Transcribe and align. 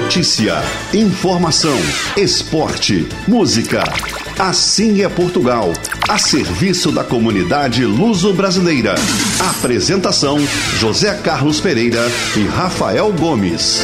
Notícia, 0.00 0.54
informação, 0.94 1.76
esporte, 2.16 3.08
música. 3.26 3.82
Assim 4.38 5.02
é 5.02 5.08
Portugal, 5.08 5.72
a 6.08 6.16
serviço 6.16 6.92
da 6.92 7.02
comunidade 7.02 7.84
luso-brasileira. 7.84 8.94
Apresentação: 9.50 10.38
José 10.78 11.12
Carlos 11.16 11.60
Pereira 11.60 12.06
e 12.36 12.46
Rafael 12.46 13.12
Gomes. 13.12 13.82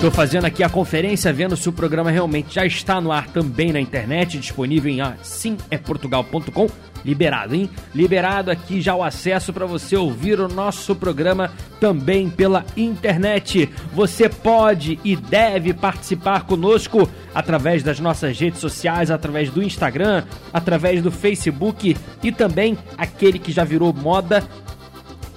Estou 0.00 0.10
fazendo 0.10 0.46
aqui 0.46 0.64
a 0.64 0.68
conferência 0.70 1.30
vendo 1.30 1.54
se 1.58 1.68
o 1.68 1.72
programa 1.74 2.10
realmente 2.10 2.54
já 2.54 2.64
está 2.64 3.02
no 3.02 3.12
ar 3.12 3.26
também 3.26 3.70
na 3.70 3.78
internet, 3.78 4.38
disponível 4.38 4.90
em 4.90 5.02
assimeportugal.com. 5.02 6.70
Liberado, 7.04 7.54
hein? 7.54 7.68
Liberado 7.94 8.50
aqui 8.50 8.80
já 8.80 8.94
o 8.94 9.02
acesso 9.02 9.52
para 9.52 9.66
você 9.66 9.98
ouvir 9.98 10.40
o 10.40 10.48
nosso 10.48 10.96
programa 10.96 11.52
também 11.78 12.30
pela 12.30 12.64
internet. 12.78 13.68
Você 13.92 14.26
pode 14.26 14.98
e 15.04 15.14
deve 15.14 15.74
participar 15.74 16.44
conosco 16.44 17.06
através 17.34 17.82
das 17.82 18.00
nossas 18.00 18.40
redes 18.40 18.58
sociais, 18.58 19.10
através 19.10 19.50
do 19.50 19.62
Instagram, 19.62 20.24
através 20.50 21.02
do 21.02 21.10
Facebook 21.10 21.94
e 22.22 22.32
também 22.32 22.78
aquele 22.96 23.38
que 23.38 23.52
já 23.52 23.64
virou 23.64 23.92
moda 23.92 24.42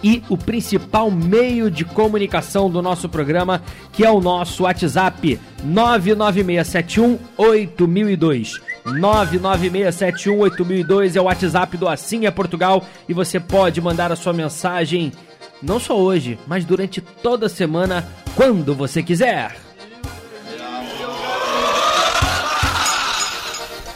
e 0.04 0.22
o 0.28 0.38
principal 0.38 1.10
meio 1.10 1.72
de 1.72 1.86
comunicação 1.86 2.70
do 2.70 2.82
nosso 2.82 3.08
programa, 3.08 3.64
que 3.92 4.04
é 4.04 4.12
o 4.12 4.20
nosso 4.20 4.64
WhatsApp 4.64 5.40
99671 5.64 7.18
8002. 7.38 8.60
996718002 8.86 11.16
é 11.16 11.22
o 11.22 11.26
WhatsApp 11.26 11.78
do 11.78 11.88
Assim 11.88 12.26
é 12.26 12.32
Portugal 12.32 12.84
e 13.08 13.14
você 13.14 13.40
pode 13.40 13.80
mandar 13.80 14.12
a 14.12 14.16
sua 14.16 14.34
mensagem 14.34 15.14
não 15.62 15.80
só 15.80 15.96
hoje, 15.98 16.38
mas 16.46 16.66
durante 16.66 17.00
toda 17.00 17.46
a 17.46 17.50
semana, 17.50 18.06
quando 18.36 18.76
você 18.76 19.02
quiser. 19.02 19.56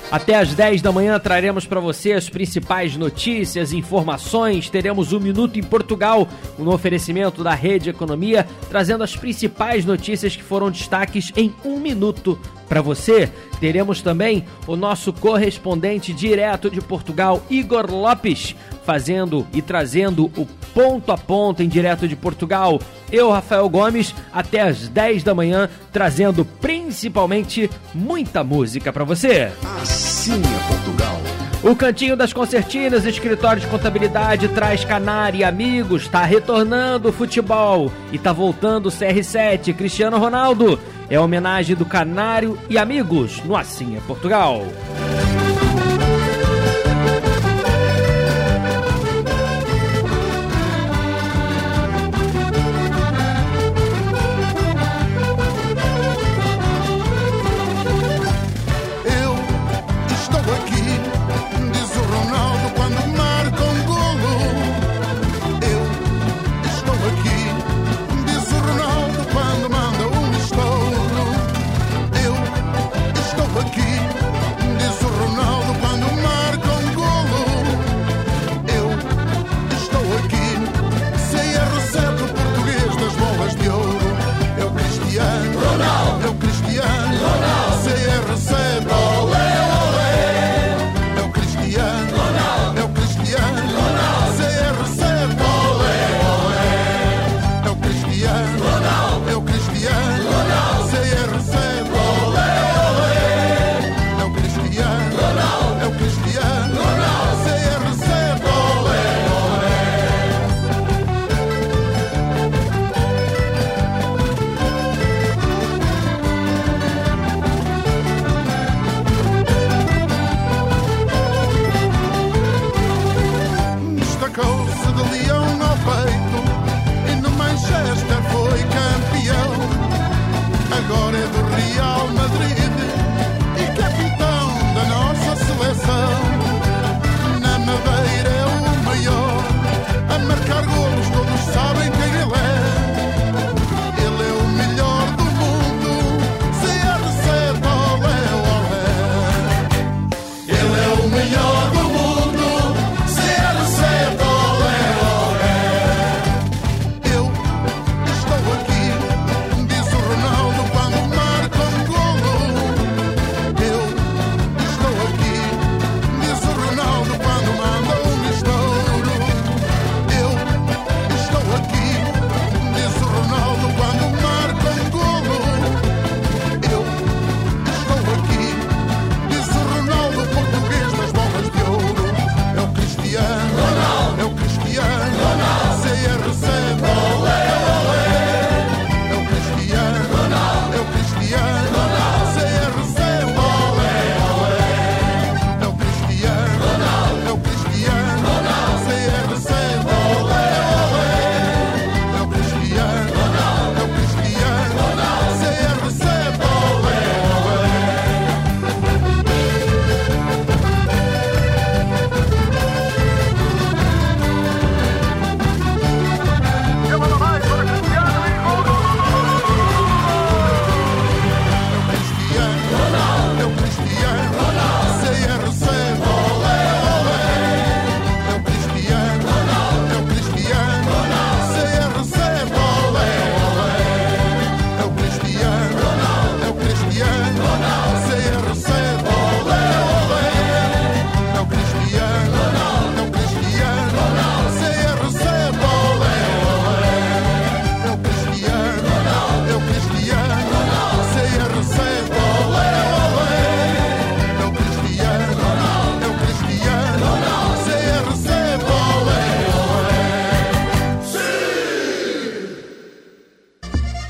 Até 0.10 0.36
às 0.36 0.54
10 0.54 0.82
da 0.82 0.90
manhã 0.90 1.20
traremos 1.20 1.66
para 1.66 1.82
você 1.82 2.14
as 2.14 2.30
principais 2.30 2.96
notícias, 2.96 3.74
informações. 3.74 4.70
Teremos 4.70 5.12
um 5.12 5.20
minuto 5.20 5.60
em 5.60 5.64
Portugal, 5.64 6.30
um 6.58 6.70
oferecimento 6.70 7.44
da 7.44 7.54
Rede 7.54 7.90
Economia, 7.90 8.48
trazendo 8.70 9.04
as 9.04 9.18
principais 9.18 9.84
notícias 9.84 10.34
que 10.34 10.44
foram 10.44 10.72
destaques 10.72 11.34
em 11.36 11.54
um 11.66 11.78
minuto 11.78 12.40
para 12.70 12.82
você. 12.82 13.30
Teremos 13.60 14.02
também 14.02 14.46
o 14.66 14.78
nosso 14.78 15.12
correspondente 15.12 16.14
direto 16.14 16.70
de 16.70 16.80
Portugal, 16.80 17.44
Igor 17.50 17.92
Lopes, 17.92 18.56
fazendo 18.86 19.46
e 19.54 19.62
trazendo 19.62 20.32
o 20.38 20.46
ponto 20.78 21.12
a 21.12 21.18
ponto 21.18 21.64
em 21.64 21.68
direto 21.68 22.08
de 22.08 22.16
Portugal. 22.16 22.80
Eu, 23.12 23.32
Rafael 23.32 23.68
Gomes, 23.68 24.14
até 24.32 24.62
às 24.62 24.88
10 24.88 25.24
da 25.24 25.34
manhã, 25.34 25.68
trazendo 25.92 26.46
principalmente 26.46 27.68
muita 27.96 28.44
música 28.44 28.94
para 28.94 29.04
você. 29.04 29.52
Assim 29.82 30.40
é 30.40 30.68
Portugal. 30.68 31.18
O 31.64 31.76
Cantinho 31.76 32.16
das 32.16 32.32
Concertinas, 32.32 33.08
escritório 33.08 33.60
de 33.60 33.66
contabilidade, 33.66 34.50
traz 34.50 34.86
Canário 34.86 35.40
e 35.40 35.44
amigos, 35.44 36.04
está 36.04 36.24
retornando 36.24 37.10
o 37.10 37.14
futebol 37.14 37.92
e 38.12 38.20
tá 38.20 38.32
voltando 38.32 38.86
o 38.86 38.92
CR7, 38.92 39.74
Cristiano 39.74 40.20
Ronaldo. 40.20 40.80
É 41.10 41.20
homenagem 41.20 41.76
do 41.76 41.86
Canário 41.86 42.56
e 42.70 42.78
amigos 42.78 43.44
no 43.44 43.56
Assim 43.56 43.98
é 43.98 44.00
Portugal. 44.02 44.62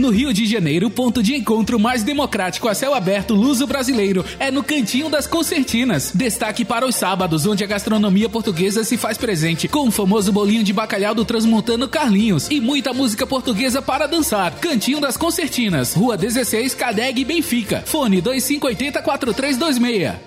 No 0.07 0.13
Rio 0.13 0.33
de 0.33 0.45
Janeiro, 0.45 0.87
o 0.87 0.89
ponto 0.89 1.21
de 1.21 1.35
encontro 1.35 1.77
mais 1.77 2.01
democrático 2.01 2.69
a 2.69 2.73
céu 2.73 2.95
aberto 2.95 3.33
luso-brasileiro 3.33 4.23
é 4.39 4.49
no 4.49 4.63
Cantinho 4.63 5.09
das 5.09 5.27
Concertinas. 5.27 6.13
Destaque 6.15 6.63
para 6.63 6.87
os 6.87 6.95
sábados, 6.95 7.45
onde 7.45 7.61
a 7.61 7.67
gastronomia 7.67 8.29
portuguesa 8.29 8.85
se 8.85 8.95
faz 8.95 9.17
presente, 9.17 9.67
com 9.67 9.85
o 9.85 9.91
famoso 9.91 10.31
bolinho 10.31 10.63
de 10.63 10.71
bacalhau 10.71 11.13
do 11.13 11.25
transmontano 11.25 11.89
Carlinhos 11.89 12.49
e 12.49 12.61
muita 12.61 12.93
música 12.93 13.27
portuguesa 13.27 13.81
para 13.81 14.07
dançar. 14.07 14.55
Cantinho 14.61 15.01
das 15.01 15.17
Concertinas, 15.17 15.93
Rua 15.93 16.15
16, 16.15 16.73
Cadeg, 16.73 17.25
Benfica. 17.25 17.83
Fone 17.85 18.21
2580 18.21 19.01
4326. 19.01 20.26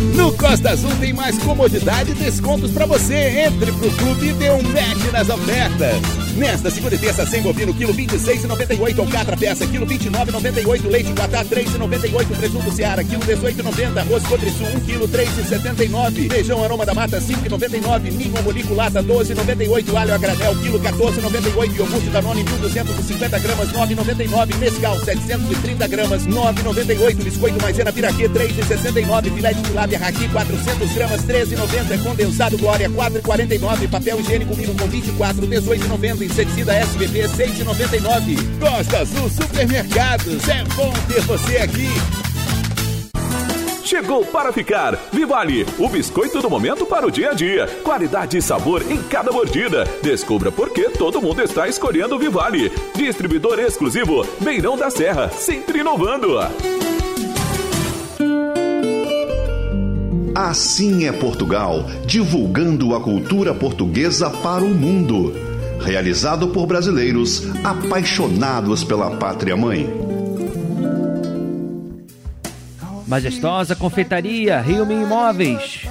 No 0.15 0.31
Costa 0.33 0.71
Azul 0.71 0.91
tem 0.99 1.13
mais 1.13 1.37
comodidade 1.39 2.11
e 2.11 2.15
descontos 2.15 2.71
para 2.71 2.85
você. 2.85 3.45
Entre 3.45 3.71
pro 3.71 3.91
clube 3.91 4.27
e 4.27 4.33
dê 4.33 4.49
um 4.51 4.61
match 4.63 5.11
nas 5.11 5.29
ofertas. 5.29 6.20
Nesta 6.35 6.71
segunda 6.71 6.95
e 6.95 6.97
terça, 6.97 7.25
sem 7.25 7.41
bovino, 7.41 7.73
quilo 7.73 7.93
26,98. 7.93 8.99
Alcatra 8.99 9.35
peça, 9.35 9.67
quilo 9.67 9.85
29,98. 9.85 10.87
Leite 10.87 11.11
Guatá, 11.11 11.43
3,98. 11.43 12.37
Presunto 12.37 12.71
Seara, 12.71 13.03
quilo 13.03 13.21
18,90. 13.21 13.97
Arroz 13.97 14.23
Cotrisul, 14.23 14.67
1 14.67 14.79
quilo 14.81 15.07
3,79. 15.09 16.29
Feijão 16.29 16.63
Aroma 16.63 16.85
da 16.85 16.93
Mata, 16.93 17.19
5,99. 17.19 18.11
Ninho 18.11 18.43
Moliculata, 18.43 19.03
12,98. 19.03 19.95
Alho 19.95 20.13
a 20.13 20.17
granel, 20.17 20.55
quilo 20.57 20.79
14,98. 20.79 21.75
Iogurte 21.75 22.09
Danone, 22.09 22.43
1.250 22.45 23.39
gramas, 23.39 23.71
9,99. 23.73 24.57
Mescal, 24.57 24.99
730 24.99 25.87
gramas, 25.87 26.25
9,98. 26.25 27.23
Biscoito 27.23 27.61
Maisena 27.61 27.91
Piraquê, 27.91 28.29
3,69. 28.29 29.35
Filé 29.35 29.53
de 29.53 29.61
tilápia 29.63 29.99
Raqui, 29.99 30.27
400 30.29 30.93
gramas, 30.93 31.21
13,90. 31.25 32.03
Condensado 32.03 32.57
Glória, 32.57 32.89
4,49. 32.89 33.89
Papel 33.89 34.19
higiênico 34.21 34.55
mínimo 34.55 34.75
com 34.77 34.87
24, 34.87 35.45
18,90. 35.45 36.20
Inseticida 36.23 36.73
SBP, 36.73 37.27
6,99. 37.27 38.59
Costa 38.59 38.99
Azul 38.99 39.29
Supermercados, 39.29 40.47
é 40.47 40.63
bom 40.75 40.93
ter 41.07 41.21
você 41.21 41.57
aqui. 41.57 41.89
Chegou 43.83 44.23
para 44.25 44.53
ficar. 44.53 44.95
Vivale, 45.11 45.65
o 45.77 45.89
biscoito 45.89 46.41
do 46.41 46.49
momento 46.49 46.85
para 46.85 47.05
o 47.05 47.11
dia 47.11 47.31
a 47.31 47.33
dia. 47.33 47.67
Qualidade 47.83 48.37
e 48.37 48.41
sabor 48.41 48.89
em 48.89 48.97
cada 49.03 49.33
mordida. 49.33 49.83
Descubra 50.01 50.49
por 50.49 50.69
que 50.69 50.89
todo 50.91 51.21
mundo 51.21 51.41
está 51.41 51.67
escolhendo 51.67 52.15
o 52.15 52.19
Vivale. 52.19 52.71
Distribuidor 52.95 53.59
exclusivo, 53.59 54.25
Beirão 54.39 54.77
da 54.77 54.89
Serra, 54.89 55.29
sempre 55.29 55.79
inovando. 55.79 56.37
Assim 60.33 61.05
é 61.05 61.11
Portugal, 61.11 61.83
divulgando 62.05 62.95
a 62.95 63.01
cultura 63.01 63.53
portuguesa 63.53 64.29
para 64.29 64.63
o 64.63 64.69
mundo. 64.69 65.50
Realizado 65.83 66.49
por 66.49 66.67
brasileiros 66.67 67.43
apaixonados 67.63 68.83
pela 68.83 69.11
pátria 69.17 69.57
mãe. 69.57 69.89
Majestosa 73.07 73.75
Confeitaria, 73.75 74.61
Rio 74.61 74.85
Me 74.85 74.93
Imóveis. 74.93 75.81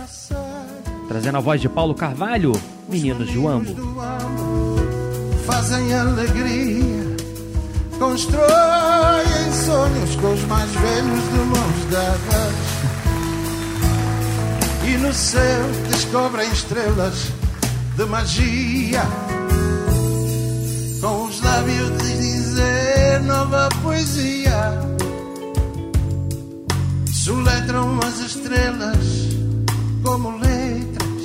Trazendo 1.09 1.37
a 1.37 1.41
voz 1.41 1.61
de 1.61 1.69
Paulo 1.69 1.95
Carvalho, 1.95 2.53
Meninos 2.89 3.31
de 3.31 3.37
Uambo. 3.37 3.75
Fazem 5.45 5.93
alegria, 5.93 7.17
constroem 7.99 9.53
sonhos 9.53 10.17
com 10.17 10.33
os 10.33 10.43
mais 10.45 10.71
velhos 10.71 11.25
de 11.25 11.39
mãos 11.39 11.85
dadas. 11.91 12.55
E 14.89 14.97
no 14.99 15.13
céu 15.13 15.65
descobrem 15.91 16.51
estrelas 16.51 17.33
de 17.97 18.05
magia, 18.07 19.03
lábios 21.61 21.99
de 21.99 22.17
dizer 22.17 23.21
nova 23.23 23.69
poesia. 23.83 24.81
Soletram 27.13 27.99
as 28.01 28.19
estrelas 28.21 29.07
como 30.03 30.39
letras 30.39 31.23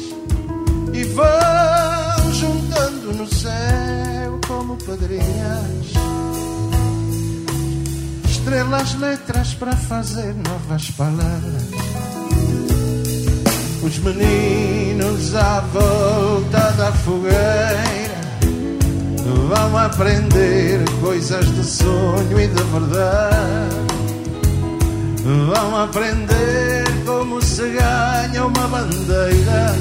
e 0.93 1.03
vão 1.05 2.33
juntando 2.33 3.13
no 3.13 3.27
céu 3.27 4.39
como 4.45 4.75
padrinhas. 4.77 5.93
Estrelas, 8.29 8.95
letras 8.95 9.53
para 9.53 9.75
fazer 9.75 10.35
novas 10.35 10.91
palavras. 10.91 11.63
Os 13.81 13.97
meninos 13.99 15.33
à 15.35 15.61
volta 15.61 16.71
da 16.73 16.91
fogueira 16.91 18.14
vão 19.25 19.77
aprender 19.77 20.83
coisas 21.01 21.45
de 21.55 21.63
sonho 21.63 22.39
e 22.39 22.47
de 22.47 22.63
verdade. 22.63 23.75
Vão 25.23 25.75
aprender 25.77 26.83
como 27.05 27.41
se 27.41 27.63
ganha 27.63 28.45
uma 28.45 28.67
bandeira. 28.67 29.75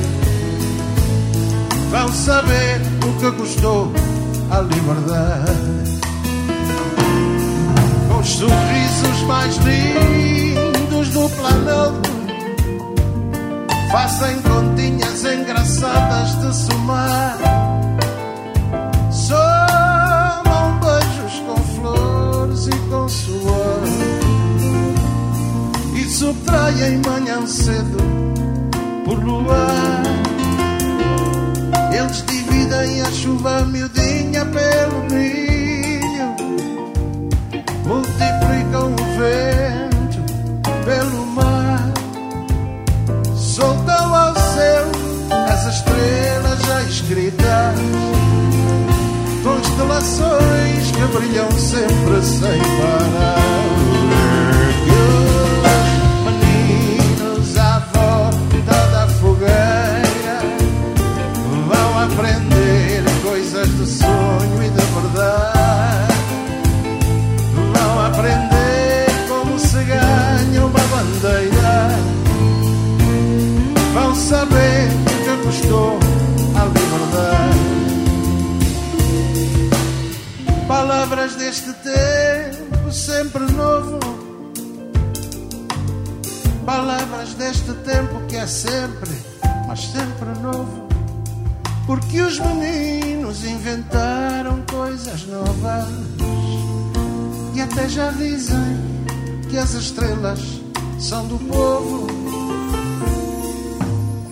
Vão 1.91 2.09
saber 2.13 2.81
o 3.07 3.21
que 3.21 3.31
custou 3.33 3.93
a 4.51 4.61
liberdade. 4.61 6.01
Com 8.09 8.19
os 8.21 8.29
sorrisos 8.29 9.23
mais 9.27 9.57
lindos 9.59 11.09
do 11.11 11.29
planeta 11.29 12.15
Fazem 13.95 14.43
continhas 14.43 15.25
engraçadas 15.25 16.35
de 16.41 16.53
somar. 16.53 17.74
E 22.69 22.91
com 22.91 23.09
suor. 23.09 23.83
E 25.95 26.05
subtraem 26.09 27.01
manhã 27.07 27.47
cedo 27.47 27.99
por 29.05 29.19
luar. 29.23 30.03
Eles 31.93 32.25
dividem 32.27 33.03
a 33.03 33.11
chuva 33.13 33.65
miudinha 33.67 34.45
pelo 34.47 35.03
ninho. 35.11 36.35
Brilham 51.15 51.51
sempre 51.53 52.23
sem 52.23 52.59
parar. 52.59 53.34
Sempre 83.15 83.45
novo. 83.53 84.01
Palavras 86.67 87.35
deste 87.35 87.73
tempo 87.85 88.21
que 88.27 88.37
é 88.37 88.47
sempre, 88.47 89.13
mas 89.69 89.81
sempre 89.83 90.31
novo. 90.43 90.89
Porque 91.87 92.21
os 92.21 92.41
meninos 92.41 93.45
inventaram 93.45 94.65
coisas 94.69 95.27
novas 95.27 95.87
e 97.55 97.61
até 97.61 97.89
já 97.89 98.11
dizem 98.11 98.83
que 99.49 99.59
as 99.59 99.75
estrelas 99.75 100.41
são 100.99 101.29
do 101.29 101.39
povo 101.39 102.09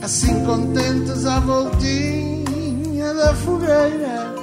assim 0.03 0.45
contentes 0.45 1.25
à 1.25 1.39
voltinha 1.39 3.15
da 3.15 3.33
fogueira, 3.35 4.35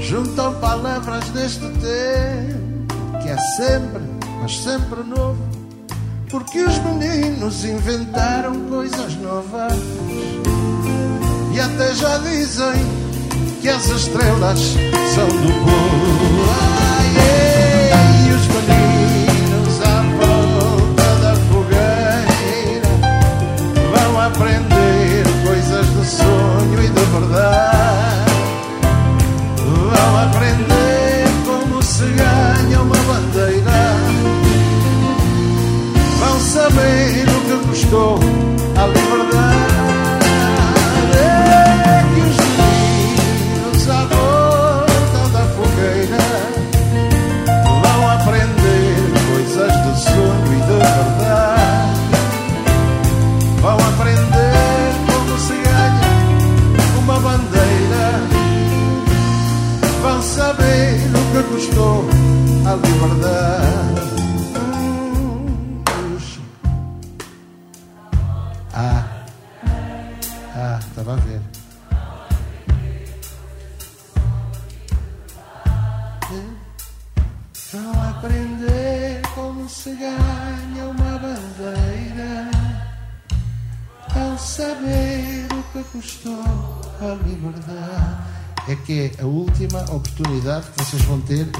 juntam 0.00 0.54
palavras 0.54 1.28
deste 1.28 1.68
tempo 1.78 2.51
é 3.32 3.38
sempre, 3.38 4.02
mas 4.40 4.58
sempre 4.58 5.02
novo. 5.02 5.38
Porque 6.28 6.62
os 6.62 6.78
meninos 6.78 7.64
inventaram 7.64 8.68
coisas 8.68 9.14
novas 9.16 9.72
e 11.52 11.60
até 11.60 11.94
já 11.94 12.18
dizem 12.18 12.72
que 13.60 13.68
as 13.68 13.86
estrelas 13.86 14.58
são 15.14 15.28
do 15.28 15.52
povo. 15.64 16.44
Ai, 16.50 17.06
ei, 17.16 18.28
e 18.28 18.32
os 18.32 18.46
meninos 18.48 19.80
à 19.82 20.02
volta 20.18 21.06
da 21.22 21.34
fogueira 21.48 22.88
vão 23.94 24.20
aprender 24.20 25.24
coisas 25.46 25.86
de 25.86 26.06
sonho 26.06 26.82
e 26.82 26.88
de 26.88 27.04
verdade. 27.04 27.71
Vão 36.72 36.80
saber 36.80 37.28
o 37.28 37.40
que 37.42 37.68
custou 37.68 38.18
a 38.76 38.86
liberdade. 38.86 39.72
É 41.14 42.04
que 42.14 42.20
os 42.20 42.36
meninos 42.56 43.88
à 43.90 44.04
volta 44.06 45.20
da 45.32 45.44
fogueira 45.54 46.24
vão 47.82 48.00
aprender 48.10 48.96
coisas 49.30 49.72
de 49.72 49.92
sonho 50.02 50.46
e 50.46 50.60
de 50.60 50.76
verdade. 50.78 52.10
Vão 53.60 53.76
aprender 53.76 54.94
como 55.06 55.38
se 55.38 55.52
ganha 55.52 56.10
uma 56.98 57.20
bandeira. 57.20 58.06
Vão 60.00 60.22
saber 60.22 61.00
o 61.14 61.22
que 61.32 61.42
custou 61.52 62.08
a 62.64 62.74
liberdade. 62.74 63.61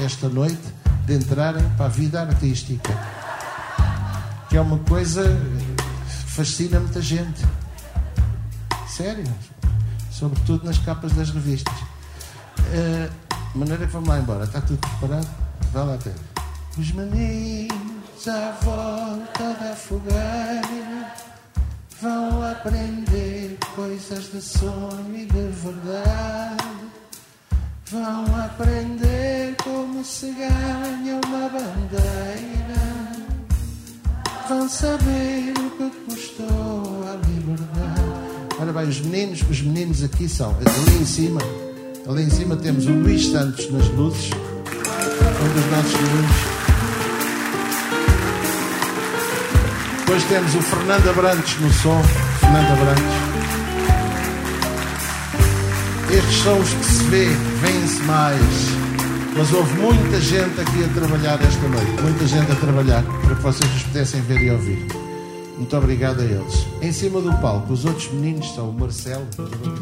Esta 0.03 0.27
noite 0.27 0.61
de 1.05 1.15
entrarem 1.15 1.67
para 1.77 1.85
a 1.85 1.89
vida 1.89 2.21
artística. 2.21 2.91
Que 4.49 4.57
é 4.57 4.61
uma 4.61 4.79
coisa 4.79 5.23
que 5.23 6.31
fascina 6.31 6.79
muita 6.79 7.01
gente. 7.01 7.43
Sério. 8.87 9.23
Sobretudo 10.11 10.65
nas 10.65 10.77
capas 10.77 11.13
das 11.13 11.29
revistas. 11.29 11.73
De 13.53 13.57
maneira 13.57 13.85
que 13.85 13.93
vamos 13.93 14.09
lá 14.09 14.19
embora. 14.19 14.43
Está 14.43 14.61
tudo 14.61 14.77
preparado? 14.79 15.27
Vá 15.71 15.83
lá 15.83 15.97
ter. 15.97 16.13
Os 16.77 16.91
meninos 16.91 18.27
à 18.27 18.51
volta 18.61 19.53
da 19.59 19.75
fogueira 19.75 21.13
vão 22.01 22.51
aprender 22.51 23.57
coisas 23.75 24.31
de 24.31 24.41
sonho 24.41 25.15
e 25.15 25.25
de 25.25 25.47
verdade. 25.49 26.82
Vão 27.91 28.25
aprender 28.43 29.55
como 29.63 30.03
se 30.03 30.31
ganha 30.31 31.19
uma 31.25 31.49
bandeira. 31.49 32.83
Vão 34.47 34.67
saber 34.67 35.53
o 35.57 35.69
que 35.71 35.89
custou 36.05 37.03
a 37.07 37.15
liberdade. 37.27 38.03
Ora 38.59 38.71
bem, 38.71 38.87
os 38.87 39.01
meninos, 39.01 39.41
os 39.49 39.61
meninos 39.61 40.03
aqui 40.03 40.29
são, 40.29 40.55
ali 40.55 41.01
em 41.01 41.05
cima, 41.05 41.41
ali 42.07 42.23
em 42.23 42.29
cima 42.29 42.55
temos 42.55 42.85
o 42.85 42.91
Luís 42.91 43.27
Santos 43.27 43.69
nas 43.71 43.87
luzes, 43.89 44.29
um 44.31 45.53
dos 45.53 45.71
nossos 45.71 45.93
meninos. 46.01 46.63
Depois 49.99 50.23
temos 50.25 50.55
o 50.55 50.61
Fernando 50.61 51.09
Abrantes 51.09 51.59
no 51.59 51.73
som, 51.73 52.01
Fernando 52.39 52.71
Abrantes. 52.71 53.32
Estes 56.15 56.43
são 56.43 56.59
os 56.59 56.71
que 56.71 56.85
se 56.85 57.03
vê, 57.05 57.25
vêem-se 57.25 58.03
mais. 58.03 58.39
Mas 59.35 59.51
houve 59.51 59.73
muita 59.79 60.21
gente 60.21 60.61
aqui 60.61 60.83
a 60.83 60.87
trabalhar 60.89 61.41
esta 61.41 61.67
noite, 61.67 62.01
muita 62.03 62.27
gente 62.27 62.51
a 62.51 62.55
trabalhar 62.55 63.03
para 63.03 63.35
que 63.35 63.41
vocês 63.41 63.75
os 63.75 63.81
pudessem 63.81 64.21
ver 64.21 64.39
e 64.43 64.51
ouvir. 64.51 64.85
Muito 65.57 65.75
obrigado 65.75 66.21
a 66.21 66.23
eles. 66.23 66.67
Em 66.83 66.91
cima 66.91 67.19
do 67.19 67.33
palco, 67.41 67.73
os 67.73 67.83
outros 67.83 68.11
meninos 68.11 68.53
são 68.53 68.69
o 68.69 68.73
Marcelo. 68.73 69.25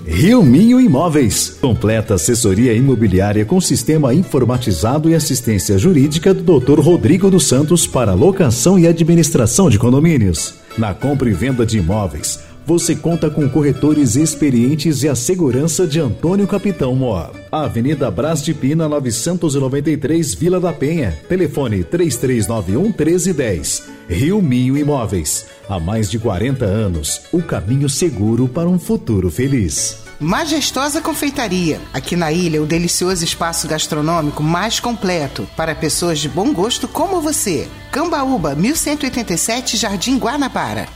Rio 0.05 0.41
Minho 0.41 0.79
Imóveis. 0.79 1.57
Completa 1.59 2.13
assessoria 2.13 2.73
imobiliária 2.73 3.43
com 3.43 3.59
sistema 3.59 4.13
informatizado 4.13 5.09
e 5.09 5.15
assistência 5.15 5.77
jurídica 5.77 6.33
do 6.33 6.61
Dr. 6.61 6.79
Rodrigo 6.79 7.29
dos 7.29 7.45
Santos 7.45 7.85
para 7.85 8.13
locação 8.13 8.79
e 8.79 8.87
administração 8.87 9.69
de 9.69 9.77
condomínios. 9.77 10.53
Na 10.77 10.93
compra 10.93 11.29
e 11.29 11.33
venda 11.33 11.65
de 11.65 11.79
imóveis, 11.79 12.39
você 12.65 12.95
conta 12.95 13.29
com 13.29 13.49
corretores 13.49 14.15
experientes 14.15 15.03
e 15.03 15.09
a 15.09 15.15
segurança 15.15 15.87
de 15.87 15.99
Antônio 15.99 16.47
Capitão 16.47 16.95
Moa. 16.95 17.31
Avenida 17.51 18.09
Brás 18.09 18.43
de 18.43 18.53
Pina, 18.53 18.87
993, 18.87 20.33
Vila 20.33 20.59
da 20.59 20.71
Penha. 20.71 21.17
Telefone 21.27 21.83
3391 21.83 22.83
1310. 22.83 23.83
Rio 24.07 24.41
Minho 24.41 24.77
Imóveis. 24.77 25.47
Há 25.67 25.79
mais 25.79 26.09
de 26.09 26.19
40 26.19 26.65
anos, 26.65 27.21
o 27.31 27.41
caminho 27.41 27.89
seguro 27.89 28.47
para 28.47 28.67
um 28.67 28.77
futuro 28.77 29.31
feliz. 29.31 30.01
Majestosa 30.19 31.01
Confeitaria. 31.01 31.81
Aqui 31.91 32.15
na 32.15 32.31
ilha, 32.31 32.61
o 32.61 32.65
delicioso 32.67 33.23
espaço 33.23 33.67
gastronômico 33.67 34.43
mais 34.43 34.79
completo 34.79 35.47
para 35.57 35.73
pessoas 35.73 36.19
de 36.19 36.29
bom 36.29 36.53
gosto 36.53 36.87
como 36.87 37.19
você. 37.19 37.67
Cambaúba, 37.91 38.53
1187, 38.53 39.77
Jardim 39.77 40.19
Guanabara. 40.19 40.87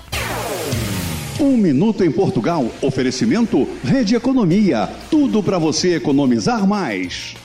Um 1.39 1.58
minuto 1.58 2.04
em 2.04 2.12
Portugal. 2.12 2.65
Oferecimento 2.82 3.68
Rede 3.84 4.15
Economia. 4.15 4.89
Tudo 5.12 5.44
para 5.44 5.60
você 5.60 5.96
economizar 5.96 6.65
mais. 6.65 7.36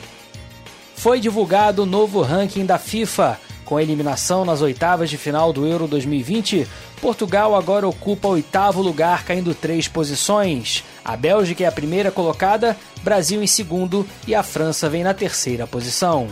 Foi 0.94 1.18
divulgado 1.18 1.82
o 1.82 1.87
novo 1.87 2.23
ranking 2.23 2.64
da 2.64 2.78
FIFA. 2.78 3.38
Com 3.64 3.76
a 3.76 3.82
eliminação 3.82 4.44
nas 4.44 4.62
oitavas 4.62 5.11
de 5.11 5.16
final 5.16 5.52
do 5.52 5.66
Euro 5.66 5.88
2020, 5.88 6.66
Portugal 7.00 7.54
agora 7.56 7.87
ocupa 7.87 8.28
o 8.28 8.32
oitavo 8.32 8.80
lugar, 8.80 9.25
caindo 9.25 9.54
três 9.54 9.88
posições. 9.88 10.85
A 11.04 11.16
Bélgica 11.16 11.64
é 11.64 11.66
a 11.66 11.73
primeira 11.73 12.11
colocada, 12.11 12.76
Brasil 13.02 13.42
em 13.42 13.47
segundo 13.47 14.06
e 14.26 14.35
a 14.35 14.42
França 14.42 14.88
vem 14.88 15.02
na 15.02 15.14
terceira 15.14 15.66
posição. 15.66 16.28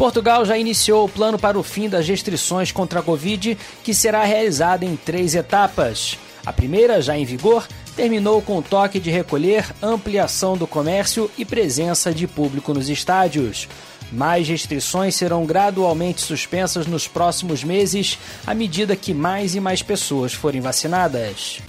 Portugal 0.00 0.46
já 0.46 0.56
iniciou 0.56 1.04
o 1.04 1.08
plano 1.10 1.38
para 1.38 1.58
o 1.58 1.62
fim 1.62 1.86
das 1.86 2.08
restrições 2.08 2.72
contra 2.72 3.00
a 3.00 3.02
Covid, 3.02 3.58
que 3.84 3.92
será 3.92 4.24
realizado 4.24 4.82
em 4.82 4.96
três 4.96 5.34
etapas. 5.34 6.18
A 6.46 6.50
primeira, 6.50 7.02
já 7.02 7.18
em 7.18 7.26
vigor, 7.26 7.68
terminou 7.94 8.40
com 8.40 8.56
o 8.56 8.62
toque 8.62 8.98
de 8.98 9.10
recolher, 9.10 9.66
ampliação 9.82 10.56
do 10.56 10.66
comércio 10.66 11.30
e 11.36 11.44
presença 11.44 12.14
de 12.14 12.26
público 12.26 12.72
nos 12.72 12.88
estádios. 12.88 13.68
Mais 14.10 14.48
restrições 14.48 15.16
serão 15.16 15.44
gradualmente 15.44 16.22
suspensas 16.22 16.86
nos 16.86 17.06
próximos 17.06 17.62
meses, 17.62 18.18
à 18.46 18.54
medida 18.54 18.96
que 18.96 19.12
mais 19.12 19.54
e 19.54 19.60
mais 19.60 19.82
pessoas 19.82 20.32
forem 20.32 20.62
vacinadas. 20.62 21.60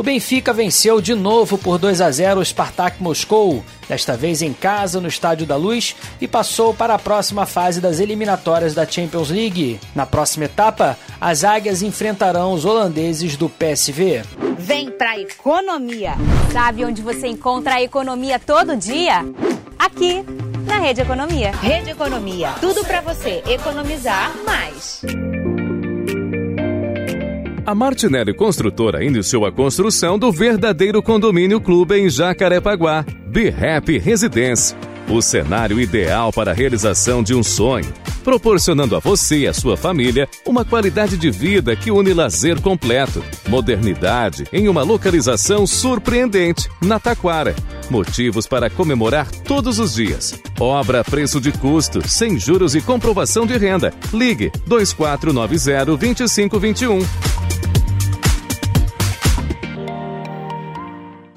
O 0.00 0.02
Benfica 0.02 0.50
venceu 0.54 0.98
de 0.98 1.14
novo 1.14 1.58
por 1.58 1.76
2 1.76 2.00
a 2.00 2.10
0 2.10 2.40
o 2.40 2.42
Spartak 2.42 3.02
Moscou, 3.02 3.62
desta 3.86 4.16
vez 4.16 4.40
em 4.40 4.50
casa 4.50 4.98
no 4.98 5.06
Estádio 5.06 5.46
da 5.46 5.56
Luz, 5.56 5.94
e 6.18 6.26
passou 6.26 6.72
para 6.72 6.94
a 6.94 6.98
próxima 6.98 7.44
fase 7.44 7.82
das 7.82 8.00
eliminatórias 8.00 8.72
da 8.72 8.86
Champions 8.86 9.28
League. 9.28 9.78
Na 9.94 10.06
próxima 10.06 10.46
etapa, 10.46 10.96
as 11.20 11.44
águias 11.44 11.82
enfrentarão 11.82 12.54
os 12.54 12.64
holandeses 12.64 13.36
do 13.36 13.50
PSV. 13.50 14.22
Vem 14.58 14.90
pra 14.90 15.18
economia. 15.18 16.14
Sabe 16.50 16.82
onde 16.82 17.02
você 17.02 17.26
encontra 17.26 17.74
a 17.74 17.82
economia 17.82 18.38
todo 18.38 18.78
dia? 18.78 19.22
Aqui, 19.78 20.24
na 20.64 20.78
Rede 20.78 21.02
Economia. 21.02 21.50
Rede 21.60 21.90
Economia. 21.90 22.54
Tudo 22.58 22.82
para 22.86 23.02
você 23.02 23.42
economizar 23.46 24.32
mais. 24.46 25.02
A 27.70 27.74
Martinelli 27.74 28.34
Construtora 28.34 29.04
iniciou 29.04 29.46
a 29.46 29.52
construção 29.52 30.18
do 30.18 30.32
verdadeiro 30.32 31.00
condomínio 31.00 31.60
clube 31.60 31.94
em 31.94 32.10
Jacarepaguá, 32.10 33.06
Be 33.28 33.46
Happy 33.48 33.96
Residência. 33.96 34.76
O 35.10 35.20
cenário 35.20 35.78
ideal 35.80 36.32
para 36.32 36.52
a 36.52 36.54
realização 36.54 37.20
de 37.20 37.34
um 37.34 37.42
sonho, 37.42 37.92
proporcionando 38.22 38.94
a 38.94 39.00
você 39.00 39.38
e 39.38 39.48
a 39.48 39.52
sua 39.52 39.76
família 39.76 40.28
uma 40.46 40.64
qualidade 40.64 41.16
de 41.16 41.32
vida 41.32 41.74
que 41.74 41.90
une 41.90 42.14
lazer 42.14 42.60
completo, 42.60 43.20
modernidade 43.48 44.46
em 44.52 44.68
uma 44.68 44.84
localização 44.84 45.66
surpreendente, 45.66 46.68
na 46.80 47.00
Taquara. 47.00 47.56
Motivos 47.90 48.46
para 48.46 48.70
comemorar 48.70 49.28
todos 49.28 49.80
os 49.80 49.94
dias. 49.94 50.40
Obra 50.60 51.00
a 51.00 51.04
preço 51.04 51.40
de 51.40 51.50
custo, 51.50 52.08
sem 52.08 52.38
juros 52.38 52.76
e 52.76 52.80
comprovação 52.80 53.44
de 53.44 53.58
renda. 53.58 53.92
Ligue 54.12 54.52
2490-2521. 54.68 57.04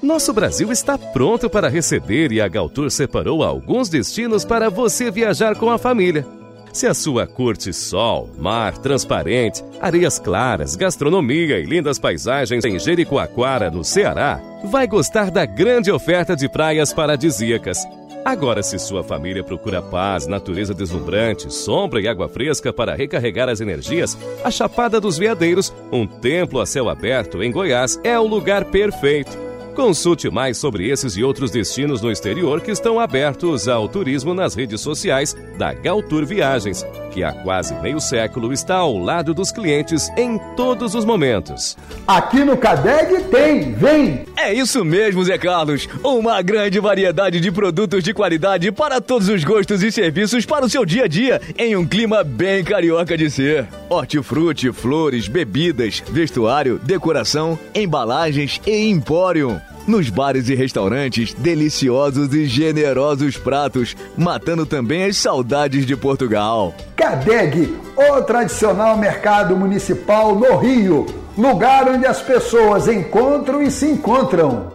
Nosso 0.04 0.34
Brasil 0.34 0.70
está 0.70 0.98
pronto 0.98 1.48
para 1.48 1.66
receber 1.66 2.30
e 2.30 2.38
a 2.38 2.46
Galtour 2.46 2.90
separou 2.90 3.42
alguns 3.42 3.88
destinos 3.88 4.44
para 4.44 4.68
você 4.68 5.10
viajar 5.10 5.56
com 5.56 5.70
a 5.70 5.78
família. 5.78 6.26
Se 6.74 6.86
a 6.86 6.92
sua 6.92 7.26
curte 7.26 7.72
sol, 7.72 8.28
mar 8.36 8.76
transparente, 8.76 9.64
areias 9.80 10.18
claras, 10.18 10.76
gastronomia 10.76 11.58
e 11.58 11.64
lindas 11.64 11.98
paisagens 11.98 12.66
em 12.66 12.78
Jericoacoara, 12.78 13.70
no 13.70 13.82
Ceará, 13.82 14.42
vai 14.64 14.86
gostar 14.86 15.30
da 15.30 15.46
grande 15.46 15.90
oferta 15.90 16.36
de 16.36 16.50
praias 16.50 16.92
paradisíacas. 16.92 17.78
Agora, 18.26 18.62
se 18.62 18.78
sua 18.78 19.02
família 19.02 19.42
procura 19.42 19.80
paz, 19.80 20.26
natureza 20.26 20.74
deslumbrante, 20.74 21.50
sombra 21.50 21.98
e 22.02 22.06
água 22.06 22.28
fresca 22.28 22.74
para 22.74 22.94
recarregar 22.94 23.48
as 23.48 23.62
energias, 23.62 24.18
a 24.44 24.50
Chapada 24.50 25.00
dos 25.00 25.16
Veadeiros, 25.16 25.72
um 25.90 26.06
templo 26.06 26.60
a 26.60 26.66
céu 26.66 26.90
aberto 26.90 27.42
em 27.42 27.50
Goiás, 27.50 27.98
é 28.04 28.18
o 28.18 28.26
lugar 28.26 28.66
perfeito. 28.66 29.53
Consulte 29.74 30.30
mais 30.30 30.56
sobre 30.56 30.88
esses 30.88 31.16
e 31.16 31.24
outros 31.24 31.50
destinos 31.50 32.00
no 32.00 32.10
exterior 32.10 32.60
que 32.60 32.70
estão 32.70 33.00
abertos 33.00 33.66
ao 33.66 33.88
turismo 33.88 34.32
nas 34.32 34.54
redes 34.54 34.80
sociais 34.80 35.36
da 35.58 35.72
Galtour 35.72 36.24
Viagens, 36.24 36.86
que 37.10 37.24
há 37.24 37.32
quase 37.32 37.74
meio 37.82 38.00
século 38.00 38.52
está 38.52 38.76
ao 38.76 38.96
lado 38.96 39.34
dos 39.34 39.50
clientes 39.50 40.08
em 40.16 40.38
todos 40.56 40.94
os 40.94 41.04
momentos. 41.04 41.76
Aqui 42.06 42.44
no 42.44 42.56
Cadeg 42.56 43.24
tem, 43.24 43.72
vem! 43.72 44.24
É 44.36 44.52
isso 44.52 44.84
mesmo, 44.84 45.24
Zé 45.24 45.38
Carlos. 45.38 45.88
Uma 46.04 46.40
grande 46.42 46.78
variedade 46.78 47.40
de 47.40 47.50
produtos 47.50 48.04
de 48.04 48.14
qualidade 48.14 48.70
para 48.70 49.00
todos 49.00 49.28
os 49.28 49.42
gostos 49.42 49.82
e 49.82 49.90
serviços 49.90 50.46
para 50.46 50.66
o 50.66 50.70
seu 50.70 50.84
dia 50.84 51.04
a 51.04 51.08
dia, 51.08 51.40
em 51.58 51.74
um 51.74 51.86
clima 51.86 52.22
bem 52.22 52.62
carioca 52.62 53.16
de 53.16 53.30
ser. 53.30 53.66
Hortifruti, 53.88 54.70
flores, 54.70 55.28
bebidas, 55.28 56.02
vestuário, 56.10 56.78
decoração, 56.84 57.58
embalagens 57.74 58.60
e 58.66 58.88
empório. 58.88 59.63
Nos 59.86 60.08
bares 60.08 60.48
e 60.48 60.54
restaurantes, 60.54 61.34
deliciosos 61.34 62.32
e 62.32 62.46
generosos 62.46 63.36
pratos, 63.36 63.94
matando 64.16 64.64
também 64.64 65.04
as 65.04 65.16
saudades 65.18 65.84
de 65.84 65.94
Portugal. 65.94 66.74
Cadeg, 66.96 67.76
o 67.94 68.22
tradicional 68.22 68.96
mercado 68.96 69.54
municipal 69.54 70.34
no 70.34 70.56
Rio, 70.56 71.04
lugar 71.36 71.86
onde 71.88 72.06
as 72.06 72.22
pessoas 72.22 72.88
encontram 72.88 73.60
e 73.60 73.70
se 73.70 73.86
encontram. 73.86 74.72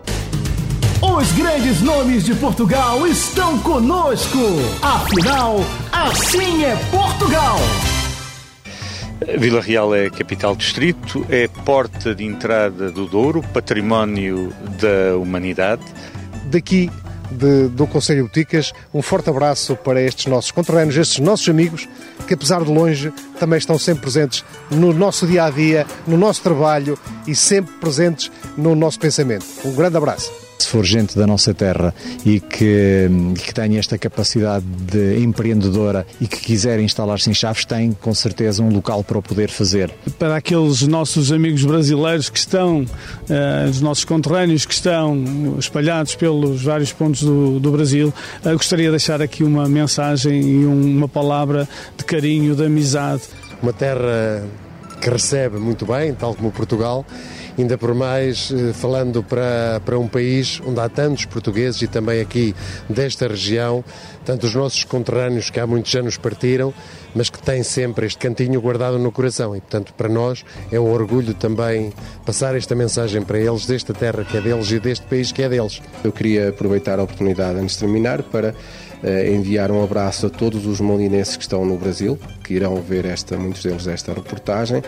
Os 1.02 1.32
grandes 1.32 1.82
nomes 1.82 2.24
de 2.24 2.36
Portugal 2.36 3.08
estão 3.08 3.58
conosco. 3.60 4.38
Afinal, 4.82 5.58
assim 5.92 6.64
é 6.64 6.76
Portugal. 6.92 7.58
Vila 9.38 9.62
Real 9.62 9.94
é 9.94 10.10
capital 10.10 10.56
distrito, 10.56 11.26
é 11.30 11.48
porta 11.48 12.16
de 12.16 12.24
entrada 12.24 12.90
do 12.90 13.06
Douro, 13.06 13.44
património 13.54 14.54
da 14.80 15.18
humanidade. 15.18 15.84
Daqui 16.46 16.90
de, 17.30 17.68
do 17.68 17.86
Conselho 17.86 18.24
Boticas, 18.24 18.74
um 18.94 19.02
forte 19.02 19.30
abraço 19.30 19.76
para 19.76 20.02
estes 20.02 20.26
nossos 20.28 20.52
conterrâneos, 20.52 20.96
estes 20.96 21.20
nossos 21.20 21.48
amigos, 21.50 21.88
que 22.28 22.34
apesar 22.34 22.64
de 22.64 22.72
longe 22.72 23.12
também 23.40 23.60
estão 23.60 23.78
sempre 23.78 24.04
presentes 24.04 24.44
no 24.72 24.94
nosso 24.94 25.28
dia 25.28 25.44
a 25.44 25.50
dia, 25.50 25.86
no 26.08 26.18
nosso 26.18 26.42
trabalho 26.42 26.98
e 27.28 27.36
sempre 27.36 27.74
presentes 27.76 28.32
no 28.58 28.74
nosso 28.74 29.00
pensamento. 29.00 29.46
Um 29.66 29.76
grande 29.76 29.98
abraço 29.98 30.49
for 30.70 30.86
gente 30.86 31.18
da 31.18 31.26
nossa 31.26 31.54
terra 31.54 31.94
e 32.24 32.40
que, 32.40 33.10
que 33.44 33.54
tenha 33.54 33.80
esta 33.80 33.98
capacidade 33.98 34.64
de 34.66 35.20
empreendedora 35.20 36.06
e 36.22 36.28
que 36.28 36.38
quiser 36.38 36.80
instalar-se 36.80 37.30
em 37.30 37.34
Chaves, 37.34 37.66
tem 37.66 37.92
com 37.92 38.14
certeza 38.14 38.62
um 38.62 38.70
local 38.70 39.04
para 39.04 39.18
o 39.18 39.22
poder 39.22 39.50
fazer. 39.50 39.92
Para 40.18 40.36
aqueles 40.36 40.82
nossos 40.84 41.32
amigos 41.32 41.64
brasileiros 41.64 42.30
que 42.30 42.38
estão, 42.38 42.82
uh, 42.82 43.70
os 43.70 43.82
nossos 43.82 44.06
conterrâneos 44.06 44.66
que 44.66 44.74
estão 44.74 45.56
espalhados 45.58 46.16
pelos 46.16 46.62
vários 46.62 46.94
pontos 46.94 47.24
do, 47.24 47.60
do 47.60 47.72
Brasil, 47.72 48.14
uh, 48.46 48.54
gostaria 48.54 48.86
de 48.86 48.92
deixar 48.92 49.22
aqui 49.22 49.44
uma 49.44 49.68
mensagem 49.68 50.40
e 50.40 50.66
um, 50.66 50.98
uma 50.98 51.08
palavra 51.08 51.68
de 51.98 52.06
carinho, 52.06 52.56
de 52.56 52.64
amizade. 52.64 53.24
Uma 53.62 53.74
terra 53.74 54.44
que 55.02 55.10
recebe 55.10 55.58
muito 55.58 55.86
bem, 55.86 56.14
tal 56.14 56.36
como 56.36 56.52
Portugal 56.52 57.06
ainda 57.62 57.78
por 57.78 57.94
mais 57.94 58.52
eh, 58.52 58.74
falando 58.74 59.22
para, 59.22 59.82
para 59.84 60.00
um 60.00 60.08
país 60.08 60.62
onde 60.66 60.80
há 60.80 60.88
tantos 60.88 61.26
portugueses 61.26 61.82
e 61.82 61.88
também 61.88 62.22
aqui 62.22 62.56
desta 62.90 63.28
região, 63.28 63.84
tanto 64.24 64.46
os 64.46 64.56
nossos 64.56 64.84
conterrâneos 64.84 65.50
que 65.50 65.60
há 65.60 65.68
muitos 65.68 65.94
anos 65.96 66.18
partiram, 66.18 66.74
mas 67.14 67.30
que 67.30 67.42
têm 67.42 67.64
sempre 67.64 68.06
este 68.06 68.20
cantinho 68.20 68.62
guardado 68.62 68.98
no 68.98 69.12
coração 69.12 69.56
e, 69.56 69.60
portanto, 69.60 69.94
para 69.94 70.08
nós 70.08 70.46
é 70.72 70.80
um 70.80 70.90
orgulho 70.92 71.34
também 71.34 71.92
passar 72.26 72.56
esta 72.56 72.76
mensagem 72.76 73.22
para 73.22 73.40
eles, 73.40 73.66
desta 73.66 73.94
terra 73.94 74.24
que 74.24 74.38
é 74.38 74.42
deles 74.42 74.72
e 74.72 74.80
deste 74.80 75.06
país 75.06 75.32
que 75.32 75.42
é 75.42 75.50
deles. 75.50 75.82
Eu 76.04 76.12
queria 76.12 76.50
aproveitar 76.50 77.00
a 77.00 77.04
oportunidade 77.04 77.60
antes 77.60 77.76
de 77.76 77.80
terminar 77.82 78.24
para 78.24 78.56
enviar 79.04 79.72
um 79.72 79.84
abraço 79.84 80.28
a 80.28 80.30
todos 80.30 80.66
os 80.66 80.82
molinenses 80.82 81.38
que 81.38 81.44
estão 81.44 81.66
no 81.66 81.78
Brasil, 81.78 82.20
que 82.44 82.54
irão 82.54 82.76
ver 82.76 83.06
esta, 83.06 83.38
muitos 83.38 83.64
deles 83.64 83.88
esta 83.88 84.14
reportagem, 84.14 84.84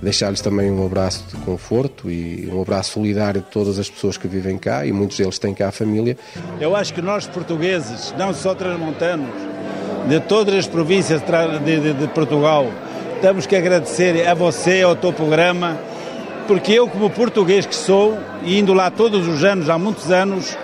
deixar-lhes 0.00 0.40
também 0.40 0.70
um 0.70 0.84
abraço 0.84 1.24
de 1.28 1.36
conforto 1.42 2.10
e 2.10 2.48
um 2.52 2.62
abraço 2.62 2.92
solidário 2.92 3.40
de 3.40 3.48
todas 3.48 3.78
as 3.78 3.90
pessoas 3.90 4.16
que 4.16 4.28
vivem 4.28 4.56
cá 4.56 4.86
e 4.86 4.92
muitos 4.92 5.16
deles 5.16 5.38
têm 5.38 5.52
cá 5.52 5.68
a 5.68 5.72
família. 5.72 6.16
Eu 6.60 6.76
acho 6.76 6.94
que 6.94 7.02
nós 7.02 7.26
portugueses, 7.26 8.14
não 8.16 8.32
só 8.32 8.54
transmontanos, 8.54 9.30
de 10.08 10.20
todas 10.20 10.54
as 10.54 10.66
províncias 10.66 11.20
de, 11.64 11.80
de, 11.80 11.92
de 11.92 12.08
Portugal, 12.08 12.70
temos 13.20 13.46
que 13.46 13.56
agradecer 13.56 14.26
a 14.28 14.34
você, 14.34 14.82
ao 14.82 14.94
teu 14.94 15.12
programa, 15.12 15.76
porque 16.46 16.72
eu, 16.72 16.86
como 16.86 17.10
português 17.10 17.66
que 17.66 17.74
sou, 17.74 18.16
e 18.44 18.58
indo 18.58 18.72
lá 18.72 18.90
todos 18.90 19.26
os 19.26 19.42
anos, 19.42 19.68
há 19.68 19.76
muitos 19.76 20.12
anos, 20.12 20.56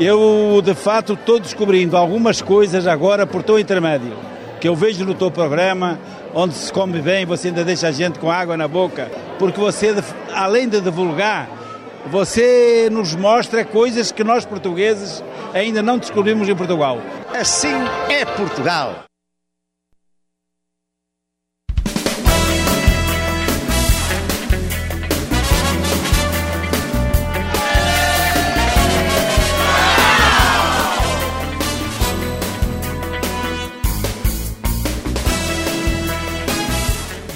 eu 0.00 0.62
de 0.64 0.74
fato 0.74 1.12
estou 1.12 1.38
descobrindo 1.38 1.96
algumas 1.96 2.40
coisas 2.40 2.86
agora 2.86 3.26
por 3.26 3.42
teu 3.42 3.58
intermédio, 3.58 4.16
que 4.58 4.66
eu 4.66 4.74
vejo 4.74 5.04
no 5.04 5.14
teu 5.14 5.30
programa, 5.30 5.98
onde 6.34 6.54
se 6.54 6.72
come 6.72 7.00
bem, 7.02 7.26
você 7.26 7.48
ainda 7.48 7.62
deixa 7.62 7.88
a 7.88 7.92
gente 7.92 8.18
com 8.18 8.30
água 8.30 8.56
na 8.56 8.66
boca, 8.66 9.10
porque 9.38 9.60
você, 9.60 9.94
além 10.32 10.68
de 10.68 10.80
divulgar, 10.80 11.48
você 12.10 12.88
nos 12.90 13.14
mostra 13.14 13.62
coisas 13.62 14.10
que 14.10 14.24
nós 14.24 14.46
portugueses 14.46 15.22
ainda 15.52 15.82
não 15.82 15.98
descobrimos 15.98 16.48
em 16.48 16.56
Portugal. 16.56 16.98
Assim 17.38 17.74
é 18.08 18.24
Portugal. 18.24 19.09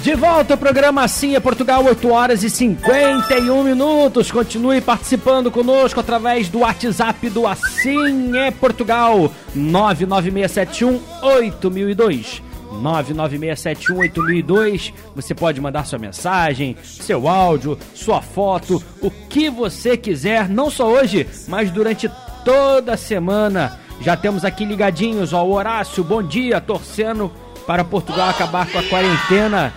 De 0.05 0.13
volta 0.13 0.53
ao 0.53 0.57
programa 0.57 1.03
Assim 1.03 1.35
é 1.35 1.39
Portugal, 1.39 1.83
8 1.83 2.11
horas 2.11 2.43
e 2.43 2.49
51 2.51 3.63
minutos. 3.63 4.29
Continue 4.29 4.79
participando 4.79 5.49
conosco 5.49 5.99
através 5.99 6.47
do 6.47 6.59
WhatsApp 6.59 7.27
do 7.31 7.47
Assim 7.47 8.37
é 8.37 8.51
Portugal, 8.51 9.31
99671 9.55 11.01
8002. 11.23 12.43
996718002. 12.83 14.93
Você 15.15 15.33
pode 15.33 15.59
mandar 15.59 15.87
sua 15.87 15.97
mensagem, 15.97 16.77
seu 16.83 17.27
áudio, 17.27 17.75
sua 17.95 18.21
foto, 18.21 18.83
o 19.01 19.09
que 19.09 19.49
você 19.49 19.97
quiser, 19.97 20.47
não 20.47 20.69
só 20.69 20.87
hoje, 20.87 21.25
mas 21.47 21.71
durante 21.71 22.07
toda 22.43 22.93
a 22.93 22.97
semana. 22.97 23.79
Já 24.01 24.15
temos 24.15 24.45
aqui 24.45 24.65
ligadinhos, 24.65 25.33
ó, 25.33 25.43
o 25.43 25.51
Horácio, 25.51 26.03
bom 26.03 26.21
dia, 26.21 26.61
torcendo 26.61 27.31
para 27.65 27.83
Portugal 27.83 28.29
acabar 28.29 28.71
com 28.71 28.77
a 28.77 28.83
quarentena 28.83 29.73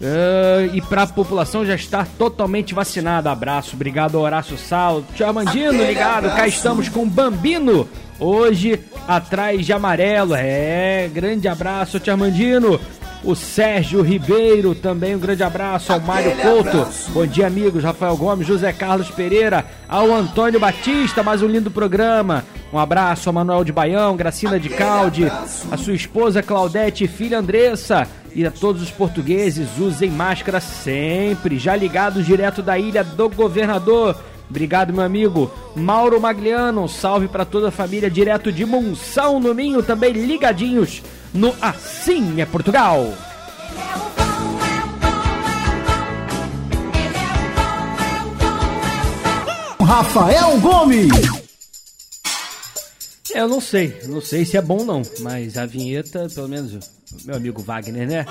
Uh, 0.00 0.74
e 0.74 0.82
para 0.82 1.02
a 1.02 1.06
população 1.06 1.64
já 1.64 1.74
estar 1.74 2.06
totalmente 2.18 2.74
vacinada. 2.74 3.30
Abraço, 3.30 3.74
obrigado 3.74 4.20
Horácio 4.20 4.58
Sal. 4.58 5.02
Tchau, 5.14 5.32
Mandino, 5.32 5.84
ligado. 5.84 6.28
Cá 6.34 6.46
estamos 6.46 6.88
com 6.88 7.08
Bambino. 7.08 7.88
Hoje 8.18 8.78
atrás 9.08 9.64
de 9.64 9.72
amarelo. 9.72 10.34
É, 10.34 11.08
grande 11.12 11.48
abraço, 11.48 12.00
Tiamandino. 12.00 12.80
O 13.24 13.34
Sérgio 13.34 14.02
Ribeiro, 14.02 14.74
também 14.74 15.16
um 15.16 15.18
grande 15.18 15.42
abraço 15.42 15.92
ao 15.92 16.00
Mário 16.00 16.32
Couto. 16.36 16.86
Bom 17.10 17.26
dia, 17.26 17.46
amigos. 17.46 17.82
Rafael 17.82 18.16
Gomes, 18.16 18.46
José 18.46 18.72
Carlos 18.72 19.10
Pereira, 19.10 19.64
ao 19.88 20.14
Antônio 20.14 20.60
Batista, 20.60 21.22
mais 21.22 21.42
um 21.42 21.48
lindo 21.48 21.70
programa. 21.70 22.44
Um 22.72 22.78
abraço 22.78 23.28
ao 23.28 23.32
Manuel 23.32 23.64
de 23.64 23.72
Baião, 23.72 24.16
Gracina 24.16 24.60
de 24.60 24.68
Calde, 24.68 25.26
a 25.70 25.76
sua 25.76 25.94
esposa 25.94 26.42
Claudete 26.42 27.04
e 27.04 27.08
filha 27.08 27.38
Andressa 27.38 28.06
e 28.36 28.44
a 28.44 28.50
todos 28.50 28.82
os 28.82 28.90
portugueses 28.90 29.78
usem 29.78 30.10
máscara 30.10 30.60
sempre, 30.60 31.58
já 31.58 31.74
ligados 31.74 32.26
direto 32.26 32.60
da 32.60 32.78
ilha 32.78 33.02
do 33.02 33.30
governador. 33.30 34.14
Obrigado, 34.50 34.92
meu 34.92 35.02
amigo. 35.02 35.50
Mauro 35.74 36.20
Magliano, 36.20 36.82
um 36.82 36.86
salve 36.86 37.28
para 37.28 37.46
toda 37.46 37.68
a 37.68 37.70
família 37.70 38.10
direto 38.10 38.52
de 38.52 38.66
Monção 38.66 39.40
no 39.40 39.54
Minho, 39.54 39.82
também 39.82 40.12
ligadinhos 40.12 41.02
no 41.32 41.54
Assim 41.62 42.38
é 42.38 42.44
Portugal. 42.44 43.14
Rafael 49.80 50.60
Gomes. 50.60 51.08
É, 53.34 53.40
Eu 53.40 53.48
não 53.48 53.62
sei, 53.62 53.98
não 54.08 54.20
sei 54.20 54.44
se 54.44 54.58
é 54.58 54.60
bom 54.60 54.84
não, 54.84 55.00
mas 55.20 55.56
a 55.56 55.64
vinheta, 55.64 56.28
pelo 56.34 56.48
menos 56.48 56.95
meu 57.24 57.36
amigo 57.36 57.62
Wagner, 57.62 58.08
né? 58.08 58.26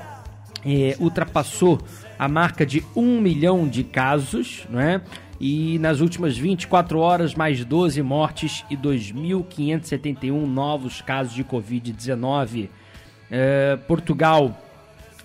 eh, 0.64 0.96
ultrapassou 0.98 1.78
a 2.18 2.28
marca 2.28 2.64
de 2.64 2.82
1 2.94 3.20
milhão 3.20 3.68
de 3.68 3.84
casos, 3.84 4.66
não 4.70 4.80
é? 4.80 5.00
E 5.38 5.78
nas 5.80 6.00
últimas 6.00 6.36
24 6.36 6.98
horas, 6.98 7.34
mais 7.34 7.62
12 7.64 8.00
mortes 8.02 8.64
e 8.70 8.76
2.571 8.76 10.30
novos 10.46 11.02
casos 11.02 11.34
de 11.34 11.44
Covid-19. 11.44 12.70
Eh, 13.30 13.78
Portugal 13.86 14.56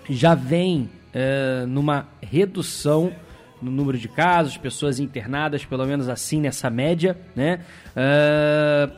já 0.09 0.35
vem 0.35 0.89
eh, 1.13 1.65
numa 1.67 2.07
redução 2.21 3.13
no 3.61 3.71
número 3.71 3.97
de 3.97 4.07
casos, 4.07 4.57
pessoas 4.57 4.99
internadas, 4.99 5.63
pelo 5.63 5.85
menos 5.85 6.09
assim 6.09 6.41
nessa 6.41 6.69
média, 6.69 7.17
né? 7.35 7.61
Eh, 7.95 8.89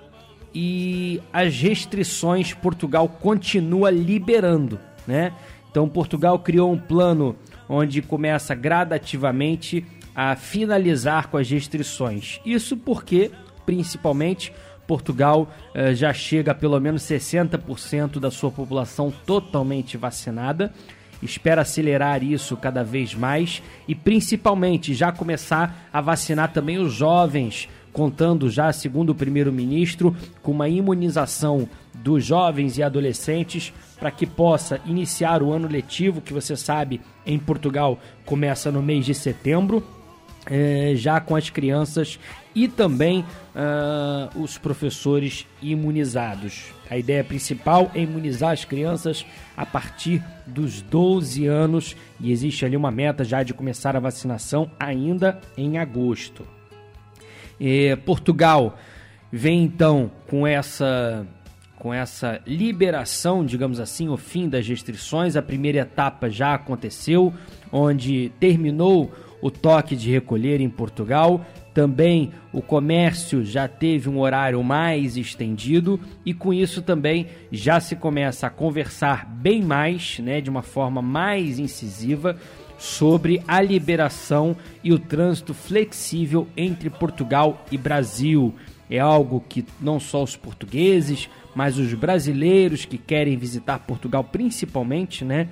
e 0.55 1.21
as 1.31 1.59
restrições 1.59 2.53
Portugal 2.53 3.07
continua 3.07 3.89
liberando, 3.91 4.79
né? 5.05 5.33
Então 5.69 5.89
Portugal 5.89 6.39
criou 6.39 6.71
um 6.71 6.77
plano 6.77 7.35
onde 7.67 8.01
começa 8.01 8.53
gradativamente 8.53 9.85
a 10.15 10.35
finalizar 10.35 11.27
com 11.27 11.37
as 11.37 11.49
restrições. 11.49 12.39
Isso 12.45 12.77
porque, 12.77 13.31
principalmente, 13.65 14.53
Portugal 14.87 15.51
eh, 15.73 15.95
já 15.95 16.13
chega 16.13 16.51
a 16.51 16.55
pelo 16.55 16.79
menos 16.79 17.03
60% 17.03 18.19
da 18.19 18.29
sua 18.29 18.51
população 18.51 19.11
totalmente 19.25 19.97
vacinada. 19.97 20.73
Espera 21.21 21.61
acelerar 21.61 22.21
isso 22.21 22.57
cada 22.57 22.83
vez 22.83 23.15
mais 23.15 23.63
e, 23.87 23.95
principalmente, 23.95 24.93
já 24.93 25.11
começar 25.11 25.87
a 25.91 26.01
vacinar 26.01 26.51
também 26.51 26.77
os 26.77 26.93
jovens, 26.93 27.69
contando 27.93 28.49
já, 28.49 28.73
segundo 28.73 29.11
o 29.11 29.15
primeiro-ministro, 29.15 30.13
com 30.41 30.51
uma 30.51 30.67
imunização 30.67 31.69
dos 31.93 32.25
jovens 32.25 32.77
e 32.77 32.83
adolescentes 32.83 33.71
para 33.97 34.11
que 34.11 34.25
possa 34.25 34.81
iniciar 34.85 35.41
o 35.41 35.53
ano 35.53 35.67
letivo, 35.67 36.19
que 36.19 36.33
você 36.33 36.57
sabe 36.57 36.99
em 37.25 37.39
Portugal 37.39 37.97
começa 38.25 38.71
no 38.71 38.81
mês 38.81 39.05
de 39.05 39.13
setembro, 39.13 39.81
eh, 40.49 40.93
já 40.95 41.21
com 41.21 41.35
as 41.35 41.49
crianças 41.49 42.19
e 42.53 42.67
também 42.67 43.23
ah, 43.55 44.29
os 44.35 44.57
professores 44.57 45.47
imunizados. 45.61 46.73
A 46.89 46.97
ideia 46.97 47.23
principal 47.23 47.89
é 47.95 48.01
imunizar 48.01 48.51
as 48.51 48.65
crianças 48.65 49.25
a 49.55 49.65
partir 49.65 50.23
dos 50.45 50.81
12 50.81 51.47
anos 51.47 51.95
e 52.19 52.31
existe 52.31 52.65
ali 52.65 52.75
uma 52.75 52.91
meta 52.91 53.23
já 53.23 53.41
de 53.41 53.53
começar 53.53 53.95
a 53.95 53.99
vacinação 53.99 54.69
ainda 54.79 55.39
em 55.57 55.77
agosto. 55.77 56.45
Portugal 58.05 58.77
vem 59.31 59.63
então 59.63 60.11
com 60.27 60.45
essa 60.45 61.25
com 61.83 61.93
essa 61.93 62.39
liberação, 62.47 63.43
digamos 63.45 63.77
assim, 63.77 64.07
o 64.07 64.15
fim 64.15 64.47
das 64.47 64.65
restrições. 64.65 65.35
A 65.35 65.41
primeira 65.41 65.79
etapa 65.79 66.29
já 66.29 66.53
aconteceu, 66.53 67.33
onde 67.73 68.31
terminou 68.39 69.11
o 69.41 69.51
toque 69.51 69.93
de 69.93 70.09
recolher 70.09 70.61
em 70.61 70.69
Portugal. 70.69 71.45
Também 71.73 72.31
o 72.53 72.61
comércio 72.61 73.43
já 73.43 73.67
teve 73.67 74.07
um 74.07 74.19
horário 74.19 74.63
mais 74.63 75.17
estendido 75.17 75.99
e 76.25 76.33
com 76.33 76.53
isso 76.53 76.81
também 76.81 77.27
já 77.51 77.81
se 77.81 77.97
começa 77.97 78.47
a 78.47 78.49
conversar 78.49 79.25
bem 79.25 79.61
mais, 79.61 80.19
né, 80.19 80.39
de 80.39 80.49
uma 80.49 80.61
forma 80.61 81.01
mais 81.01 81.59
incisiva 81.59 82.37
sobre 82.83 83.41
a 83.47 83.61
liberação 83.61 84.57
e 84.83 84.91
o 84.91 84.99
trânsito 84.99 85.53
flexível 85.53 86.45
entre 86.57 86.89
Portugal 86.89 87.65
e 87.71 87.77
Brasil. 87.77 88.53
É 88.89 88.99
algo 88.99 89.41
que 89.47 89.65
não 89.79 90.01
só 90.01 90.21
os 90.21 90.35
portugueses, 90.35 91.29
mas 91.55 91.77
os 91.77 91.93
brasileiros 91.93 92.83
que 92.83 92.97
querem 92.97 93.37
visitar 93.37 93.79
Portugal, 93.79 94.21
principalmente, 94.21 95.23
né, 95.23 95.47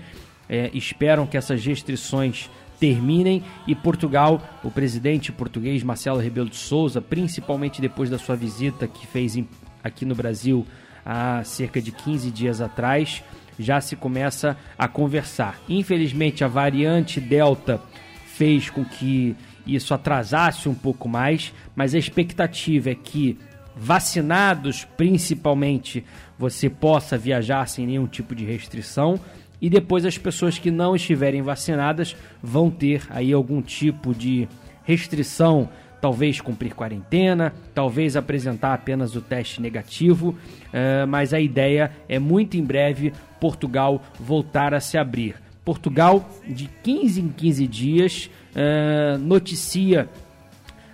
é, 0.50 0.70
esperam 0.74 1.26
que 1.26 1.38
essas 1.38 1.64
restrições 1.64 2.50
terminem 2.78 3.42
e 3.66 3.74
Portugal, 3.74 4.42
o 4.62 4.70
presidente 4.70 5.32
português 5.32 5.84
Marcelo 5.84 6.20
Rebelo 6.20 6.50
de 6.50 6.58
Souza, 6.58 7.00
principalmente 7.00 7.80
depois 7.80 8.10
da 8.10 8.18
sua 8.18 8.36
visita 8.36 8.90
que 8.90 9.08
fez 9.08 9.38
em, 9.38 9.48
aqui 9.82 10.04
no 10.04 10.16
Brasil 10.16 10.68
há 11.06 11.42
cerca 11.46 11.82
de 11.82 11.94
15 11.94 12.30
dias 12.30 12.60
atrás, 12.60 13.24
já 13.60 13.80
se 13.82 13.96
começa 13.96 14.58
a 14.78 14.88
conversar. 14.88 15.60
Infelizmente, 15.68 16.44
a 16.44 16.48
variante 16.48 17.20
Delta 17.20 17.82
fez 18.26 18.70
com 18.70 18.84
que 18.84 19.36
isso 19.66 19.94
atrasasse 19.94 20.68
um 20.68 20.74
pouco 20.74 21.08
mais, 21.08 21.54
mas 21.76 21.94
a 21.94 22.00
expectativa 22.00 22.90
é 22.90 22.96
que 22.96 23.38
vacinados 23.76 24.86
principalmente 24.98 26.04
você 26.38 26.70
possa 26.70 27.18
viajar 27.18 27.68
sem 27.68 27.86
nenhum 27.86 28.08
tipo 28.08 28.36
de 28.36 28.46
restrição 28.46 29.20
e 29.62 29.70
depois 29.70 30.06
as 30.06 30.18
pessoas 30.18 30.58
que 30.58 30.72
não 30.72 30.96
estiverem 30.96 31.42
vacinadas 31.42 32.16
vão 32.42 32.70
ter 32.70 33.04
aí 33.12 33.32
algum 33.32 33.62
tipo 33.62 34.14
de 34.14 34.48
restrição, 34.84 35.70
talvez 36.02 36.42
cumprir 36.42 36.74
quarentena, 36.74 37.54
talvez 37.74 38.18
apresentar 38.18 38.74
apenas 38.74 39.16
o 39.16 39.22
teste 39.22 39.62
negativo, 39.62 40.30
uh, 40.30 41.08
mas 41.08 41.32
a 41.32 41.40
ideia 41.40 41.92
é 42.10 42.18
muito 42.18 42.58
em 42.58 42.64
breve 42.64 43.14
Portugal 43.42 44.04
voltar 44.20 44.74
a 44.76 44.80
se 44.80 45.00
abrir. 45.00 45.36
Portugal, 45.66 46.30
de 46.48 46.70
15 46.84 47.22
em 47.22 47.30
15 47.30 47.68
dias, 47.68 48.30
uh, 48.56 49.18
noticia 49.18 50.08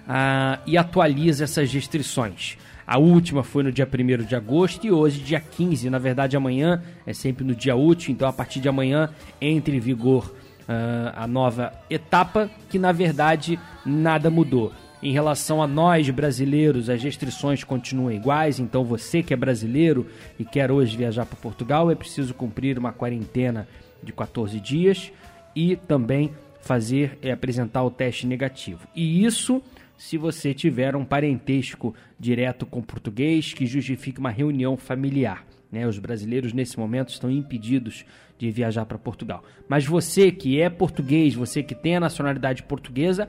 uh, 0.07 0.61
e 0.65 0.77
atualiza 0.77 1.43
essas 1.43 1.71
restrições. 1.71 2.57
A 2.85 2.97
última 2.97 3.43
foi 3.43 3.63
no 3.63 3.71
dia 3.71 3.85
1 3.85 4.23
de 4.25 4.33
agosto 4.33 4.87
e 4.87 4.91
hoje, 4.91 5.19
dia 5.19 5.41
15. 5.41 5.89
Na 5.89 5.99
verdade, 5.99 6.37
amanhã 6.37 6.81
é 7.05 7.11
sempre 7.11 7.43
no 7.43 7.53
dia 7.53 7.75
útil, 7.75 8.13
então 8.13 8.27
a 8.27 8.31
partir 8.31 8.61
de 8.61 8.69
amanhã 8.69 9.09
entra 9.41 9.75
em 9.75 9.79
vigor 9.79 10.33
uh, 10.61 11.13
a 11.15 11.27
nova 11.27 11.73
etapa, 11.89 12.49
que 12.69 12.79
na 12.79 12.93
verdade 12.93 13.59
nada 13.85 14.29
mudou. 14.29 14.71
Em 15.01 15.11
relação 15.11 15.61
a 15.61 15.67
nós 15.67 16.09
brasileiros, 16.09 16.89
as 16.89 17.03
restrições 17.03 17.63
continuam 17.63 18.11
iguais, 18.11 18.59
então 18.59 18.83
você 18.83 19.21
que 19.21 19.31
é 19.31 19.37
brasileiro 19.37 20.07
e 20.39 20.43
quer 20.43 20.71
hoje 20.71 20.97
viajar 20.97 21.25
para 21.25 21.37
Portugal 21.37 21.91
é 21.91 21.95
preciso 21.95 22.33
cumprir 22.33 22.79
uma 22.79 22.91
quarentena 22.91 23.67
de 24.01 24.11
14 24.11 24.59
dias 24.59 25.11
e 25.55 25.75
também 25.75 26.31
fazer 26.61 27.17
é 27.21 27.31
apresentar 27.31 27.83
o 27.83 27.91
teste 27.91 28.25
negativo. 28.25 28.87
E 28.95 29.23
isso 29.23 29.61
se 29.97 30.17
você 30.17 30.53
tiver 30.53 30.95
um 30.95 31.05
parentesco 31.05 31.93
direto 32.19 32.65
com 32.65 32.81
português 32.81 33.53
que 33.53 33.65
justifique 33.65 34.19
uma 34.19 34.29
reunião 34.29 34.77
familiar. 34.77 35.45
Né? 35.71 35.87
Os 35.87 35.99
brasileiros 35.99 36.53
nesse 36.53 36.77
momento 36.77 37.09
estão 37.09 37.29
impedidos 37.29 38.05
de 38.37 38.51
viajar 38.51 38.85
para 38.85 38.97
Portugal. 38.97 39.43
Mas 39.67 39.85
você 39.85 40.31
que 40.31 40.61
é 40.61 40.69
português, 40.69 41.33
você 41.33 41.63
que 41.63 41.73
tem 41.73 41.95
a 41.95 41.99
nacionalidade 41.99 42.63
portuguesa, 42.63 43.27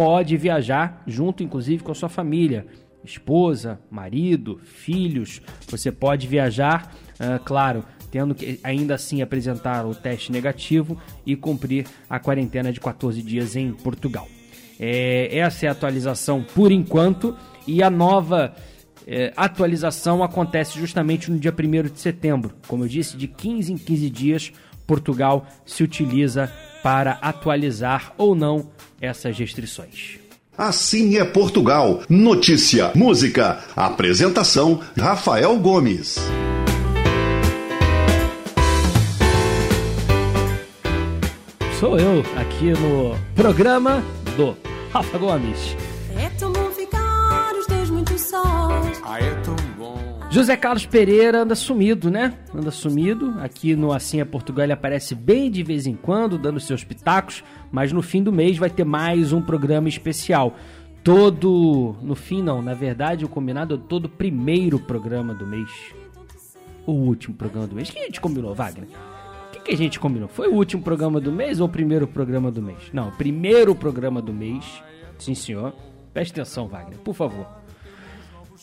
pode 0.00 0.34
viajar 0.38 1.02
junto, 1.06 1.42
inclusive, 1.42 1.82
com 1.82 1.92
a 1.92 1.94
sua 1.94 2.08
família. 2.08 2.66
Esposa, 3.04 3.78
marido, 3.90 4.58
filhos. 4.64 5.42
Você 5.68 5.92
pode 5.92 6.26
viajar, 6.26 6.96
uh, 7.20 7.38
claro, 7.44 7.84
tendo 8.10 8.34
que 8.34 8.58
ainda 8.64 8.94
assim 8.94 9.20
apresentar 9.20 9.84
o 9.84 9.94
teste 9.94 10.32
negativo 10.32 10.98
e 11.26 11.36
cumprir 11.36 11.86
a 12.08 12.18
quarentena 12.18 12.72
de 12.72 12.80
14 12.80 13.20
dias 13.20 13.56
em 13.56 13.74
Portugal. 13.74 14.26
É, 14.78 15.36
essa 15.36 15.66
é 15.66 15.68
a 15.68 15.72
atualização 15.72 16.42
por 16.54 16.72
enquanto 16.72 17.36
e 17.66 17.82
a 17.82 17.90
nova 17.90 18.54
é, 19.06 19.34
atualização 19.36 20.24
acontece 20.24 20.78
justamente 20.78 21.30
no 21.30 21.38
dia 21.38 21.52
1 21.52 21.92
de 21.92 22.00
setembro. 22.00 22.54
Como 22.66 22.84
eu 22.84 22.88
disse, 22.88 23.18
de 23.18 23.28
15 23.28 23.74
em 23.74 23.76
15 23.76 24.08
dias, 24.08 24.52
Portugal 24.86 25.46
se 25.66 25.84
utiliza 25.84 26.50
para 26.82 27.18
atualizar 27.20 28.14
ou 28.16 28.34
não 28.34 28.70
essas 29.00 29.38
restrições. 29.38 30.18
Assim 30.56 31.16
é 31.16 31.24
Portugal. 31.24 32.02
Notícia, 32.08 32.92
música, 32.94 33.64
apresentação: 33.74 34.80
Rafael 34.98 35.56
Gomes. 35.58 36.16
Sou 41.78 41.98
eu 41.98 42.22
aqui 42.36 42.72
no 42.72 43.16
programa 43.34 44.04
do 44.36 44.54
Rafa 44.92 45.16
Gomes. 45.16 45.74
É 46.14 46.28
tão 46.38 46.52
bom 46.52 46.70
ficar 46.72 47.54
os 47.58 47.66
dois 47.66 47.88
muito 47.88 48.18
sós. 48.18 49.00
Ah, 49.02 49.18
é 49.18 49.34
tão 49.42 49.56
José 50.30 50.56
Carlos 50.56 50.86
Pereira 50.86 51.42
anda 51.42 51.56
sumido, 51.56 52.08
né? 52.08 52.38
Anda 52.54 52.70
sumido. 52.70 53.34
Aqui 53.40 53.74
no 53.74 53.92
Assim 53.92 54.20
é 54.20 54.24
Portugal 54.24 54.62
ele 54.62 54.72
aparece 54.72 55.12
bem 55.12 55.50
de 55.50 55.64
vez 55.64 55.88
em 55.88 55.96
quando, 55.96 56.38
dando 56.38 56.60
seus 56.60 56.84
pitacos, 56.84 57.42
mas 57.72 57.92
no 57.92 58.00
fim 58.00 58.22
do 58.22 58.32
mês 58.32 58.56
vai 58.56 58.70
ter 58.70 58.84
mais 58.84 59.32
um 59.32 59.42
programa 59.42 59.88
especial. 59.88 60.54
Todo. 61.02 61.96
No 62.00 62.14
fim, 62.14 62.42
não, 62.42 62.62
na 62.62 62.74
verdade, 62.74 63.24
o 63.24 63.28
combinado 63.28 63.74
é 63.74 63.78
todo 63.88 64.08
primeiro 64.08 64.78
programa 64.78 65.34
do 65.34 65.44
mês. 65.44 65.68
O 66.86 66.92
último 66.92 67.34
programa 67.34 67.66
do 67.66 67.74
mês. 67.74 67.88
O 67.88 67.92
que 67.92 67.98
a 67.98 68.04
gente 68.04 68.20
combinou, 68.20 68.54
Wagner? 68.54 68.88
O 69.48 69.62
que, 69.62 69.72
a 69.72 69.76
gente 69.76 69.98
combinou? 69.98 70.28
Foi 70.28 70.48
o 70.48 70.54
último 70.54 70.82
programa 70.82 71.20
do 71.20 71.32
mês 71.32 71.58
ou 71.58 71.66
o 71.66 71.70
primeiro 71.70 72.06
programa 72.06 72.52
do 72.52 72.62
mês? 72.62 72.78
Não, 72.92 73.10
primeiro 73.10 73.74
programa 73.74 74.22
do 74.22 74.32
mês. 74.32 74.64
Sim, 75.18 75.34
senhor. 75.34 75.74
Preste 76.14 76.32
atenção, 76.32 76.68
Wagner, 76.68 76.98
por 77.00 77.14
favor. 77.14 77.59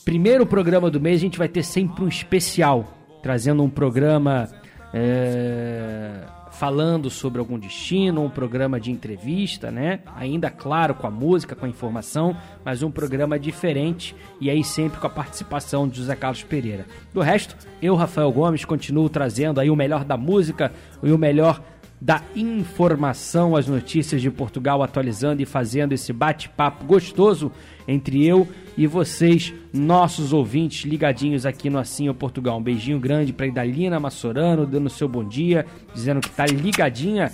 Primeiro 0.08 0.46
programa 0.46 0.89
do 0.89 1.02
mês 1.02 1.17
a 1.17 1.20
gente 1.20 1.38
vai 1.38 1.50
ter 1.50 1.63
sempre 1.63 2.02
um 2.02 2.08
especial, 2.08 2.93
trazendo 3.22 3.62
um 3.62 3.70
programa 3.70 4.48
é, 4.93 6.22
falando 6.50 7.10
sobre 7.10 7.39
algum 7.39 7.60
destino, 7.60 8.24
um 8.24 8.30
programa 8.30 8.80
de 8.80 8.89
entrevista, 8.89 9.70
né? 9.70 10.00
Ainda 10.15 10.50
claro 10.50 10.96
com 10.96 11.08
a 11.08 11.12
música, 11.12 11.58
com 11.58 11.65
a 11.65 11.70
informação, 11.70 12.38
mas 12.63 12.82
um 12.82 12.89
programa 12.89 13.38
diferente 13.38 14.15
e 14.39 14.50
aí 14.50 14.63
sempre 14.63 14.98
com 14.98 15.08
a 15.08 15.10
participação 15.10 15.89
de 15.89 15.98
José 15.98 16.15
Carlos 16.15 16.41
Pereira. 16.41 16.86
Do 17.13 17.20
resto, 17.20 17.58
eu, 17.82 17.93
Rafael 17.93 18.32
Gomes, 18.32 18.63
continuo 18.63 19.10
trazendo 19.10 19.60
aí 19.60 19.70
o 19.70 19.76
melhor 19.76 20.06
da 20.06 20.15
música 20.15 20.72
e 21.04 21.12
o 21.12 21.17
melhor 21.17 21.62
da 21.99 22.21
informação, 22.36 23.55
as 23.55 23.67
notícias 23.67 24.21
de 24.21 24.29
Portugal, 24.29 24.83
atualizando 24.83 25.41
e 25.41 25.45
fazendo 25.45 25.93
esse 25.93 26.13
bate-papo 26.13 26.86
gostoso 26.86 27.51
entre 27.88 28.25
eu 28.25 28.47
e 28.77 28.86
vocês, 28.86 29.53
nossos 29.73 30.31
ouvintes 30.31 30.86
ligadinhos 30.86 31.45
aqui 31.45 31.69
no 31.69 31.79
Assim 31.79 32.12
Portugal. 32.13 32.60
Um 32.60 32.62
beijinho 32.62 32.99
grande 32.99 33.33
para 33.33 33.47
Idalina 33.47 33.99
Massorano, 33.99 34.67
dando 34.67 34.89
seu 34.89 35.07
bom 35.07 35.23
dia, 35.23 35.65
dizendo 35.93 36.21
que 36.21 36.29
tá 36.29 36.45
ligadinha. 36.45 37.31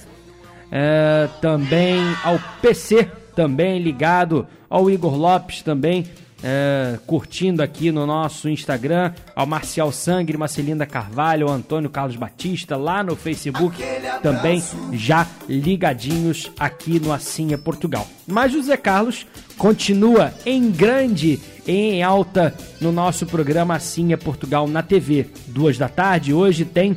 É, 0.72 1.28
também 1.42 2.00
ao 2.24 2.40
PC, 2.62 3.08
também 3.36 3.80
ligado, 3.80 4.48
ao 4.70 4.90
Igor 4.90 5.16
Lopes 5.16 5.62
também, 5.62 6.06
é, 6.44 7.00
curtindo 7.08 7.64
aqui 7.64 7.90
no 7.92 8.06
nosso 8.06 8.50
Instagram, 8.50 9.14
ao 9.34 9.48
Marcial 9.48 9.92
Sangre, 9.92 10.38
Marcelinda 10.38 10.86
Carvalho, 10.86 11.48
ao 11.48 11.54
Antônio 11.54 11.90
Carlos 11.90 12.18
Batista, 12.18 12.76
lá 12.76 13.02
no 13.02 13.16
Facebook, 13.16 13.82
também 14.22 14.62
já 14.92 15.26
ligadinhos 15.48 16.52
aqui 16.60 17.00
no 17.00 17.14
Assim 17.14 17.54
é 17.54 17.58
Portugal. 17.58 18.06
Mas 18.28 18.52
José 18.52 18.76
Carlos 18.76 19.26
continua 19.58 20.34
em 20.46 20.70
grande, 20.70 21.40
em 21.66 22.04
alta 22.04 22.54
no 22.82 22.92
nosso 22.92 23.26
programa 23.26 23.76
Assim 23.76 24.12
é 24.12 24.18
Portugal 24.18 24.68
na 24.68 24.84
TV. 24.84 25.28
Duas 25.48 25.78
da 25.78 25.88
tarde, 25.88 26.34
hoje 26.34 26.66
tem 26.66 26.96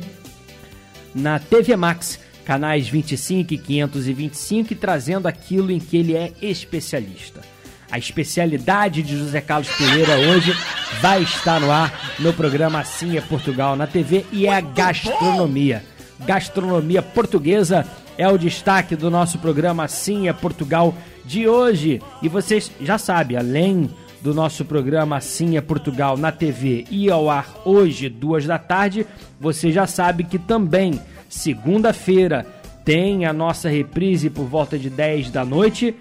na 1.15 1.39
TV 1.39 1.75
Max, 1.77 2.19
canais 2.43 2.87
25 2.87 3.53
e 3.53 3.57
525, 3.57 4.73
e 4.73 4.75
trazendo 4.75 5.27
aquilo 5.27 5.71
em 5.71 5.79
que 5.79 5.97
ele 5.97 6.15
é 6.15 6.33
especialista. 6.41 7.41
A 7.89 7.97
especialidade 7.97 9.01
de 9.01 9.17
José 9.17 9.39
Carlos 9.39 9.69
Pereira 9.69 10.17
hoje 10.17 10.53
vai 10.99 11.23
estar 11.23 11.59
no 11.59 11.71
ar 11.71 12.15
no 12.19 12.33
programa 12.33 12.79
Assim 12.79 13.17
é 13.17 13.21
Portugal 13.21 13.75
na 13.77 13.87
TV 13.87 14.25
e 14.31 14.45
é 14.45 14.53
a 14.53 14.61
gastronomia. 14.61 15.83
Gastronomia 16.19 17.01
portuguesa 17.01 17.85
é 18.17 18.27
o 18.27 18.37
destaque 18.37 18.95
do 18.95 19.09
nosso 19.09 19.39
programa 19.39 19.85
Assim 19.85 20.27
é 20.27 20.33
Portugal 20.33 20.93
de 21.23 21.47
hoje. 21.47 22.01
E 22.21 22.27
vocês 22.27 22.69
já 22.81 22.97
sabem, 22.97 23.37
além 23.37 23.89
do 24.21 24.33
nosso 24.33 24.65
programa 24.65 25.15
Assim 25.15 25.55
é 25.55 25.61
Portugal 25.61 26.17
na 26.17 26.31
TV 26.31 26.85
e 26.91 27.09
ao 27.09 27.29
ar 27.29 27.47
hoje, 27.63 28.09
duas 28.09 28.45
da 28.45 28.59
tarde, 28.59 29.07
você 29.39 29.71
já 29.71 29.87
sabe 29.87 30.25
que 30.25 30.37
também 30.37 30.99
segunda-feira 31.29 32.45
tem 32.83 33.25
a 33.25 33.31
nossa 33.31 33.69
reprise 33.69 34.29
por 34.29 34.45
volta 34.45 34.77
de 34.77 34.89
10 34.89 35.31
da 35.31 35.45
noite 35.45 35.95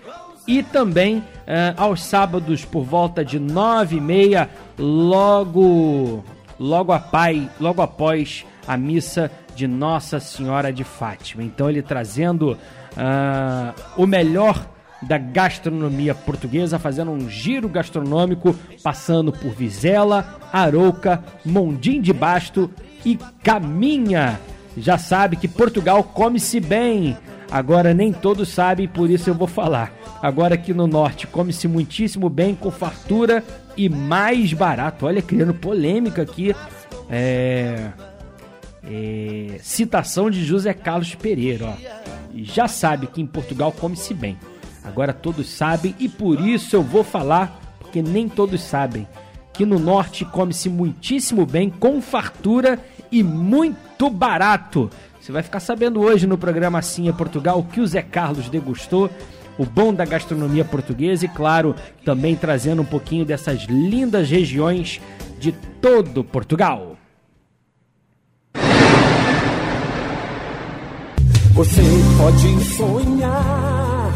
e 0.47 0.63
também 0.63 1.25
eh, 1.47 1.75
aos 1.77 2.03
sábados 2.03 2.65
por 2.65 2.85
volta 2.85 3.25
de 3.25 3.39
nove 3.39 3.97
e 3.97 4.01
meia, 4.01 4.49
logo 4.79 6.25
logo 6.59 6.93
a 6.93 6.99
pai, 6.99 7.49
logo 7.61 7.83
após 7.83 8.45
a 8.67 8.77
missa 8.77 9.31
de 9.55 9.67
Nossa 9.67 10.21
Senhora 10.21 10.73
de 10.73 10.85
Fátima. 10.85 11.43
Então 11.43 11.69
ele 11.69 11.83
trazendo 11.83 12.57
ah, 12.97 13.75
o 13.97 14.07
melhor 14.07 14.67
da 15.03 15.19
gastronomia 15.19 16.15
portuguesa, 16.15 16.79
fazendo 16.79 17.11
um 17.11 17.29
giro 17.29 17.69
gastronômico, 17.69 18.57
passando 18.83 19.31
por 19.31 19.51
Vizela, 19.51 20.39
Arouca, 20.53 21.23
Mondim 21.45 22.01
de 22.01 22.13
Basto 22.13 22.71
e 23.05 23.19
Caminha. 23.43 24.41
Já 24.77 24.99
sabe 24.99 25.37
que 25.37 25.49
Portugal 25.49 26.03
come-se 26.03 26.61
bem. 26.61 27.17
Agora 27.51 27.95
nem 27.95 28.13
todos 28.13 28.49
sabem, 28.49 28.89
por 28.89 29.09
isso 29.09 29.31
eu 29.31 29.35
vou 29.35 29.47
falar. 29.47 29.93
Agora 30.21 30.55
aqui 30.55 30.75
no 30.75 30.87
norte 30.87 31.27
come-se 31.27 31.69
muitíssimo 31.69 32.29
bem, 32.29 32.55
com 32.55 32.71
fartura 32.71 33.45
e 33.77 33.89
mais 33.89 34.53
barato. 34.53 35.07
Olha, 35.07 35.23
criando 35.23 35.55
polêmica 35.55 36.23
aqui. 36.23 36.55
É... 37.09 37.91
é... 38.83 39.59
Citação 39.63 40.31
de 40.31 40.45
José 40.45 40.75
Carlos 40.75 41.15
Pereira, 41.15 41.67
ó. 41.67 41.75
Já 42.35 42.69
sabe 42.69 43.07
que 43.07 43.23
em 43.23 43.27
Portugal 43.27 43.73
come-se 43.73 44.13
bem. 44.13 44.37
Agora 44.85 45.13
todos 45.13 45.49
sabem 45.49 45.95
e 45.99 46.09
por 46.09 46.41
isso 46.41 46.77
eu 46.77 46.83
vou 46.83 47.03
falar, 47.03 47.61
porque 47.81 48.03
nem 48.03 48.29
todos 48.29 48.61
sabem, 48.63 49.07
que 49.53 49.67
no 49.67 49.79
norte 49.79 50.25
come-se 50.25 50.69
muitíssimo 50.69 51.45
bem, 51.45 51.71
com 51.71 52.01
fartura 52.01 52.79
e 53.11 53.23
muito 53.23 54.09
barato. 54.11 54.91
Você 55.27 55.33
vai 55.33 55.43
ficar 55.43 55.59
sabendo 55.59 56.03
hoje 56.03 56.25
no 56.25 56.39
programa 56.39 56.79
Assim 56.79 57.09
é 57.09 57.13
Portugal 57.13 57.59
o 57.59 57.65
que 57.65 57.81
o 57.81 57.87
Zé 57.87 58.01
Carlos 58.01 58.49
degustou, 58.49 59.11
o 59.59 59.67
bom 59.67 59.93
da 59.93 60.05
gastronomia 60.05 60.65
portuguesa 60.65 61.25
e, 61.25 61.29
claro, 61.29 61.75
também 62.05 62.37
trazendo 62.37 62.83
um 62.83 62.85
pouquinho 62.85 63.25
dessas 63.25 63.65
lindas 63.65 64.31
regiões 64.31 65.01
de 65.41 65.51
todo 65.51 66.23
Portugal. 66.23 66.97
Você 71.55 71.83
pode 72.19 72.65
sonhar 72.77 74.13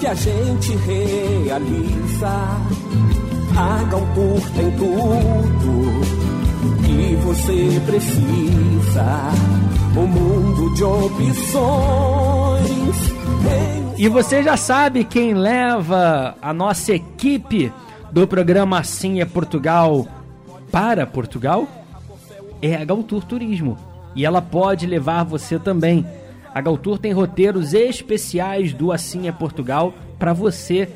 que 0.00 0.06
a 0.08 0.14
gente 0.14 0.74
realiza. 0.74 2.28
A 3.56 3.84
Galtour 3.84 4.40
tem 4.56 4.72
tudo 4.72 6.31
você 7.22 7.80
precisa. 7.86 9.30
Um 9.96 10.06
mundo 10.06 10.74
de 10.74 10.84
opções. 10.84 11.62
E 13.98 14.08
você 14.08 14.42
já 14.42 14.56
sabe 14.56 15.04
quem 15.04 15.34
leva 15.34 16.36
a 16.40 16.52
nossa 16.52 16.92
equipe 16.94 17.72
do 18.10 18.26
programa 18.26 18.78
Assim 18.78 19.20
é 19.20 19.24
Portugal 19.24 20.06
para 20.70 21.06
Portugal? 21.06 21.68
É 22.60 22.74
a 22.74 22.84
Galtour 22.84 23.24
Turismo. 23.24 23.78
E 24.14 24.24
ela 24.24 24.42
pode 24.42 24.86
levar 24.86 25.24
você 25.24 25.58
também. 25.58 26.06
A 26.54 26.60
Galtour 26.60 26.98
tem 26.98 27.12
roteiros 27.12 27.74
especiais 27.74 28.72
do 28.72 28.92
Assim 28.92 29.28
é 29.28 29.32
Portugal 29.32 29.94
para 30.18 30.32
você, 30.32 30.88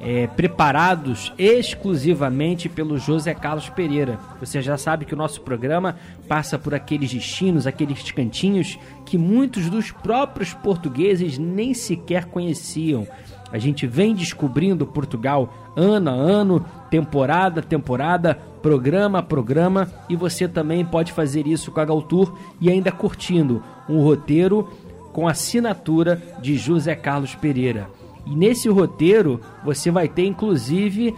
é, 0.00 0.26
preparados 0.26 1.32
exclusivamente 1.38 2.68
pelo 2.68 2.98
José 2.98 3.34
Carlos 3.34 3.68
Pereira. 3.68 4.18
Você 4.40 4.62
já 4.62 4.78
sabe 4.78 5.04
que 5.04 5.12
o 5.12 5.16
nosso 5.16 5.42
programa 5.42 5.96
passa 6.26 6.58
por 6.58 6.74
aqueles 6.74 7.12
destinos, 7.12 7.66
aqueles 7.66 8.10
cantinhos 8.10 8.78
que 9.04 9.18
muitos 9.18 9.68
dos 9.68 9.90
próprios 9.92 10.54
portugueses 10.54 11.36
nem 11.36 11.74
sequer 11.74 12.24
conheciam. 12.24 13.06
A 13.52 13.58
gente 13.58 13.86
vem 13.86 14.14
descobrindo 14.14 14.86
Portugal 14.86 15.52
ano 15.76 16.10
a 16.10 16.14
ano, 16.14 16.64
temporada 16.88 17.60
a 17.60 17.64
temporada, 17.64 18.38
programa 18.62 19.18
a 19.18 19.22
programa, 19.22 19.90
e 20.08 20.16
você 20.16 20.46
também 20.46 20.84
pode 20.84 21.12
fazer 21.12 21.46
isso 21.46 21.70
com 21.70 21.80
a 21.80 21.84
Galtour 21.84 22.36
e 22.60 22.70
ainda 22.70 22.92
curtindo 22.92 23.62
um 23.88 24.02
roteiro 24.02 24.68
com 25.12 25.26
assinatura 25.26 26.22
de 26.40 26.56
José 26.56 26.94
Carlos 26.94 27.34
Pereira. 27.34 27.99
E 28.30 28.36
nesse 28.36 28.68
roteiro 28.68 29.40
você 29.64 29.90
vai 29.90 30.08
ter 30.08 30.24
inclusive 30.24 31.08
uh, 31.08 31.16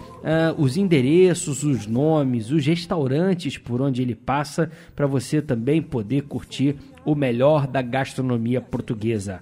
os 0.57 0.79
endereços, 0.79 1.63
os 1.63 1.87
nomes, 1.87 2.51
os 2.51 2.65
restaurantes 2.65 3.59
por 3.59 3.83
onde 3.83 4.01
ele 4.01 4.15
passa, 4.15 4.71
para 4.97 5.07
você 5.07 5.43
também 5.43 5.83
poder 5.83 6.23
curtir 6.23 6.75
o 7.05 7.15
melhor 7.15 7.67
da 7.67 7.83
gastronomia 7.83 8.63
portuguesa. 8.63 9.41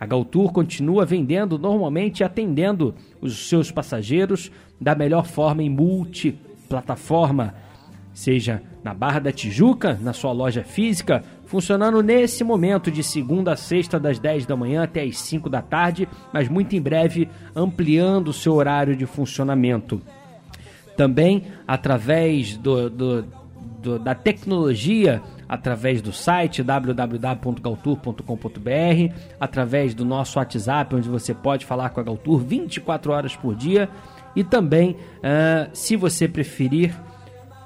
A 0.00 0.04
Galtour 0.04 0.52
continua 0.52 1.06
vendendo 1.06 1.56
normalmente 1.56 2.24
atendendo 2.24 2.92
os 3.20 3.48
seus 3.48 3.70
passageiros 3.70 4.50
da 4.80 4.96
melhor 4.96 5.24
forma 5.24 5.62
em 5.62 5.70
multiplataforma, 5.70 7.54
seja 8.12 8.60
na 8.82 8.92
Barra 8.92 9.20
da 9.20 9.30
Tijuca, 9.30 9.96
na 10.02 10.12
sua 10.12 10.32
loja 10.32 10.64
física, 10.64 11.22
funcionando 11.46 12.02
nesse 12.02 12.42
momento 12.42 12.90
de 12.90 13.02
segunda 13.02 13.52
a 13.52 13.56
sexta, 13.56 14.00
das 14.00 14.18
10 14.18 14.46
da 14.46 14.56
manhã 14.56 14.82
até 14.82 15.02
as 15.02 15.18
5 15.18 15.48
da 15.48 15.62
tarde, 15.62 16.08
mas 16.32 16.48
muito 16.48 16.74
em 16.74 16.80
breve 16.80 17.28
ampliando 17.54 18.28
o 18.28 18.32
seu 18.32 18.54
horário 18.54 18.96
de 18.96 19.06
funcionamento. 19.06 20.00
Também 20.96 21.44
através 21.66 22.56
do, 22.56 22.88
do, 22.88 23.22
do 23.82 23.98
da 23.98 24.14
tecnologia, 24.14 25.20
através 25.48 26.00
do 26.00 26.12
site 26.12 26.62
www.galtour.com.br, 26.62 29.14
através 29.38 29.94
do 29.94 30.04
nosso 30.04 30.38
WhatsApp, 30.38 30.94
onde 30.94 31.08
você 31.08 31.34
pode 31.34 31.66
falar 31.66 31.90
com 31.90 32.00
a 32.00 32.02
Galtour 32.02 32.38
24 32.38 33.12
horas 33.12 33.36
por 33.36 33.54
dia, 33.54 33.88
e 34.34 34.42
também, 34.42 34.92
uh, 34.92 35.68
se 35.72 35.96
você 35.96 36.26
preferir, 36.26 36.94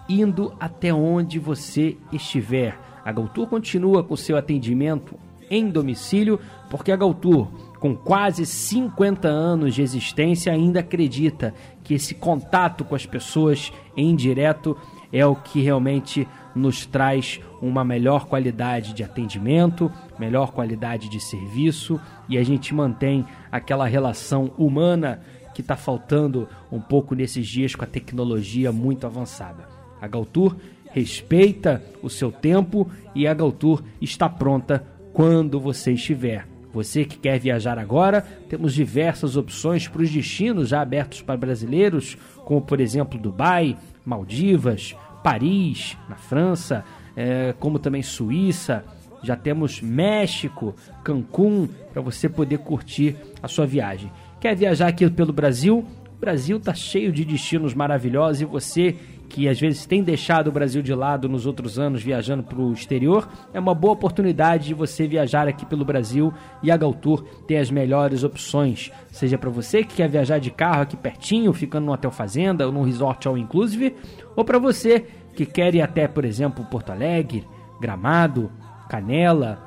indo 0.08 0.52
até 0.58 0.92
onde 0.92 1.38
você 1.38 1.96
estiver. 2.12 2.87
A 3.08 3.12
Galtour 3.12 3.46
continua 3.46 4.04
com 4.04 4.14
seu 4.14 4.36
atendimento 4.36 5.14
em 5.50 5.70
domicílio, 5.70 6.38
porque 6.68 6.92
a 6.92 6.96
Galtour, 6.96 7.48
com 7.80 7.96
quase 7.96 8.44
50 8.44 9.26
anos 9.26 9.74
de 9.74 9.80
existência, 9.80 10.52
ainda 10.52 10.80
acredita 10.80 11.54
que 11.82 11.94
esse 11.94 12.14
contato 12.14 12.84
com 12.84 12.94
as 12.94 13.06
pessoas 13.06 13.72
em 13.96 14.14
direto 14.14 14.76
é 15.10 15.24
o 15.24 15.34
que 15.34 15.62
realmente 15.62 16.28
nos 16.54 16.84
traz 16.84 17.40
uma 17.62 17.82
melhor 17.82 18.26
qualidade 18.26 18.92
de 18.92 19.02
atendimento, 19.02 19.90
melhor 20.18 20.52
qualidade 20.52 21.08
de 21.08 21.18
serviço 21.18 21.98
e 22.28 22.36
a 22.36 22.44
gente 22.44 22.74
mantém 22.74 23.24
aquela 23.50 23.86
relação 23.86 24.52
humana 24.58 25.22
que 25.54 25.62
está 25.62 25.76
faltando 25.76 26.46
um 26.70 26.78
pouco 26.78 27.14
nesses 27.14 27.46
dias 27.46 27.74
com 27.74 27.84
a 27.84 27.88
tecnologia 27.88 28.70
muito 28.70 29.06
avançada. 29.06 29.78
A 30.00 30.06
Galtour 30.06 30.56
respeita 30.92 31.82
o 32.02 32.08
seu 32.08 32.30
tempo 32.30 32.90
e 33.14 33.26
a 33.26 33.34
Galtour 33.34 33.82
está 34.00 34.28
pronta 34.28 34.84
quando 35.12 35.58
você 35.58 35.92
estiver. 35.92 36.46
Você 36.72 37.04
que 37.04 37.18
quer 37.18 37.38
viajar 37.40 37.78
agora, 37.78 38.20
temos 38.48 38.74
diversas 38.74 39.36
opções 39.36 39.88
para 39.88 40.02
os 40.02 40.10
destinos 40.10 40.68
já 40.68 40.80
abertos 40.80 41.22
para 41.22 41.36
brasileiros, 41.36 42.16
como 42.44 42.60
por 42.60 42.80
exemplo 42.80 43.18
Dubai, 43.18 43.76
Maldivas, 44.04 44.94
Paris, 45.22 45.96
na 46.08 46.16
França, 46.16 46.84
é, 47.16 47.54
como 47.58 47.78
também 47.78 48.02
Suíça. 48.02 48.84
Já 49.22 49.34
temos 49.34 49.80
México, 49.80 50.74
Cancún, 51.02 51.68
para 51.92 52.00
você 52.00 52.28
poder 52.28 52.58
curtir 52.58 53.16
a 53.42 53.48
sua 53.48 53.66
viagem. 53.66 54.12
Quer 54.40 54.54
viajar 54.54 54.86
aqui 54.86 55.10
pelo 55.10 55.32
Brasil? 55.32 55.84
O 56.16 56.20
Brasil 56.20 56.58
está 56.58 56.74
cheio 56.74 57.10
de 57.10 57.24
destinos 57.24 57.74
maravilhosos 57.74 58.42
e 58.42 58.44
você 58.44 58.96
que 59.28 59.48
às 59.48 59.60
vezes 59.60 59.84
tem 59.84 60.02
deixado 60.02 60.48
o 60.48 60.52
Brasil 60.52 60.80
de 60.80 60.94
lado 60.94 61.28
nos 61.28 61.44
outros 61.44 61.78
anos 61.78 62.02
viajando 62.02 62.42
para 62.42 62.58
o 62.58 62.72
exterior, 62.72 63.28
é 63.52 63.60
uma 63.60 63.74
boa 63.74 63.92
oportunidade 63.92 64.68
de 64.68 64.74
você 64.74 65.06
viajar 65.06 65.46
aqui 65.46 65.66
pelo 65.66 65.84
Brasil 65.84 66.32
e 66.62 66.70
a 66.70 66.76
Galtour 66.76 67.22
tem 67.46 67.58
as 67.58 67.70
melhores 67.70 68.24
opções. 68.24 68.90
Seja 69.12 69.36
para 69.36 69.50
você 69.50 69.84
que 69.84 69.96
quer 69.96 70.08
viajar 70.08 70.38
de 70.38 70.50
carro 70.50 70.82
aqui 70.82 70.96
pertinho, 70.96 71.52
ficando 71.52 71.84
num 71.86 71.92
hotel 71.92 72.10
fazenda 72.10 72.66
ou 72.66 72.72
num 72.72 72.82
resort 72.82 73.28
all 73.28 73.36
inclusive, 73.36 73.94
ou 74.34 74.44
para 74.44 74.58
você 74.58 75.04
que 75.34 75.44
quer 75.44 75.74
ir 75.74 75.82
até, 75.82 76.08
por 76.08 76.24
exemplo, 76.24 76.64
Porto 76.64 76.90
Alegre, 76.90 77.46
Gramado, 77.80 78.50
Canela, 78.88 79.58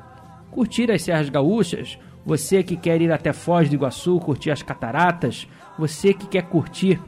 curtir 0.50 0.90
as 0.90 1.02
Serras 1.02 1.30
Gaúchas, 1.30 1.98
você 2.26 2.62
que 2.62 2.76
quer 2.76 3.00
ir 3.00 3.10
até 3.12 3.32
Foz 3.32 3.68
do 3.68 3.74
Iguaçu, 3.74 4.18
curtir 4.18 4.50
as 4.50 4.62
cataratas, 4.62 5.46
você 5.78 6.12
que 6.12 6.26
quer 6.26 6.42
curtir 6.42 7.00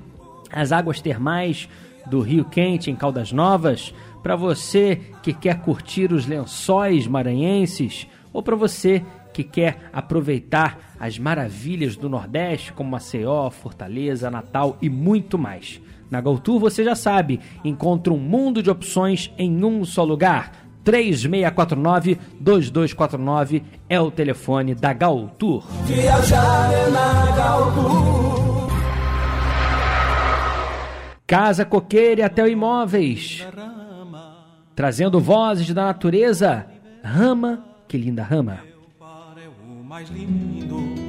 as 0.52 0.72
águas 0.72 1.00
termais 1.00 1.68
do 2.06 2.20
Rio 2.20 2.44
Quente 2.44 2.90
em 2.90 2.96
Caldas 2.96 3.32
Novas, 3.32 3.94
para 4.22 4.36
você 4.36 5.00
que 5.22 5.32
quer 5.32 5.60
curtir 5.60 6.12
os 6.12 6.26
lençóis 6.26 7.06
maranhenses 7.06 8.06
ou 8.32 8.42
para 8.42 8.56
você 8.56 9.04
que 9.32 9.44
quer 9.44 9.90
aproveitar 9.92 10.94
as 10.98 11.18
maravilhas 11.18 11.96
do 11.96 12.08
Nordeste, 12.08 12.72
como 12.72 12.90
Maceió, 12.90 13.50
Fortaleza, 13.50 14.30
Natal 14.30 14.78
e 14.80 14.88
muito 14.88 15.36
mais. 15.36 15.80
Na 16.10 16.20
GoTour 16.20 16.60
você 16.60 16.84
já 16.84 16.94
sabe, 16.94 17.40
encontra 17.64 18.12
um 18.12 18.18
mundo 18.18 18.62
de 18.62 18.70
opções 18.70 19.32
em 19.36 19.64
um 19.64 19.84
só 19.84 20.04
lugar. 20.04 20.52
3649-2249 20.84 23.62
é 23.88 24.00
o 24.00 24.10
telefone 24.10 24.74
da 24.74 24.92
GoTour. 24.92 25.64
Viajar 25.84 26.72
é 26.72 26.90
na 26.90 27.36
Galtour. 27.36 28.53
Casa 31.26 31.64
Coqueira 31.64 32.20
e 32.20 32.24
Até 32.24 32.48
Imóveis. 32.48 33.46
Trazendo 34.74 35.20
vozes 35.20 35.72
da 35.72 35.84
natureza. 35.86 36.66
Rama, 37.02 37.64
que 37.88 37.96
linda 37.96 38.22
rama. 38.22 38.60
mais 39.88 40.08
lindo 40.10 41.04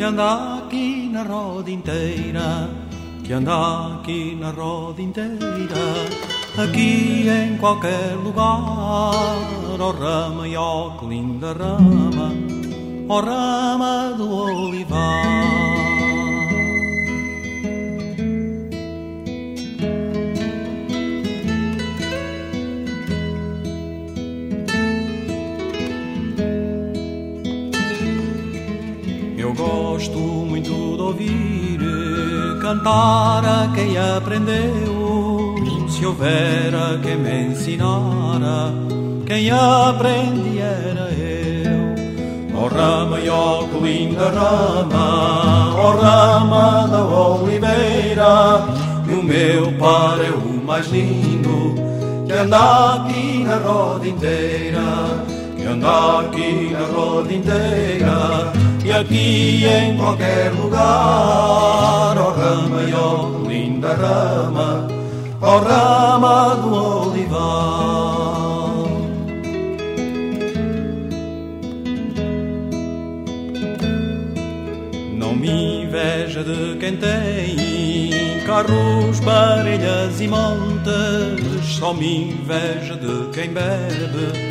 que 0.00 0.02
anda 0.02 0.56
aqui 0.56 1.10
na 1.12 1.22
roda 1.22 1.70
inteira, 1.70 2.70
que 3.22 3.32
anda 3.34 3.98
aqui 3.98 4.34
na 4.34 4.50
roda 4.50 5.02
inteira, 5.02 5.84
aqui 6.56 7.28
em 7.28 7.58
qualquer 7.58 8.14
lugar, 8.14 8.62
ó 9.78 9.90
rama 9.90 10.48
e 10.48 10.56
ó 10.56 10.96
que 10.96 11.04
linda 11.04 11.52
rama, 11.52 12.32
ó 13.10 13.20
rama 13.20 14.14
do 14.16 14.26
olivar. 14.26 15.89
Gosto 30.00 30.18
muito 30.18 30.96
de 30.96 31.02
ouvir 31.02 31.78
cantar 32.62 33.44
a 33.44 33.70
quem 33.74 33.98
aprendeu. 33.98 35.54
Se 35.90 36.06
houver 36.06 36.74
a 36.74 36.98
quem 37.02 37.18
me 37.18 37.48
ensinara, 37.48 38.72
quem 39.26 39.50
aprendi 39.50 40.58
era 40.58 41.10
eu. 41.12 42.58
Ó 42.58 42.68
rama 42.68 43.20
e 43.20 43.28
ó 43.28 43.64
que 43.64 43.78
linda 43.78 44.30
rama, 44.30 45.74
ó 45.76 45.90
rama 45.90 46.88
da 46.88 47.04
oliveira, 47.04 48.64
o 49.06 49.22
meu 49.22 49.70
par 49.78 50.18
é 50.18 50.30
o 50.30 50.64
mais 50.64 50.86
lindo, 50.86 51.74
que 52.26 52.32
anda 52.32 52.94
aqui 52.94 53.44
na 53.44 53.56
roda 53.56 54.08
inteira, 54.08 54.80
que 55.58 55.66
anda 55.66 56.20
aqui 56.20 56.70
na 56.72 56.86
roda 56.86 57.34
inteira 57.34 58.59
aqui 59.00 59.64
em 59.64 59.96
qualquer 59.96 60.52
lugar, 60.52 62.16
ó 62.18 62.30
rama 62.30 62.80
ó 62.94 63.48
linda 63.48 63.94
rama, 63.94 64.88
ó 65.40 65.58
rama 65.58 66.54
do 66.56 67.08
olivar. 67.08 67.40
Não 75.16 75.34
me 75.34 75.84
inveja 75.84 76.44
de 76.44 76.76
quem 76.78 76.96
tem 76.96 78.44
carros, 78.46 79.20
parelhas 79.20 80.20
e 80.20 80.28
montes, 80.28 81.78
só 81.78 81.94
me 81.94 82.32
inveja 82.32 82.96
de 82.96 83.30
quem 83.32 83.50
bebe 83.50 84.50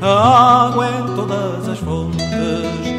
a 0.00 0.66
água 0.66 0.88
em 0.88 1.14
todas 1.14 1.68
as 1.68 1.78
fontes. 1.78 2.91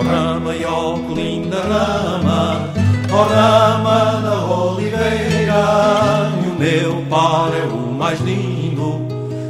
Ó 0.00 0.02
rama 0.02 0.56
e 0.56 0.64
ó 0.64 0.96
linda 1.14 1.58
rama, 1.58 2.72
ó 3.12 3.22
rama 3.22 3.98
da 4.24 4.36
oliveira, 4.46 6.32
e 6.42 6.48
o 6.48 6.54
meu 6.58 7.04
par 7.10 7.50
é 7.52 7.64
o 7.64 7.92
mais 7.92 8.18
lindo, 8.20 9.06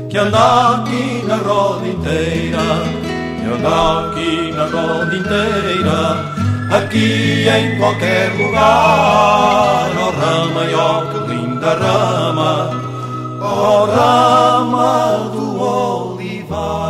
que 0.08 0.18
anda 0.18 0.74
aqui 0.74 1.22
na 1.24 1.36
roda 1.36 1.86
inteira, 1.86 2.64
que 3.38 3.46
anda 3.46 4.00
aqui 4.00 4.52
na 4.56 4.64
roda 4.64 5.14
inteira, 5.14 6.34
aqui 6.76 7.46
em 7.48 7.78
qualquer 7.78 8.32
lugar, 8.36 9.88
ó 10.00 10.10
rama 10.20 10.64
e 10.64 10.74
ó 10.74 11.04
linda 11.28 11.74
rama, 11.74 12.70
ó 13.40 13.84
rama 13.84 15.30
do 15.32 15.62
olivar. 15.62 16.89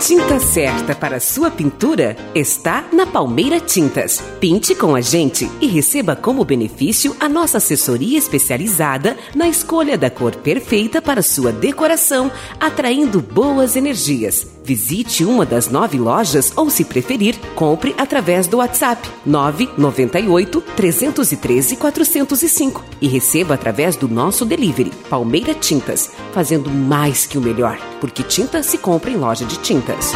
Tinta 0.00 0.38
certa 0.38 0.94
para 0.94 1.18
sua 1.18 1.50
pintura 1.50 2.16
está 2.32 2.84
na 2.92 3.04
Palmeira 3.04 3.58
Tintas. 3.58 4.22
Pinte 4.38 4.72
com 4.72 4.94
a 4.94 5.00
gente 5.00 5.50
e 5.60 5.66
receba 5.66 6.14
como 6.14 6.44
benefício 6.44 7.16
a 7.18 7.28
nossa 7.28 7.58
assessoria 7.58 8.16
especializada 8.16 9.16
na 9.34 9.48
escolha 9.48 9.98
da 9.98 10.08
cor 10.08 10.36
perfeita 10.36 11.02
para 11.02 11.20
sua 11.20 11.50
decoração, 11.50 12.30
atraindo 12.60 13.20
boas 13.20 13.74
energias. 13.74 14.57
Visite 14.68 15.24
uma 15.24 15.46
das 15.46 15.70
nove 15.70 15.96
lojas 15.96 16.52
ou, 16.54 16.68
se 16.68 16.84
preferir, 16.84 17.38
compre 17.54 17.94
através 17.96 18.46
do 18.46 18.58
WhatsApp 18.58 19.00
998 19.24 20.60
313 20.76 21.74
405 21.74 22.84
e 23.00 23.08
receba 23.08 23.54
através 23.54 23.96
do 23.96 24.06
nosso 24.06 24.44
delivery 24.44 24.92
Palmeira 25.08 25.54
Tintas, 25.54 26.10
fazendo 26.34 26.68
mais 26.68 27.24
que 27.24 27.38
o 27.38 27.40
melhor, 27.40 27.78
porque 27.98 28.22
tinta 28.22 28.62
se 28.62 28.76
compra 28.76 29.10
em 29.10 29.16
loja 29.16 29.46
de 29.46 29.56
tintas. 29.56 30.12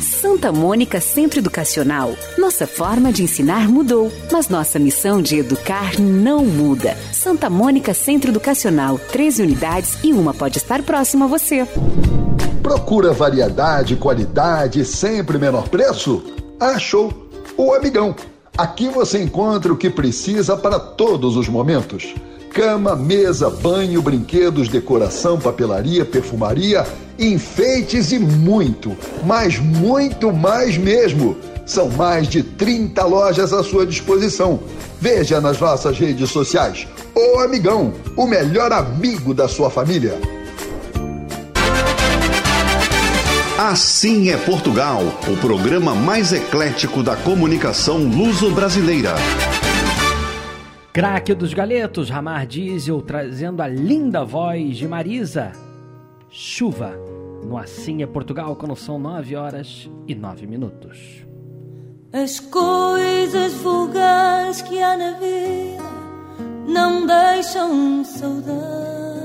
Santa 0.00 0.50
Mônica 0.50 1.00
Centro 1.00 1.38
Educacional. 1.38 2.16
Nossa 2.36 2.66
forma 2.66 3.12
de 3.12 3.22
ensinar 3.22 3.68
mudou, 3.68 4.12
mas 4.32 4.48
nossa 4.48 4.80
missão 4.80 5.22
de 5.22 5.38
educar 5.38 6.00
não 6.00 6.44
muda. 6.44 6.98
Santa 7.12 7.48
Mônica 7.48 7.94
Centro 7.94 8.32
Educacional, 8.32 8.98
13 8.98 9.42
unidades 9.42 9.98
e 10.02 10.12
uma 10.12 10.34
pode 10.34 10.58
estar 10.58 10.82
próxima 10.82 11.26
a 11.26 11.28
você. 11.28 11.64
Procura 12.64 13.12
variedade, 13.12 13.94
qualidade 13.94 14.80
e 14.80 14.84
sempre 14.86 15.36
menor 15.36 15.68
preço? 15.68 16.24
Achou! 16.58 17.12
O 17.58 17.74
Amigão. 17.74 18.16
Aqui 18.56 18.88
você 18.88 19.22
encontra 19.22 19.70
o 19.70 19.76
que 19.76 19.90
precisa 19.90 20.56
para 20.56 20.80
todos 20.80 21.36
os 21.36 21.46
momentos. 21.46 22.14
Cama, 22.54 22.96
mesa, 22.96 23.50
banho, 23.50 24.00
brinquedos, 24.00 24.68
decoração, 24.68 25.38
papelaria, 25.38 26.06
perfumaria, 26.06 26.86
enfeites 27.18 28.12
e 28.12 28.18
muito, 28.18 28.96
mas 29.26 29.58
muito 29.58 30.32
mais 30.32 30.78
mesmo. 30.78 31.36
São 31.66 31.90
mais 31.90 32.28
de 32.28 32.42
30 32.42 33.04
lojas 33.04 33.52
à 33.52 33.62
sua 33.62 33.84
disposição. 33.84 34.58
Veja 34.98 35.38
nas 35.38 35.60
nossas 35.60 35.98
redes 35.98 36.30
sociais. 36.30 36.88
O 37.14 37.40
Amigão, 37.40 37.92
o 38.16 38.26
melhor 38.26 38.72
amigo 38.72 39.34
da 39.34 39.48
sua 39.48 39.68
família. 39.68 40.18
Assim 43.58 44.30
é 44.30 44.36
Portugal, 44.36 45.00
o 45.32 45.36
programa 45.36 45.94
mais 45.94 46.32
eclético 46.32 47.04
da 47.04 47.14
comunicação 47.14 47.98
luso-brasileira. 47.98 49.14
Craque 50.92 51.32
dos 51.34 51.54
galetos, 51.54 52.10
Ramar 52.10 52.48
Diesel 52.48 53.00
trazendo 53.00 53.62
a 53.62 53.68
linda 53.68 54.24
voz 54.24 54.76
de 54.76 54.88
Marisa. 54.88 55.52
Chuva, 56.28 56.98
no 57.44 57.56
Assim 57.56 58.02
é 58.02 58.06
Portugal, 58.08 58.56
quando 58.56 58.74
são 58.74 58.98
9 58.98 59.36
horas 59.36 59.88
e 60.08 60.16
9 60.16 60.48
minutos. 60.48 61.24
As 62.12 62.40
coisas 62.40 63.54
vulgares 63.54 64.62
que 64.62 64.82
há 64.82 64.96
na 64.96 65.12
vida 65.12 65.84
não 66.66 67.06
deixam 67.06 68.04
saudade. 68.04 69.23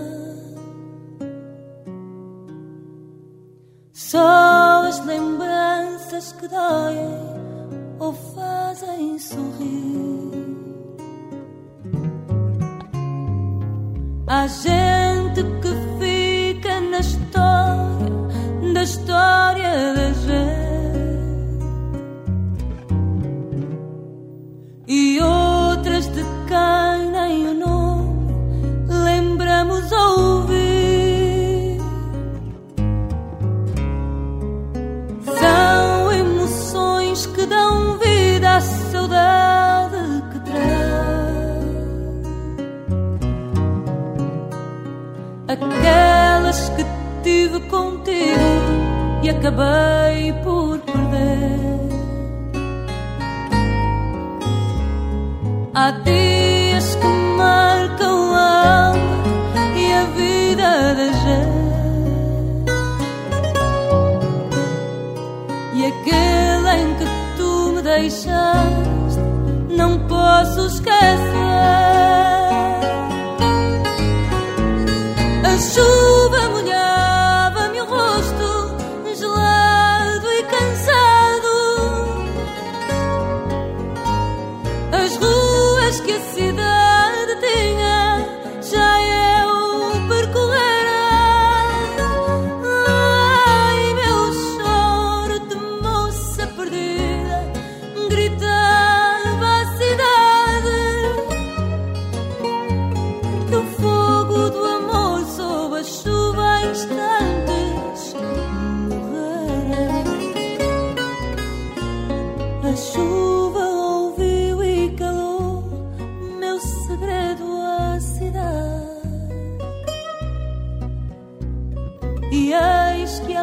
Só 4.00 4.88
as 4.88 5.06
lembranças 5.06 6.32
que 6.32 6.48
doem 6.48 7.20
ou 8.00 8.14
fazem 8.34 9.20
sorrir. 9.20 10.32
Há 14.26 14.48
gente 14.48 15.44
que 15.62 15.74
fica 16.00 16.80
na 16.80 17.00
história, 17.00 18.74
da 18.74 18.84
história 18.84 19.94
da 19.94 20.14
gente. 20.14 20.60
E 24.88 25.20
outras 25.22 26.08
de 26.08 26.24
quem 26.48 27.12
nem 27.12 27.50
o 27.50 27.54
nome 27.54 28.34
lembramos 28.88 29.92
ouvir. 29.92 30.29
Aquelas 45.50 46.70
que 46.70 46.86
tive 47.24 47.60
contigo 47.62 48.40
e 49.24 49.32
acabei 49.32 50.32
por 50.44 50.78
perder. 50.78 51.90
Há 55.74 55.90
dias 56.06 56.94
que 56.94 57.08
marcam 57.36 58.36
a 58.36 58.90
alma 58.90 59.24
e 59.76 59.92
a 59.92 60.04
vida 60.16 60.94
da 60.94 61.12
gente. 61.24 61.50
E 65.74 65.86
aquele 65.88 66.70
em 66.80 66.94
que 66.94 67.06
tu 67.38 67.72
me 67.72 67.82
deixaste, 67.82 69.20
não 69.76 69.98
posso 70.08 70.68
esquecer. 70.68 71.99
A 75.60 76.19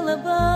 lullaby. 0.06 0.55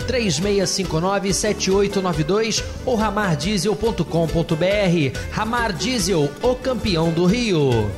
3659-7892 0.11 2.61
ou 2.85 2.95
ramardiesel.com.br. 2.95 5.17
Ramar 5.31 5.71
Diesel, 5.71 6.29
o 6.41 6.55
campeão 6.55 7.09
do 7.11 7.25
Rio. 7.25 7.89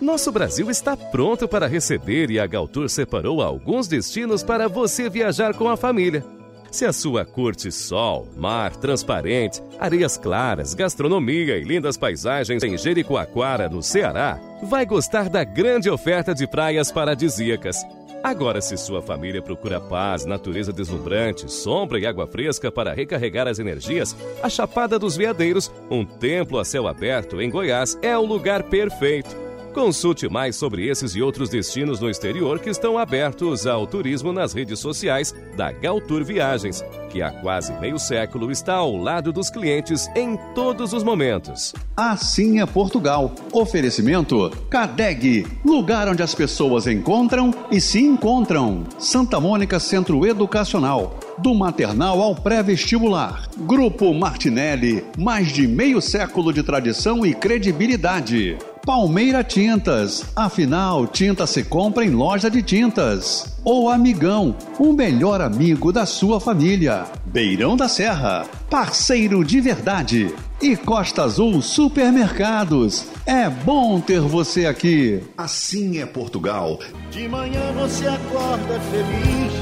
Nosso 0.00 0.30
Brasil 0.30 0.70
está 0.70 0.96
pronto 0.96 1.48
para 1.48 1.66
receber 1.66 2.30
e 2.30 2.38
a 2.38 2.46
Galtour 2.46 2.88
separou 2.88 3.42
alguns 3.42 3.88
destinos 3.88 4.44
para 4.44 4.68
você 4.68 5.10
viajar 5.10 5.54
com 5.54 5.68
a 5.68 5.76
família. 5.76 6.24
Se 6.70 6.84
a 6.84 6.92
sua 6.92 7.24
curte 7.24 7.72
sol, 7.72 8.28
mar 8.36 8.76
transparente, 8.76 9.62
areias 9.80 10.18
claras, 10.18 10.74
gastronomia 10.74 11.56
e 11.56 11.64
lindas 11.64 11.96
paisagens 11.96 12.62
em 12.62 12.76
Jericoacoara, 12.76 13.68
no 13.68 13.82
Ceará, 13.82 14.38
vai 14.62 14.84
gostar 14.84 15.30
da 15.30 15.42
grande 15.42 15.90
oferta 15.90 16.34
de 16.34 16.46
praias 16.46 16.92
paradisíacas. 16.92 17.82
Agora, 18.22 18.60
se 18.60 18.76
sua 18.76 19.00
família 19.00 19.40
procura 19.40 19.80
paz, 19.80 20.24
natureza 20.24 20.72
deslumbrante, 20.72 21.50
sombra 21.50 21.98
e 21.98 22.06
água 22.06 22.26
fresca 22.26 22.70
para 22.70 22.92
recarregar 22.92 23.46
as 23.46 23.58
energias, 23.58 24.16
a 24.42 24.48
Chapada 24.48 24.98
dos 24.98 25.16
Veadeiros, 25.16 25.70
um 25.90 26.04
templo 26.04 26.58
a 26.58 26.64
céu 26.64 26.88
aberto 26.88 27.40
em 27.40 27.48
Goiás, 27.48 27.96
é 28.02 28.16
o 28.18 28.24
lugar 28.24 28.64
perfeito. 28.64 29.47
Consulte 29.78 30.28
mais 30.28 30.56
sobre 30.56 30.88
esses 30.88 31.14
e 31.14 31.22
outros 31.22 31.48
destinos 31.48 32.00
no 32.00 32.10
exterior 32.10 32.58
que 32.58 32.68
estão 32.68 32.98
abertos 32.98 33.64
ao 33.64 33.86
turismo 33.86 34.32
nas 34.32 34.52
redes 34.52 34.80
sociais 34.80 35.32
da 35.56 35.70
Galtour 35.70 36.24
Viagens, 36.24 36.84
que 37.08 37.22
há 37.22 37.30
quase 37.30 37.72
meio 37.74 37.96
século 37.96 38.50
está 38.50 38.74
ao 38.74 38.96
lado 38.96 39.32
dos 39.32 39.48
clientes 39.48 40.08
em 40.16 40.36
todos 40.52 40.92
os 40.92 41.04
momentos. 41.04 41.72
Assim 41.96 42.60
é 42.60 42.66
Portugal. 42.66 43.32
Oferecimento 43.52 44.50
Cadeg, 44.68 45.46
lugar 45.64 46.08
onde 46.08 46.24
as 46.24 46.34
pessoas 46.34 46.88
encontram 46.88 47.54
e 47.70 47.80
se 47.80 48.00
encontram. 48.00 48.82
Santa 48.98 49.38
Mônica 49.38 49.78
Centro 49.78 50.26
Educacional, 50.26 51.16
do 51.38 51.54
maternal 51.54 52.20
ao 52.20 52.34
pré-vestibular. 52.34 53.48
Grupo 53.58 54.12
Martinelli, 54.12 55.04
mais 55.16 55.52
de 55.52 55.68
meio 55.68 56.02
século 56.02 56.52
de 56.52 56.64
tradição 56.64 57.24
e 57.24 57.32
credibilidade. 57.32 58.58
Palmeira 58.88 59.44
Tintas, 59.44 60.24
afinal, 60.34 61.06
tinta 61.06 61.46
se 61.46 61.62
compra 61.62 62.06
em 62.06 62.08
loja 62.08 62.50
de 62.50 62.62
tintas. 62.62 63.58
Ou 63.62 63.90
Amigão, 63.90 64.56
o 64.78 64.94
melhor 64.94 65.42
amigo 65.42 65.92
da 65.92 66.06
sua 66.06 66.40
família. 66.40 67.04
Beirão 67.26 67.76
da 67.76 67.86
Serra, 67.86 68.46
parceiro 68.70 69.44
de 69.44 69.60
verdade. 69.60 70.34
E 70.62 70.74
Costa 70.74 71.24
Azul 71.24 71.60
Supermercados, 71.60 73.04
é 73.26 73.50
bom 73.50 74.00
ter 74.00 74.20
você 74.20 74.64
aqui. 74.64 75.22
Assim 75.36 75.98
é 75.98 76.06
Portugal. 76.06 76.80
De 77.10 77.28
manhã 77.28 77.70
você 77.78 78.06
acorda 78.06 78.80
feliz, 78.90 79.52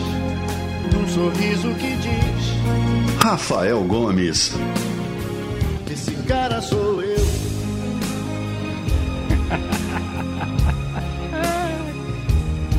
num 0.95 1.09
sorriso 1.09 1.75
que 1.75 1.97
diz: 1.97 3.25
Rafael 3.25 3.83
Gomes. 3.83 4.53
Esse 5.91 6.13
cara 6.29 6.63
sou 6.63 7.03
eu. 7.03 7.06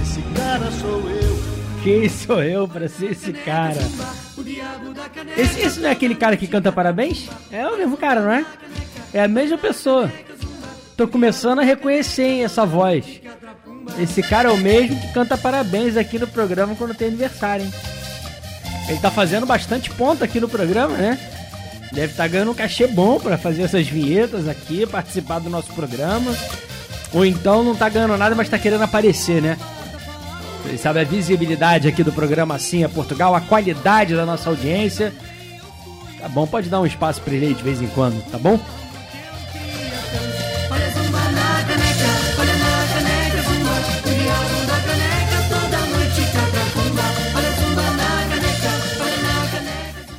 Esse 0.01 0.21
cara 0.35 0.71
sou 0.71 1.09
eu. 1.09 1.37
Quem 1.83 2.09
sou 2.09 2.43
eu 2.43 2.67
pra 2.67 2.87
ser 2.89 3.11
esse 3.11 3.31
cara? 3.31 3.77
Esse, 5.37 5.59
esse 5.61 5.79
não 5.79 5.89
é 5.89 5.91
aquele 5.91 6.15
cara 6.15 6.35
que 6.35 6.47
canta 6.47 6.71
parabéns? 6.71 7.29
É 7.51 7.67
o 7.67 7.77
mesmo 7.77 7.95
cara, 7.97 8.21
não 8.21 8.31
é? 8.31 8.45
É 9.13 9.23
a 9.23 9.27
mesma 9.27 9.57
pessoa. 9.57 10.11
Tô 10.97 11.07
começando 11.07 11.59
a 11.59 11.63
reconhecer 11.63 12.23
hein, 12.23 12.43
essa 12.43 12.65
voz. 12.65 13.21
Esse 13.99 14.21
cara 14.21 14.49
é 14.49 14.51
o 14.51 14.57
mesmo 14.57 14.99
que 14.99 15.13
canta 15.13 15.37
parabéns 15.37 15.95
aqui 15.95 16.19
no 16.19 16.27
programa 16.27 16.75
quando 16.75 16.95
tem 16.95 17.07
aniversário, 17.07 17.65
hein? 17.65 17.71
Ele 18.89 18.99
tá 18.99 19.11
fazendo 19.11 19.45
bastante 19.45 19.89
ponto 19.91 20.23
aqui 20.23 20.39
no 20.39 20.49
programa, 20.49 20.95
né? 20.97 21.19
Deve 21.91 22.11
estar 22.11 22.23
tá 22.23 22.27
ganhando 22.27 22.51
um 22.51 22.55
cachê 22.55 22.87
bom 22.87 23.19
para 23.19 23.37
fazer 23.37 23.63
essas 23.63 23.87
vinhetas 23.87 24.47
aqui, 24.47 24.85
participar 24.85 25.39
do 25.39 25.49
nosso 25.49 25.71
programa. 25.73 26.35
Ou 27.13 27.25
então 27.25 27.63
não 27.63 27.75
tá 27.75 27.87
ganhando 27.89 28.17
nada, 28.17 28.35
mas 28.35 28.49
tá 28.49 28.59
querendo 28.59 28.83
aparecer, 28.83 29.41
né? 29.41 29.57
Vocês 30.63 30.81
sabem 30.81 31.01
a 31.01 31.05
visibilidade 31.05 31.87
aqui 31.87 32.03
do 32.03 32.11
programa 32.11 32.55
Assim 32.55 32.83
é 32.83 32.87
Portugal, 32.87 33.33
a 33.33 33.41
qualidade 33.41 34.15
da 34.15 34.25
nossa 34.25 34.49
audiência. 34.49 35.13
Tá 36.19 36.27
bom, 36.27 36.45
pode 36.45 36.67
dar 36.67 36.81
um 36.81 36.85
espaço 36.85 37.21
pra 37.21 37.33
ele 37.33 37.47
aí 37.47 37.53
de 37.53 37.63
vez 37.63 37.81
em 37.81 37.87
quando, 37.87 38.21
tá 38.29 38.37
bom? 38.37 38.59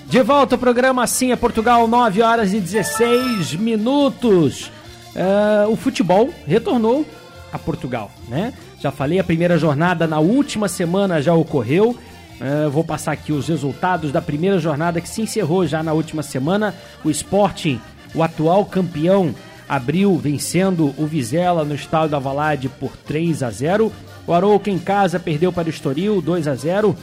De 0.08 0.22
volta 0.22 0.54
ao 0.54 0.58
programa 0.58 1.02
Assim 1.02 1.32
é 1.32 1.36
Portugal, 1.36 1.86
9 1.86 2.22
horas 2.22 2.54
e 2.54 2.60
16 2.60 3.54
minutos. 3.56 4.72
É, 5.14 5.66
o 5.66 5.76
futebol 5.76 6.30
retornou 6.46 7.04
a 7.52 7.58
Portugal, 7.58 8.10
né? 8.26 8.54
Já 8.80 8.90
falei, 8.90 9.18
a 9.18 9.24
primeira 9.24 9.58
jornada 9.58 10.06
na 10.06 10.18
última 10.18 10.66
semana 10.66 11.20
já 11.20 11.34
ocorreu. 11.34 11.94
É, 12.40 12.66
vou 12.70 12.82
passar 12.82 13.12
aqui 13.12 13.34
os 13.34 13.48
resultados 13.48 14.10
da 14.10 14.22
primeira 14.22 14.58
jornada 14.58 14.98
que 14.98 15.08
se 15.08 15.20
encerrou 15.20 15.66
já 15.66 15.82
na 15.82 15.92
última 15.92 16.22
semana. 16.22 16.74
O 17.04 17.10
Sporting, 17.10 17.78
o 18.14 18.22
atual 18.22 18.64
campeão, 18.64 19.34
abriu 19.68 20.16
vencendo 20.16 20.94
o 20.96 21.06
Vizela 21.06 21.66
no 21.66 21.74
estádio 21.74 22.12
da 22.12 22.18
Valade 22.18 22.70
por 22.70 22.96
3 22.96 23.42
a 23.42 23.50
0. 23.50 23.92
O 24.26 24.32
Arouca 24.32 24.70
em 24.70 24.78
casa 24.78 25.20
perdeu 25.20 25.52
para 25.52 25.66
o 25.66 25.70
Estoril 25.70 26.22
2 26.22 26.48
a 26.48 26.54
0. 26.54 26.96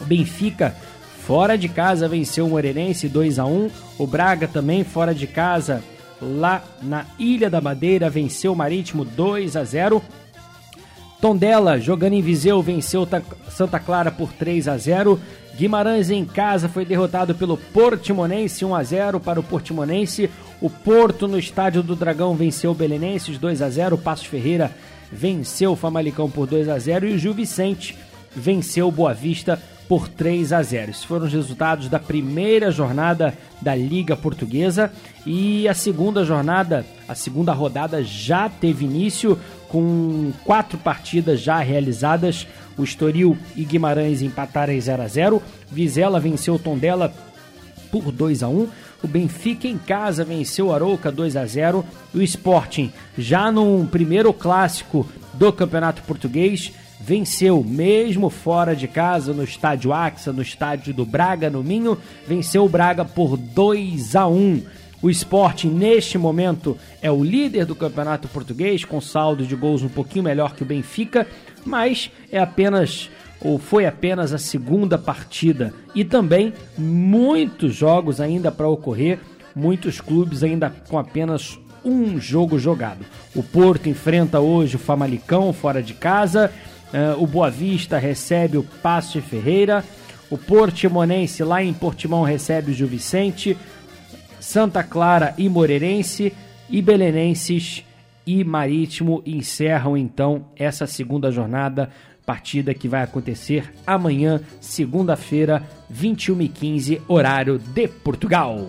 O 0.00 0.04
Benfica 0.04 0.76
fora 1.26 1.58
de 1.58 1.68
casa 1.68 2.08
venceu 2.08 2.46
o 2.46 2.50
Moreirense 2.50 3.08
2 3.08 3.38
a 3.38 3.44
1. 3.44 3.70
O 3.98 4.06
Braga 4.06 4.46
também 4.46 4.84
fora 4.84 5.12
de 5.14 5.26
casa 5.26 5.82
lá 6.22 6.62
na 6.82 7.04
Ilha 7.18 7.50
da 7.50 7.60
Madeira 7.60 8.08
venceu 8.08 8.52
o 8.52 8.56
Marítimo 8.56 9.04
2 9.04 9.56
a 9.56 9.64
0. 9.64 10.00
Tondela, 11.20 11.80
jogando 11.80 12.12
em 12.12 12.22
Viseu, 12.22 12.62
venceu 12.62 13.04
Ta- 13.06 13.22
Santa 13.50 13.80
Clara 13.80 14.10
por 14.10 14.32
3 14.32 14.68
a 14.68 14.76
0. 14.76 15.18
Guimarães 15.56 16.10
em 16.10 16.24
casa 16.24 16.68
foi 16.68 16.84
derrotado 16.84 17.34
pelo 17.34 17.56
Portimonense 17.56 18.64
1 18.64 18.74
a 18.74 18.82
0 18.82 19.18
para 19.20 19.40
o 19.40 19.42
Portimonense. 19.42 20.30
O 20.60 20.68
Porto 20.70 21.26
no 21.26 21.38
estádio 21.38 21.82
do 21.82 21.96
Dragão 21.96 22.34
venceu 22.36 22.70
o 22.70 22.74
Belenenses 22.74 23.38
2 23.38 23.62
a 23.62 23.70
0. 23.70 23.96
O 23.96 23.98
Passos 23.98 24.26
Ferreira 24.26 24.70
venceu 25.10 25.72
o 25.72 25.76
Famalicão 25.76 26.30
por 26.30 26.46
2 26.46 26.68
a 26.68 26.78
0 26.78 27.08
e 27.08 27.14
o 27.14 27.18
Gil 27.18 27.32
Vicente 27.34 27.96
venceu 28.34 28.86
o 28.88 28.92
Boa 28.92 29.14
Vista 29.14 29.60
por 29.88 30.08
3 30.08 30.52
a 30.52 30.62
0. 30.62 30.90
Esses 30.90 31.04
foram 31.04 31.26
os 31.26 31.32
resultados 31.32 31.88
da 31.88 31.98
primeira 31.98 32.70
jornada 32.70 33.36
da 33.60 33.74
Liga 33.74 34.16
Portuguesa 34.16 34.92
e 35.24 35.66
a 35.68 35.74
segunda 35.74 36.24
jornada, 36.24 36.84
a 37.08 37.14
segunda 37.14 37.52
rodada 37.52 38.02
já 38.02 38.48
teve 38.48 38.84
início 38.84 39.38
com 39.68 40.32
quatro 40.44 40.78
partidas 40.78 41.40
já 41.40 41.58
realizadas. 41.58 42.46
O 42.76 42.84
Estoril 42.84 43.36
e 43.54 43.64
Guimarães 43.64 44.22
empataram 44.22 44.72
em 44.72 44.80
0 44.80 45.02
a 45.02 45.08
0. 45.08 45.42
Vizela 45.70 46.20
venceu 46.20 46.54
o 46.54 46.58
Tondela 46.58 47.12
por 47.90 48.12
2 48.12 48.42
a 48.42 48.48
1. 48.48 48.68
O 49.02 49.08
Benfica 49.08 49.68
em 49.68 49.78
casa 49.78 50.24
venceu 50.24 50.66
o 50.66 50.74
Arouca 50.74 51.10
2 51.10 51.36
a 51.36 51.46
0. 51.46 51.84
O 52.14 52.20
Sporting, 52.22 52.92
já 53.16 53.50
num 53.50 53.86
primeiro 53.86 54.32
clássico 54.32 55.06
do 55.32 55.52
Campeonato 55.52 56.02
Português, 56.02 56.72
venceu 57.00 57.62
mesmo 57.62 58.30
fora 58.30 58.74
de 58.74 58.88
casa 58.88 59.32
no 59.32 59.44
estádio 59.44 59.92
Axa, 59.92 60.32
no 60.32 60.42
estádio 60.42 60.94
do 60.94 61.04
Braga, 61.04 61.50
no 61.50 61.62
Minho, 61.62 61.98
venceu 62.26 62.64
o 62.64 62.68
Braga 62.68 63.04
por 63.04 63.36
2 63.36 64.16
a 64.16 64.26
1. 64.26 64.62
O 65.02 65.10
Sporting, 65.10 65.68
neste 65.68 66.16
momento, 66.16 66.76
é 67.02 67.10
o 67.10 67.22
líder 67.22 67.66
do 67.66 67.74
Campeonato 67.74 68.28
Português, 68.28 68.84
com 68.84 69.00
saldo 69.00 69.46
de 69.46 69.54
gols 69.54 69.82
um 69.82 69.88
pouquinho 69.88 70.24
melhor 70.24 70.54
que 70.54 70.62
o 70.62 70.66
Benfica, 70.66 71.26
mas 71.64 72.10
é 72.32 72.38
apenas 72.38 73.10
ou 73.40 73.58
foi 73.58 73.86
apenas 73.86 74.32
a 74.32 74.38
segunda 74.38 74.96
partida 74.96 75.72
e 75.94 76.04
também 76.04 76.54
muitos 76.76 77.74
jogos 77.74 78.20
ainda 78.20 78.50
para 78.50 78.66
ocorrer, 78.66 79.18
muitos 79.54 80.00
clubes 80.00 80.42
ainda 80.42 80.72
com 80.88 80.98
apenas 80.98 81.58
um 81.84 82.18
jogo 82.18 82.58
jogado. 82.58 83.04
O 83.34 83.42
Porto 83.42 83.88
enfrenta 83.88 84.40
hoje 84.40 84.76
o 84.76 84.78
Famalicão 84.78 85.52
fora 85.52 85.82
de 85.82 85.94
casa, 85.94 86.50
uh, 86.92 87.22
o 87.22 87.26
Boa 87.26 87.50
Vista 87.50 87.98
recebe 87.98 88.56
o 88.56 88.62
Passo 88.62 89.20
Ferreira, 89.20 89.84
o 90.30 90.36
Portimonense 90.36 91.42
lá 91.44 91.62
em 91.62 91.72
Portimão 91.72 92.22
recebe 92.22 92.72
o 92.72 92.74
Gil 92.74 92.88
Vicente, 92.88 93.56
Santa 94.40 94.82
Clara 94.82 95.34
e 95.38 95.48
Moreirense 95.48 96.32
e 96.68 96.82
Belenenses 96.82 97.84
e 98.26 98.42
Marítimo 98.42 99.22
encerram 99.24 99.96
então 99.96 100.46
essa 100.56 100.86
segunda 100.86 101.30
jornada 101.30 101.90
partida 102.26 102.74
que 102.74 102.88
vai 102.88 103.02
acontecer 103.02 103.72
amanhã, 103.86 104.40
segunda-feira, 104.60 105.62
21h15, 105.92 107.00
horário 107.06 107.56
de 107.58 107.86
Portugal. 107.86 108.68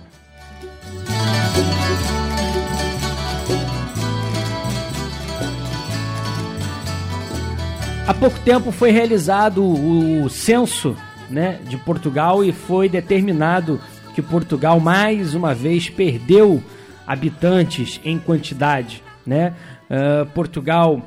Há 8.08 8.14
pouco 8.14 8.40
tempo 8.40 8.72
foi 8.72 8.90
realizado 8.90 9.62
o 9.62 10.30
censo 10.30 10.96
né, 11.30 11.60
de 11.68 11.76
Portugal 11.76 12.42
e 12.42 12.54
foi 12.54 12.88
determinado 12.88 13.82
que 14.16 14.22
Portugal 14.22 14.80
mais 14.80 15.36
uma 15.36 15.54
vez 15.54 15.90
perdeu 15.90 16.64
habitantes 17.06 18.00
em 18.06 18.18
quantidade. 18.18 19.04
Né? 19.26 19.54
Uh, 19.90 20.26
Portugal 20.28 21.02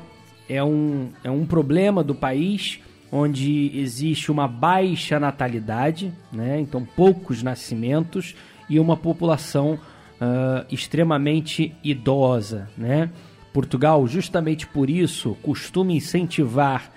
é 0.47 0.63
um, 0.63 1.09
é 1.23 1.31
um 1.31 1.43
problema 1.43 2.03
do 2.03 2.13
país 2.13 2.79
onde 3.11 3.71
existe 3.73 4.31
uma 4.31 4.47
baixa 4.47 5.19
natalidade, 5.19 6.13
né? 6.31 6.59
então 6.59 6.85
poucos 6.95 7.41
nascimentos 7.41 8.35
e 8.69 8.79
uma 8.79 8.95
população 8.95 9.73
uh, 9.73 10.65
extremamente 10.71 11.73
idosa. 11.83 12.69
Né? 12.77 13.09
Portugal, 13.53 14.07
justamente 14.07 14.65
por 14.65 14.89
isso, 14.89 15.37
costuma 15.41 15.91
incentivar 15.91 16.91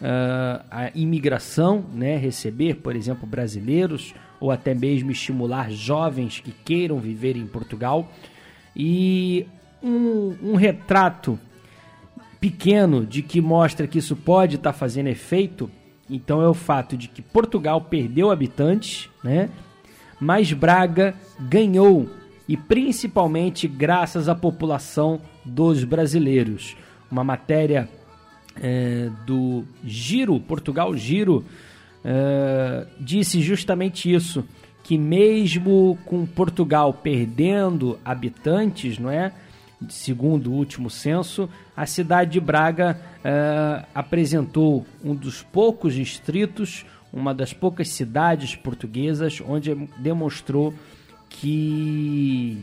uh, 0.00 0.64
a 0.70 0.90
imigração, 0.94 1.84
né? 1.92 2.16
receber, 2.16 2.76
por 2.76 2.94
exemplo, 2.94 3.26
brasileiros 3.26 4.14
ou 4.40 4.50
até 4.50 4.74
mesmo 4.74 5.10
estimular 5.10 5.70
jovens 5.70 6.40
que 6.40 6.52
queiram 6.52 6.98
viver 6.98 7.36
em 7.36 7.46
Portugal. 7.46 8.10
E 8.76 9.46
um, 9.82 10.36
um 10.42 10.54
retrato 10.54 11.38
pequeno 12.40 13.06
de 13.06 13.22
que 13.22 13.40
mostra 13.40 13.86
que 13.86 13.98
isso 13.98 14.14
pode 14.14 14.56
estar 14.56 14.72
tá 14.72 14.78
fazendo 14.78 15.06
efeito, 15.08 15.70
então 16.10 16.42
é 16.42 16.48
o 16.48 16.52
fato 16.52 16.96
de 16.96 17.08
que 17.08 17.22
Portugal 17.22 17.80
perdeu 17.80 18.30
habitantes, 18.30 19.08
né? 19.22 19.48
Mas 20.20 20.52
Braga 20.52 21.14
ganhou 21.40 22.08
e 22.46 22.56
principalmente 22.56 23.66
graças 23.66 24.28
à 24.28 24.34
população 24.34 25.20
dos 25.44 25.84
brasileiros. 25.84 26.76
Uma 27.10 27.24
matéria 27.24 27.88
é, 28.60 29.10
do 29.26 29.64
Giro, 29.84 30.38
Portugal 30.40 30.96
Giro, 30.96 31.44
é, 32.04 32.86
disse 32.98 33.40
justamente 33.40 34.12
isso, 34.12 34.44
que 34.82 34.98
mesmo 34.98 35.98
com 36.04 36.26
Portugal 36.26 36.92
perdendo 36.92 37.98
habitantes, 38.04 38.98
não 38.98 39.10
é? 39.10 39.32
segundo 39.88 40.50
o 40.50 40.54
último 40.54 40.88
censo, 40.88 41.48
a 41.76 41.86
cidade 41.86 42.32
de 42.32 42.40
Braga 42.40 42.98
uh, 43.18 43.86
apresentou 43.94 44.86
um 45.02 45.14
dos 45.14 45.42
poucos 45.42 45.94
distritos, 45.94 46.86
uma 47.12 47.34
das 47.34 47.52
poucas 47.52 47.88
cidades 47.88 48.54
portuguesas, 48.56 49.40
onde 49.46 49.74
demonstrou 49.98 50.74
que 51.28 52.62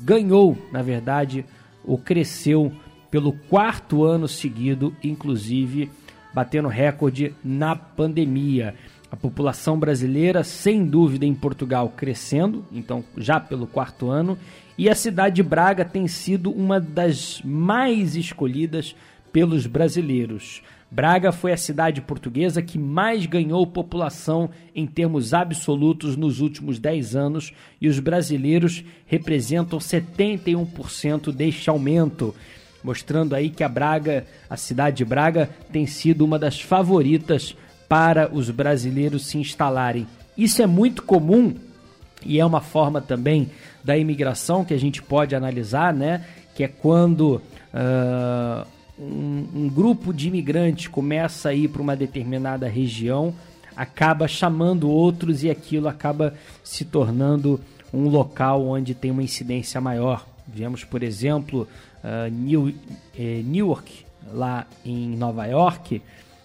ganhou, 0.00 0.56
na 0.72 0.82
verdade, 0.82 1.44
ou 1.84 1.98
cresceu 1.98 2.72
pelo 3.10 3.32
quarto 3.32 4.04
ano 4.04 4.26
seguido, 4.26 4.94
inclusive 5.02 5.90
batendo 6.34 6.68
recorde 6.68 7.34
na 7.44 7.76
pandemia. 7.76 8.74
A 9.10 9.16
população 9.16 9.78
brasileira, 9.78 10.42
sem 10.42 10.84
dúvida, 10.84 11.24
em 11.24 11.34
Portugal 11.34 11.92
crescendo, 11.96 12.64
então 12.72 13.04
já 13.16 13.38
pelo 13.38 13.68
quarto 13.68 14.10
ano, 14.10 14.36
e 14.76 14.90
a 14.90 14.94
cidade 14.94 15.36
de 15.36 15.42
Braga 15.44 15.84
tem 15.84 16.08
sido 16.08 16.50
uma 16.50 16.80
das 16.80 17.40
mais 17.44 18.16
escolhidas 18.16 18.96
pelos 19.32 19.66
brasileiros. 19.66 20.62
Braga 20.90 21.32
foi 21.32 21.52
a 21.52 21.56
cidade 21.56 22.00
portuguesa 22.00 22.62
que 22.62 22.78
mais 22.78 23.26
ganhou 23.26 23.66
população 23.66 24.50
em 24.74 24.86
termos 24.86 25.34
absolutos 25.34 26.16
nos 26.16 26.40
últimos 26.40 26.78
10 26.78 27.16
anos 27.16 27.52
e 27.80 27.88
os 27.88 27.98
brasileiros 27.98 28.84
representam 29.06 29.78
71% 29.78 31.32
deste 31.32 31.68
aumento, 31.68 32.34
mostrando 32.82 33.34
aí 33.34 33.50
que 33.50 33.64
a 33.64 33.68
Braga, 33.68 34.24
a 34.48 34.56
cidade 34.56 34.98
de 34.98 35.04
Braga, 35.04 35.50
tem 35.72 35.86
sido 35.86 36.24
uma 36.24 36.38
das 36.38 36.60
favoritas 36.60 37.56
para 37.88 38.32
os 38.32 38.50
brasileiros 38.50 39.26
se 39.26 39.38
instalarem. 39.38 40.06
Isso 40.36 40.62
é 40.62 40.66
muito 40.66 41.02
comum 41.02 41.54
e 42.24 42.40
é 42.40 42.46
uma 42.46 42.60
forma 42.60 43.00
também 43.00 43.50
da 43.82 43.96
imigração 43.96 44.64
que 44.64 44.74
a 44.74 44.78
gente 44.78 45.02
pode 45.02 45.34
analisar, 45.34 45.92
né? 45.92 46.24
Que 46.54 46.64
é 46.64 46.68
quando 46.68 47.42
uh, 47.74 48.66
um, 48.98 49.46
um, 49.54 49.68
grupo 49.68 50.12
de 50.12 50.28
imigrantes 50.28 50.86
começa 50.86 51.48
a 51.48 51.54
ir 51.54 51.68
para 51.68 51.82
uma 51.82 51.96
determinada 51.96 52.68
região, 52.68 53.34
acaba 53.76 54.28
chamando 54.28 54.88
outros 54.88 55.42
e 55.42 55.50
aquilo 55.50 55.88
acaba 55.88 56.34
se 56.62 56.84
tornando 56.84 57.60
um 57.92 58.08
local 58.08 58.66
onde 58.66 58.94
tem 58.94 59.10
uma 59.10 59.22
incidência 59.22 59.80
maior. 59.80 60.26
Vemos, 60.46 60.84
por 60.84 61.02
exemplo, 61.02 61.66
uh, 62.02 62.30
New, 62.30 62.74
eh, 63.18 63.42
Newark, 63.44 64.04
lá 64.32 64.66
em 64.84 65.16
Nova 65.16 65.46
York, 65.46 66.02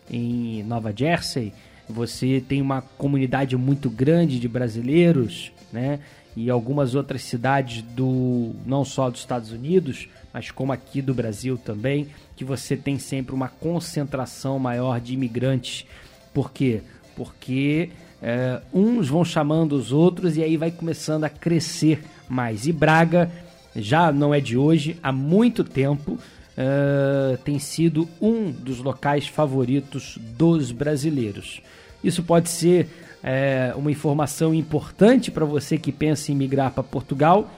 em 0.10 0.64
Nova 0.64 0.94
Jersey, 0.96 1.54
você 1.88 2.44
tem 2.48 2.62
uma 2.62 2.82
comunidade 2.82 3.58
muito 3.58 3.90
grande 3.90 4.40
de 4.40 4.48
brasileiros, 4.48 5.52
né? 5.72 6.00
e 6.36 6.50
algumas 6.50 6.96
outras 6.96 7.24
cidades 7.24 7.82
do 7.82 8.52
não 8.66 8.86
só 8.86 9.10
dos 9.10 9.20
Estados 9.20 9.52
Unidos, 9.52 10.08
mas 10.34 10.52
como 10.52 10.72
aqui 10.72 11.02
do 11.02 11.14
Brasil 11.14 11.58
também, 11.58 12.08
que 12.36 12.44
você 12.44 12.78
tem 12.78 12.98
sempre 13.00 13.34
uma 13.34 13.48
concentração 13.48 14.60
maior 14.60 15.00
de 15.00 15.14
imigrantes. 15.14 15.86
Por 16.34 16.52
quê? 16.52 16.82
Porque 17.16 17.90
é, 18.22 18.62
uns 18.74 19.08
vão 19.08 19.26
chamando 19.26 19.74
os 19.74 19.92
outros 19.92 20.38
e 20.38 20.44
aí 20.44 20.58
vai 20.58 20.72
começando 20.72 21.24
a 21.24 21.30
crescer 21.30 22.04
mais. 22.28 22.68
E 22.68 22.72
Braga 22.72 23.32
já 23.76 24.12
não 24.12 24.34
é 24.34 24.40
de 24.40 24.58
hoje, 24.58 24.98
há 25.02 25.12
muito 25.12 25.64
tempo 25.64 26.18
é, 26.58 27.38
tem 27.38 27.58
sido 27.58 28.08
um 28.22 28.52
dos 28.52 28.80
locais 28.80 29.28
favoritos 29.28 30.18
dos 30.38 30.72
brasileiros. 30.72 31.62
Isso 32.04 32.22
pode 32.22 32.50
ser 32.50 32.90
é, 33.24 33.74
uma 33.76 33.92
informação 33.92 34.54
importante 34.54 35.32
para 35.32 35.46
você 35.46 35.78
que 35.78 35.92
pensa 35.92 36.32
em 36.32 36.36
migrar 36.36 36.72
para 36.72 36.84
Portugal. 36.84 37.50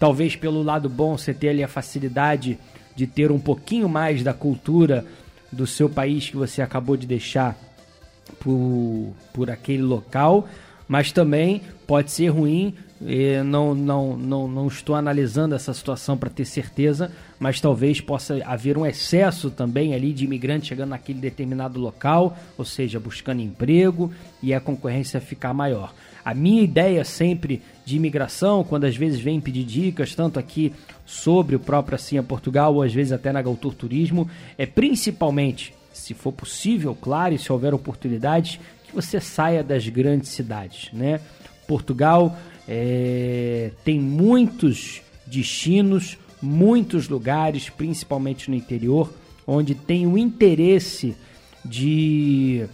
Talvez 0.00 0.34
pelo 0.34 0.62
lado 0.62 0.88
bom 0.88 1.18
você 1.18 1.34
ter 1.34 1.50
ali 1.50 1.62
a 1.62 1.68
facilidade 1.68 2.58
de 2.96 3.06
ter 3.06 3.30
um 3.30 3.38
pouquinho 3.38 3.86
mais 3.86 4.22
da 4.22 4.32
cultura 4.32 5.04
do 5.52 5.66
seu 5.66 5.90
país 5.90 6.30
que 6.30 6.38
você 6.38 6.62
acabou 6.62 6.96
de 6.96 7.06
deixar 7.06 7.54
por, 8.38 9.12
por 9.34 9.50
aquele 9.50 9.82
local, 9.82 10.48
mas 10.88 11.12
também 11.12 11.60
pode 11.86 12.10
ser 12.10 12.28
ruim. 12.28 12.74
Não, 13.44 13.74
não, 13.74 14.16
não, 14.16 14.48
não 14.48 14.66
estou 14.68 14.94
analisando 14.94 15.54
essa 15.54 15.72
situação 15.72 16.16
para 16.16 16.28
ter 16.28 16.44
certeza, 16.44 17.10
mas 17.38 17.60
talvez 17.60 18.00
possa 18.00 18.42
haver 18.44 18.76
um 18.76 18.84
excesso 18.84 19.50
também 19.50 19.94
ali 19.94 20.12
de 20.12 20.24
imigrantes 20.24 20.68
chegando 20.68 20.90
naquele 20.90 21.18
determinado 21.18 21.78
local, 21.78 22.36
ou 22.58 22.64
seja, 22.64 23.00
buscando 23.00 23.40
emprego 23.40 24.12
e 24.42 24.52
a 24.52 24.60
concorrência 24.60 25.20
ficar 25.20 25.54
maior. 25.54 25.94
A 26.22 26.34
minha 26.34 26.62
ideia 26.62 27.02
sempre 27.02 27.62
de 27.90 27.96
imigração, 27.96 28.62
quando 28.62 28.84
às 28.84 28.96
vezes 28.96 29.20
vem 29.20 29.40
pedir 29.40 29.64
dicas, 29.64 30.14
tanto 30.14 30.38
aqui 30.38 30.72
sobre 31.04 31.56
o 31.56 31.60
próprio 31.60 31.96
Assim 31.96 32.18
é 32.18 32.22
Portugal, 32.22 32.74
ou 32.74 32.82
às 32.82 32.94
vezes 32.94 33.12
até 33.12 33.32
na 33.32 33.42
Galtur 33.42 33.74
Turismo, 33.74 34.30
é 34.56 34.64
principalmente, 34.64 35.74
se 35.92 36.14
for 36.14 36.32
possível, 36.32 36.96
claro, 36.98 37.34
e 37.34 37.38
se 37.38 37.52
houver 37.52 37.74
oportunidades, 37.74 38.60
que 38.86 38.94
você 38.94 39.20
saia 39.20 39.64
das 39.64 39.88
grandes 39.88 40.30
cidades, 40.30 40.92
né? 40.92 41.20
Portugal 41.66 42.36
é, 42.68 43.72
tem 43.84 43.98
muitos 43.98 45.02
destinos, 45.26 46.16
muitos 46.40 47.08
lugares, 47.08 47.68
principalmente 47.68 48.48
no 48.48 48.56
interior, 48.56 49.12
onde 49.46 49.74
tem 49.74 50.06
o 50.06 50.16
interesse 50.16 51.16
de 51.64 52.68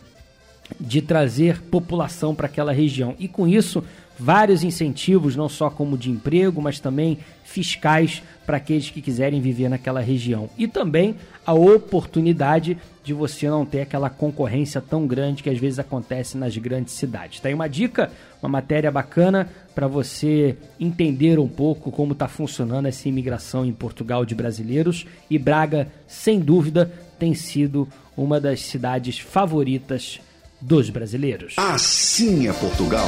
de 0.80 1.00
trazer 1.00 1.62
população 1.62 2.34
para 2.34 2.46
aquela 2.46 2.72
região. 2.72 3.14
E 3.20 3.28
com 3.28 3.46
isso, 3.46 3.84
vários 4.18 4.62
incentivos, 4.62 5.36
não 5.36 5.48
só 5.48 5.68
como 5.70 5.98
de 5.98 6.10
emprego, 6.10 6.60
mas 6.60 6.80
também 6.80 7.18
fiscais 7.44 8.22
para 8.44 8.56
aqueles 8.56 8.90
que 8.90 9.00
quiserem 9.00 9.40
viver 9.40 9.68
naquela 9.68 10.00
região. 10.00 10.48
E 10.58 10.66
também 10.66 11.16
a 11.44 11.52
oportunidade 11.54 12.76
de 13.04 13.12
você 13.12 13.48
não 13.48 13.64
ter 13.64 13.82
aquela 13.82 14.10
concorrência 14.10 14.80
tão 14.80 15.06
grande 15.06 15.42
que 15.42 15.50
às 15.50 15.58
vezes 15.58 15.78
acontece 15.78 16.36
nas 16.36 16.56
grandes 16.56 16.94
cidades. 16.94 17.40
Tá 17.40 17.48
aí 17.48 17.54
uma 17.54 17.68
dica, 17.68 18.10
uma 18.42 18.48
matéria 18.48 18.90
bacana 18.90 19.48
para 19.74 19.86
você 19.86 20.56
entender 20.78 21.38
um 21.38 21.48
pouco 21.48 21.92
como 21.92 22.12
está 22.12 22.26
funcionando 22.26 22.86
essa 22.86 23.08
imigração 23.08 23.64
em 23.64 23.72
Portugal 23.72 24.24
de 24.24 24.34
brasileiros. 24.34 25.06
E 25.30 25.38
Braga, 25.38 25.88
sem 26.06 26.40
dúvida, 26.40 26.90
tem 27.18 27.34
sido 27.34 27.88
uma 28.16 28.40
das 28.40 28.62
cidades 28.62 29.18
favoritas 29.18 30.20
dos 30.60 30.90
brasileiros. 30.90 31.54
Assim 31.58 32.48
é 32.48 32.52
Portugal. 32.52 33.06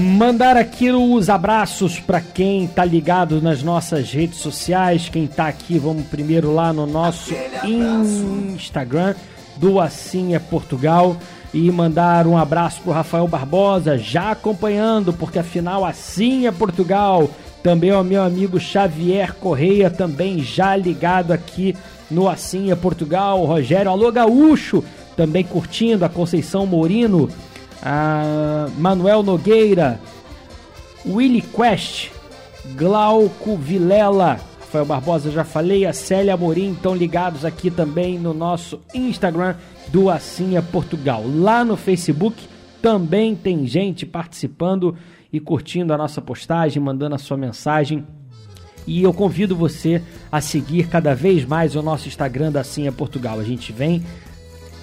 Mandar 0.00 0.56
aqui 0.56 0.90
os 0.90 1.28
abraços 1.28 2.00
para 2.00 2.22
quem 2.22 2.66
tá 2.66 2.82
ligado 2.82 3.42
nas 3.42 3.62
nossas 3.62 4.10
redes 4.10 4.38
sociais. 4.38 5.10
Quem 5.10 5.26
tá 5.26 5.46
aqui, 5.46 5.78
vamos 5.78 6.06
primeiro 6.06 6.54
lá 6.54 6.72
no 6.72 6.86
nosso 6.86 7.34
Instagram 8.54 9.14
do 9.58 9.78
Assim 9.78 10.34
é 10.34 10.38
Portugal 10.38 11.18
e 11.52 11.70
mandar 11.70 12.26
um 12.26 12.38
abraço 12.38 12.80
pro 12.80 12.92
Rafael 12.92 13.28
Barbosa, 13.28 13.98
já 13.98 14.30
acompanhando, 14.30 15.12
porque 15.12 15.38
afinal 15.38 15.84
Assim 15.84 16.46
é 16.46 16.50
Portugal. 16.50 17.28
Também 17.62 17.90
ao 17.90 18.02
meu 18.02 18.22
amigo 18.22 18.58
Xavier 18.58 19.34
Correia, 19.34 19.90
também 19.90 20.42
já 20.42 20.74
ligado 20.74 21.30
aqui 21.30 21.76
no 22.10 22.26
Assim 22.26 22.70
é 22.70 22.74
Portugal. 22.74 23.44
Rogério 23.44 23.90
Alô 23.90 24.10
Gaúcho, 24.10 24.82
também 25.14 25.44
curtindo 25.44 26.06
a 26.06 26.08
Conceição 26.08 26.64
Morino 26.64 27.28
Manuel 28.78 29.22
Nogueira, 29.22 30.00
Willy 31.06 31.42
Quest, 31.42 32.10
Glauco 32.76 33.56
Vilela, 33.56 34.40
Rafael 34.60 34.84
Barbosa, 34.84 35.30
já 35.30 35.44
falei, 35.44 35.86
a 35.86 35.92
Célia 35.92 36.34
Amorim 36.34 36.72
estão 36.72 36.94
ligados 36.94 37.44
aqui 37.44 37.70
também 37.70 38.18
no 38.18 38.32
nosso 38.32 38.80
Instagram 38.94 39.56
do 39.88 40.10
é 40.10 40.62
Portugal. 40.70 41.24
Lá 41.26 41.64
no 41.64 41.76
Facebook 41.76 42.36
também 42.80 43.34
tem 43.34 43.66
gente 43.66 44.06
participando 44.06 44.96
e 45.32 45.40
curtindo 45.40 45.92
a 45.92 45.98
nossa 45.98 46.20
postagem, 46.20 46.82
mandando 46.82 47.14
a 47.14 47.18
sua 47.18 47.36
mensagem. 47.36 48.06
E 48.86 49.02
eu 49.02 49.12
convido 49.12 49.54
você 49.54 50.02
a 50.30 50.40
seguir 50.40 50.88
cada 50.88 51.14
vez 51.14 51.44
mais 51.44 51.76
o 51.76 51.82
nosso 51.82 52.08
Instagram 52.08 52.52
da 52.52 52.62
é 52.62 52.90
Portugal. 52.90 53.38
A 53.38 53.44
gente 53.44 53.72
vem 53.72 54.02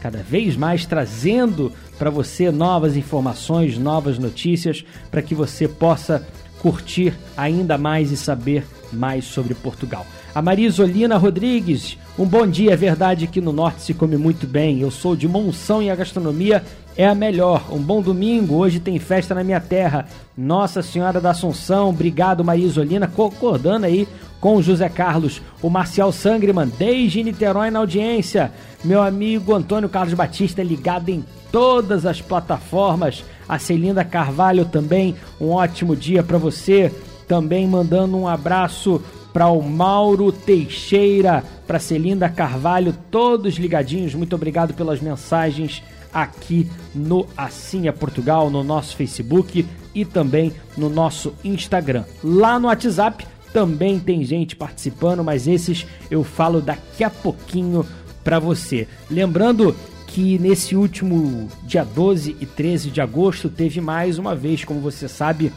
cada 0.02 0.20
vez 0.20 0.56
mais 0.56 0.86
trazendo 0.86 1.72
para 1.98 2.10
você 2.10 2.52
novas 2.52 2.95
informações, 2.95 3.78
novas 3.78 4.18
notícias, 4.20 4.84
para 5.10 5.22
que 5.22 5.36
você 5.36 5.68
possa 5.68 6.26
curtir 6.62 7.14
ainda 7.36 7.78
mais 7.78 8.12
e 8.12 8.18
saber 8.18 8.66
mais 8.91 9.26
sobre 9.26 9.54
Portugal. 9.54 10.06
A 10.34 10.41
Marisolina 10.41 11.18
Rodrigues, 11.18 11.98
um 12.18 12.26
bom 12.26 12.45
dia. 12.45 12.74
É 12.74 12.76
verdade 12.76 13.28
que 13.28 13.41
no 13.41 13.52
norte 13.52 13.82
se 13.82 13.93
come 13.93 14.18
muito 14.18 14.45
bem. 14.45 14.80
Eu 14.80 14.91
sou 14.91 15.16
de 15.16 15.28
Monção 15.28 15.82
e 15.82 15.89
a 15.89 15.95
gastronomia 15.95 16.64
é 16.95 17.08
a 17.08 17.16
melhor. 17.16 17.66
Um 17.72 17.80
bom 17.80 18.02
domingo. 18.02 18.56
Hoje 18.56 18.80
tem 18.80 19.00
festa 19.00 19.34
na 19.34 19.43
minha 19.43 19.60
terra. 19.60 20.08
Nossa 20.38 20.82
Senhora 20.82 21.20
da 21.20 21.32
Assunção. 21.32 21.89
Obrigado, 21.89 22.43
Marisolina. 22.43 23.08
Concordando 23.08 23.86
aí 23.86 24.08
com 24.39 24.56
o 24.58 24.64
José 24.64 24.89
Carlos. 24.89 25.41
O 25.62 25.70
Marcial 25.70 26.12
Sangreman, 26.12 26.72
desde 26.78 27.24
Niterói 27.24 27.72
na 27.72 27.80
audiência. 27.80 28.52
Meu 28.84 29.02
amigo 29.02 29.54
Antônio 29.54 29.89
Carlos 29.89 30.14
Batista, 30.14 30.62
ligado 30.62 31.10
em 31.10 31.24
todas 31.52 32.06
as 32.06 32.22
plataformas. 32.22 33.24
A 33.48 33.58
Celinda 33.60 34.04
Carvalho 34.04 34.66
também. 34.66 35.16
Um 35.39 35.50
ótimo 35.50 35.95
dia 35.95 36.24
para 36.24 36.38
você. 36.38 36.91
Também 37.28 37.68
mandando 37.68 38.18
um 38.18 38.28
abraço 38.28 39.02
para 39.34 39.50
o 39.50 39.62
Mauro 39.62 40.32
Teixeira, 40.32 41.43
para 41.68 41.78
Celinda 41.78 42.28
Carvalho, 42.28 42.95
todos 43.12 43.56
ligadinhos. 43.56 44.16
Muito 44.16 44.36
obrigado 44.36 44.74
pelas 44.74 45.00
mensagens 45.00 45.84
aqui 46.12 46.68
no 46.95 47.28
Assim 47.38 47.88
é 47.88 47.91
Portugal, 47.91 48.50
no 48.50 48.64
nosso 48.64 48.95
Facebook 48.95 49.64
e 49.93 50.04
também 50.06 50.52
no 50.76 50.89
nosso 50.89 51.36
Instagram. 51.43 52.04
Lá 52.24 52.58
no 52.60 52.68
WhatsApp 52.68 53.28
também 53.54 54.00
tem 54.00 54.24
gente 54.24 54.56
participando, 54.56 55.24
mas 55.24 55.48
esses 55.48 55.86
eu 56.10 56.24
falo 56.24 56.60
daqui 56.60 57.04
a 57.04 57.10
pouquinho 57.10 57.86
para 58.24 58.39
você. 58.39 58.88
Lembrando 59.10 59.76
que 60.18 60.39
nesse 60.39 60.76
último 60.76 61.47
dia 61.61 61.86
12 61.86 62.38
e 62.41 62.45
13 62.47 62.89
de 62.89 62.99
agosto 62.99 63.49
teve 63.49 63.80
mais 63.80 64.18
uma 64.18 64.34
vez, 64.36 64.65
como 64.65 64.80
você 64.80 65.07
sabe, 65.07 65.53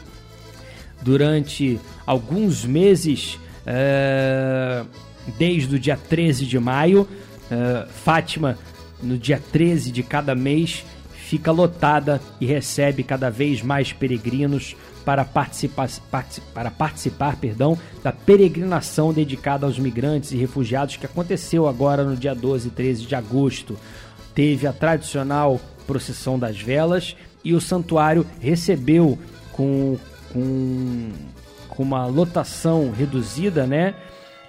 durante 1.01 1.79
alguns 2.05 2.63
meses, 2.63 3.39
é, 3.65 4.83
desde 5.35 5.75
o 5.77 5.79
dia 5.79 5.97
13 5.97 6.45
de 6.45 6.59
maio, 6.59 7.07
é, 7.49 7.87
Fátima, 7.89 8.55
no 9.01 9.17
dia 9.17 9.41
13 9.51 9.91
de 9.91 10.03
cada 10.03 10.35
mês, 10.35 10.85
fica 11.11 11.51
lotada 11.51 12.21
e 12.39 12.45
recebe 12.45 13.01
cada 13.01 13.31
vez 13.31 13.63
mais 13.63 13.91
peregrinos 13.91 14.75
para 15.03 15.25
participar, 15.25 15.89
partici- 16.11 16.41
para 16.53 16.69
participar 16.69 17.35
perdão, 17.37 17.75
da 18.03 18.11
peregrinação 18.11 19.11
dedicada 19.11 19.65
aos 19.65 19.79
migrantes 19.79 20.31
e 20.31 20.37
refugiados 20.37 20.97
que 20.97 21.05
aconteceu 21.07 21.67
agora 21.67 22.03
no 22.03 22.15
dia 22.15 22.35
12 22.35 22.67
e 22.67 22.71
13 22.71 23.05
de 23.07 23.15
agosto. 23.15 23.75
Teve 24.33 24.67
a 24.67 24.73
tradicional 24.73 25.59
procissão 25.85 26.39
das 26.39 26.59
velas 26.59 27.15
e 27.43 27.53
o 27.53 27.61
santuário 27.61 28.25
recebeu 28.39 29.17
com, 29.51 29.97
com, 30.31 31.09
com 31.69 31.83
uma 31.83 32.05
lotação 32.05 32.91
reduzida, 32.91 33.65
né? 33.65 33.93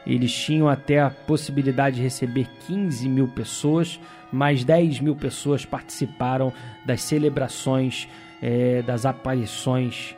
Eles 0.06 0.32
tinham 0.32 0.68
até 0.68 1.00
a 1.00 1.10
possibilidade 1.10 1.96
de 1.96 2.02
receber 2.02 2.48
15 2.66 3.08
mil 3.08 3.28
pessoas, 3.28 4.00
mais 4.32 4.64
10 4.64 5.00
mil 5.00 5.14
pessoas 5.14 5.64
participaram 5.64 6.52
das 6.84 7.02
celebrações 7.02 8.08
eh, 8.42 8.82
das 8.82 9.06
aparições 9.06 10.16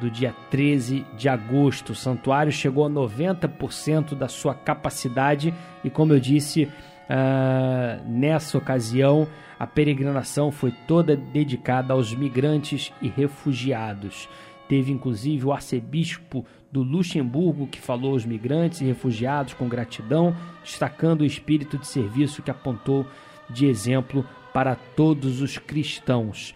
do 0.00 0.10
dia 0.10 0.34
13 0.50 1.06
de 1.16 1.28
agosto. 1.28 1.90
O 1.90 1.94
santuário 1.94 2.50
chegou 2.50 2.84
a 2.84 2.90
90% 2.90 4.16
da 4.16 4.26
sua 4.26 4.54
capacidade 4.54 5.54
e, 5.84 5.90
como 5.90 6.12
eu 6.12 6.18
disse, 6.18 6.68
ah, 7.08 7.98
nessa 8.06 8.58
ocasião 8.58 9.28
a 9.58 9.66
peregrinação 9.66 10.50
foi 10.50 10.72
toda 10.86 11.16
dedicada 11.16 11.92
aos 11.92 12.14
migrantes 12.14 12.92
e 13.00 13.08
refugiados. 13.08 14.28
Teve 14.68 14.92
inclusive 14.92 15.46
o 15.46 15.52
arcebispo 15.52 16.44
do 16.72 16.82
Luxemburgo 16.82 17.66
que 17.66 17.80
falou 17.80 18.12
aos 18.12 18.24
migrantes 18.24 18.80
e 18.80 18.84
refugiados 18.84 19.54
com 19.54 19.68
gratidão, 19.68 20.34
destacando 20.62 21.20
o 21.20 21.26
espírito 21.26 21.78
de 21.78 21.86
serviço 21.86 22.42
que 22.42 22.50
apontou 22.50 23.06
de 23.48 23.66
exemplo 23.66 24.26
para 24.52 24.74
todos 24.74 25.40
os 25.40 25.58
cristãos. 25.58 26.54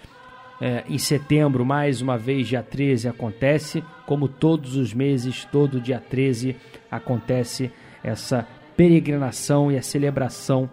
É, 0.60 0.84
em 0.88 0.98
setembro, 0.98 1.64
mais 1.64 2.02
uma 2.02 2.18
vez, 2.18 2.48
dia 2.48 2.62
13, 2.62 3.08
acontece, 3.08 3.84
como 4.06 4.26
todos 4.26 4.74
os 4.74 4.92
meses, 4.92 5.44
todo 5.44 5.80
dia 5.80 6.00
13 6.00 6.56
acontece 6.90 7.70
essa 8.02 8.46
peregrinação 8.78 9.72
e 9.72 9.76
a 9.76 9.82
celebração 9.82 10.70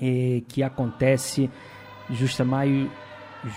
eh, 0.00 0.42
que 0.46 0.62
acontece 0.62 1.50
justa 2.08 2.44
maio, 2.44 2.88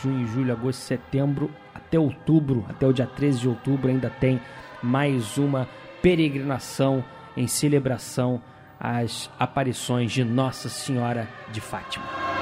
junho, 0.01 0.27
julho, 0.27 0.51
agosto, 0.51 0.79
setembro, 0.79 1.51
até 1.71 1.99
outubro, 1.99 2.65
até 2.67 2.87
o 2.87 2.91
dia 2.91 3.05
13 3.05 3.41
de 3.41 3.47
outubro 3.47 3.87
ainda 3.87 4.09
tem 4.09 4.41
mais 4.81 5.37
uma 5.37 5.69
peregrinação 6.01 7.05
em 7.37 7.45
celebração 7.45 8.41
as 8.79 9.29
aparições 9.37 10.11
de 10.11 10.23
Nossa 10.23 10.67
Senhora 10.67 11.29
de 11.51 11.61
Fátima. 11.61 12.34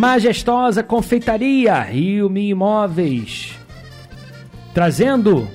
Majestosa 0.00 0.82
Confeitaria 0.82 1.78
Rio 1.82 2.30
Mi 2.30 2.48
Imóveis. 2.48 3.52
Trazendo 4.72 5.46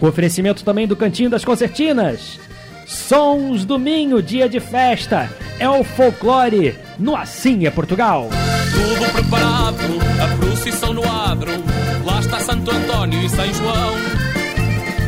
o 0.00 0.06
oferecimento 0.06 0.62
também 0.62 0.86
do 0.86 0.94
Cantinho 0.94 1.28
das 1.28 1.44
Concertinas. 1.44 2.38
Sons 2.86 3.64
do 3.64 3.76
Minho, 3.76 4.22
dia 4.22 4.48
de 4.48 4.60
festa. 4.60 5.28
É 5.58 5.68
o 5.68 5.82
folclore 5.82 6.78
no 6.96 7.16
Assim 7.16 7.66
é 7.66 7.72
Portugal. 7.72 8.28
Tudo 8.72 9.12
preparado, 9.12 9.82
a 10.22 10.36
procissão 10.36 10.92
no 10.92 11.02
adro. 11.10 11.50
Lá 12.04 12.20
está 12.20 12.38
Santo 12.38 12.70
António 12.70 13.20
e 13.20 13.28
São 13.30 13.52
João. 13.52 13.94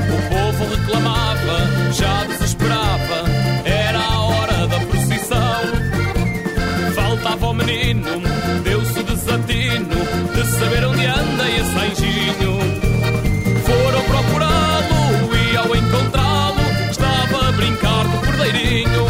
O 0.09 0.29
povo 0.29 0.75
reclamava, 0.75 1.93
já 1.93 2.25
desesperava. 2.25 2.46
Menino, 7.67 8.23
deu-se 8.63 9.01
o 9.01 9.03
desatino 9.03 9.97
de 10.35 10.47
saber 10.59 10.85
onde 10.85 11.05
anda 11.05 11.51
esse 11.51 11.77
anjinho. 11.77 12.59
Foram 13.67 14.03
procurá-lo 14.03 15.35
e 15.35 15.57
ao 15.57 15.75
encontrá-lo 15.75 16.63
estava 16.89 17.49
a 17.49 17.53
brincar 17.53 18.05
do 18.05 18.19
cordeirinho. 18.25 19.07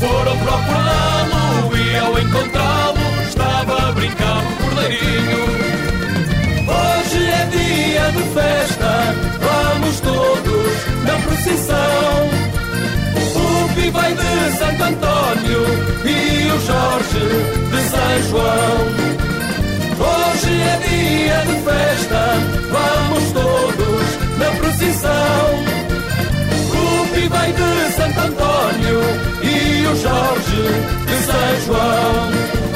Foram 0.00 0.36
procurá-lo 0.38 1.76
e 1.76 1.96
ao 1.98 2.18
encontrá-lo 2.18 3.22
estava 3.28 3.88
a 3.88 3.92
brincar 3.92 4.42
do 4.42 4.56
cordeirinho. 4.64 5.42
Hoje 6.66 7.24
é 7.24 7.46
dia 7.52 8.10
de 8.10 8.22
festa, 8.34 9.14
vamos 9.38 10.00
todos 10.00 10.72
na 11.04 11.14
procissão. 11.22 12.28
O 13.36 13.90
vai 13.92 14.12
de 14.12 14.58
Santo 14.58 14.84
E 15.50 16.50
o 16.50 16.60
Jorge 16.60 17.26
de 17.70 17.80
São 17.88 18.22
João. 18.28 18.80
Hoje 19.98 20.52
é 20.60 20.76
dia 20.86 21.38
de 21.46 21.56
festa, 21.64 22.20
vamos 22.70 23.32
todos 23.32 24.06
na 24.38 24.50
procissão. 24.58 25.48
O 26.74 27.14
Pi 27.14 27.28
vai 27.28 27.52
de 27.52 27.92
Santo 27.94 28.20
António 28.20 29.00
e 29.42 29.86
o 29.86 29.96
Jorge 29.96 30.62
de 31.06 31.16
São 31.24 31.66
João. 31.66 32.67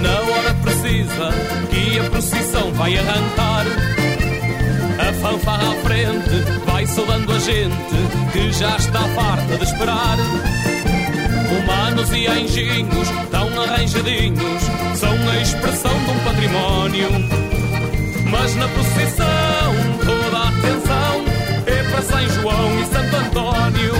Na 0.00 0.20
hora 0.20 0.54
precisa, 0.62 1.30
que 1.70 1.98
a 1.98 2.10
procissão 2.10 2.72
vai 2.72 2.96
arrancar. 2.96 3.66
A 4.98 5.12
fanfarra 5.20 5.70
à 5.70 5.76
frente 5.86 6.62
vai 6.64 6.86
saudando 6.86 7.30
a 7.30 7.38
gente 7.38 7.94
que 8.32 8.52
já 8.52 8.74
está 8.76 9.00
farta 9.00 9.58
de 9.58 9.64
esperar. 9.64 10.16
Humanos 11.50 12.10
e 12.12 12.26
anjinhos 12.26 13.08
tão 13.30 13.48
arranjadinhos, 13.62 14.62
são 14.96 15.30
a 15.30 15.36
expressão 15.42 15.92
de 15.92 16.10
um 16.10 16.18
património. 16.20 17.10
Mas 18.30 18.56
na 18.56 18.68
procissão 18.68 19.74
toda 20.06 20.38
a 20.38 20.48
atenção 20.48 21.24
é 21.66 21.90
para 21.90 22.02
São 22.02 22.28
João 22.30 22.80
e 22.80 22.86
Santo 22.86 23.16
António. 23.16 23.92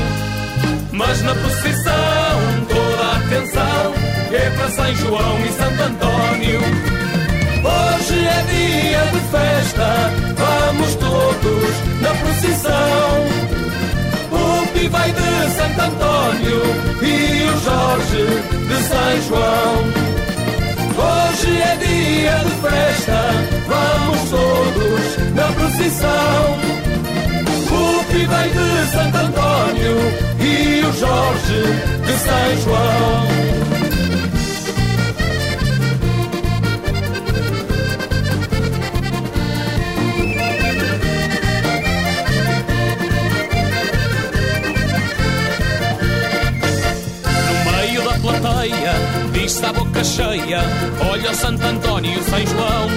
Mas 0.90 1.22
na 1.22 1.34
procissão 1.34 2.11
para 4.62 4.70
São 4.70 4.94
João 4.94 5.38
e 5.44 5.48
Santo 5.52 5.82
António. 5.82 6.60
Hoje 7.64 8.26
é 8.26 8.42
dia 8.48 9.00
de 9.10 9.20
festa, 9.30 9.88
vamos 10.36 10.94
todos 10.94 11.74
na 12.00 12.14
procissão. 12.14 13.26
O 14.30 14.66
Pi 14.68 14.88
de 14.88 15.50
Santo 15.56 15.80
António 15.80 16.62
e 17.02 17.42
o 17.48 17.58
Jorge 17.64 18.24
de 18.68 18.76
São 18.84 19.22
João. 19.28 19.74
Hoje 20.94 21.60
é 21.60 21.76
dia 21.76 22.38
de 22.44 22.54
festa, 22.60 23.20
vamos 23.66 24.30
todos 24.30 25.34
na 25.34 25.46
procissão. 25.54 26.58
O 27.68 28.26
vai 28.28 28.48
de 28.50 28.92
Santo 28.92 29.16
António 29.16 29.96
e 30.38 30.84
o 30.84 30.92
Jorge 30.92 31.62
de 32.06 32.18
São 32.18 32.62
João. 32.64 33.41
Diz-se 49.42 49.64
a 49.64 49.72
boca 49.72 50.04
cheia: 50.04 50.60
Olha 51.10 51.34
Santo 51.34 51.64
António 51.64 52.12
e 52.12 52.22
São 52.24 52.46
João. 52.46 52.88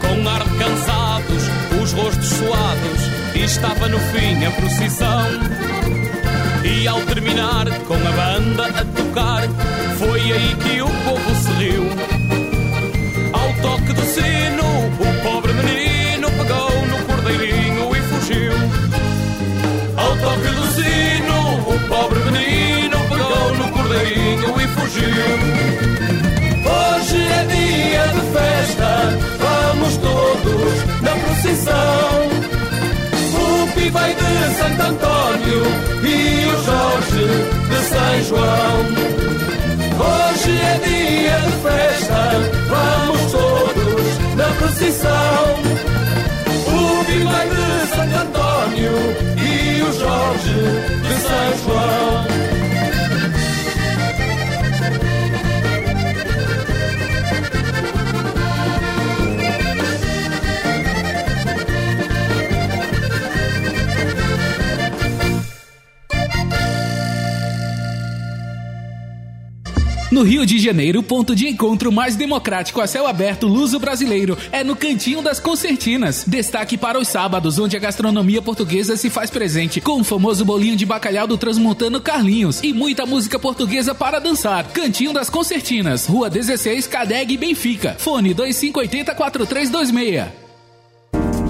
Com 0.00 0.28
ar 0.28 0.44
cansados, 0.58 1.42
os 1.82 1.92
rostos 1.92 2.28
suados, 2.28 3.00
e 3.34 3.44
estava 3.44 3.88
no 3.88 3.98
fim 3.98 4.44
a 4.44 4.50
procissão. 4.52 5.26
E 6.64 6.86
ao 6.86 7.00
terminar, 7.02 7.66
com 7.88 7.94
a 7.94 8.12
banda 8.12 8.66
a 8.66 8.84
tocar, 8.84 9.42
foi 9.98 10.20
aí 10.32 10.54
que 10.56 10.80
o 10.80 10.88
povo 10.88 11.34
se 11.34 11.50
riu. 11.52 11.84
Ao 13.32 13.52
toque 13.62 13.92
do 13.92 14.02
sino, 14.02 14.62
o 15.00 15.19
festa, 28.70 29.18
vamos 29.38 29.96
todos 29.96 31.02
na 31.02 31.10
procissão. 31.12 32.30
O 33.34 33.72
Pi 33.74 33.90
vai 33.90 34.14
de 34.14 34.54
Santo 34.56 34.82
António 34.82 35.62
e 36.02 36.46
o 36.46 36.64
Jorge 36.64 37.29
No 70.20 70.26
Rio 70.26 70.44
de 70.44 70.58
Janeiro, 70.58 71.00
o 71.00 71.02
ponto 71.02 71.34
de 71.34 71.48
encontro 71.48 71.90
mais 71.90 72.14
democrático 72.14 72.82
a 72.82 72.86
céu 72.86 73.06
aberto 73.06 73.46
luso-brasileiro 73.46 74.36
é 74.52 74.62
no 74.62 74.76
Cantinho 74.76 75.22
das 75.22 75.40
Concertinas. 75.40 76.26
Destaque 76.26 76.76
para 76.76 76.98
os 76.98 77.08
sábados, 77.08 77.58
onde 77.58 77.74
a 77.74 77.80
gastronomia 77.80 78.42
portuguesa 78.42 78.98
se 78.98 79.08
faz 79.08 79.30
presente, 79.30 79.80
com 79.80 79.98
o 79.98 80.04
famoso 80.04 80.44
bolinho 80.44 80.76
de 80.76 80.84
bacalhau 80.84 81.26
do 81.26 81.38
transmontano 81.38 82.02
Carlinhos 82.02 82.62
e 82.62 82.70
muita 82.70 83.06
música 83.06 83.38
portuguesa 83.38 83.94
para 83.94 84.18
dançar. 84.18 84.64
Cantinho 84.64 85.14
das 85.14 85.30
Concertinas, 85.30 86.04
Rua 86.04 86.28
16, 86.28 86.86
Cadeg, 86.86 87.38
Benfica. 87.38 87.96
Fone 87.98 88.34
2580 88.34 89.14
4326. 89.14 90.49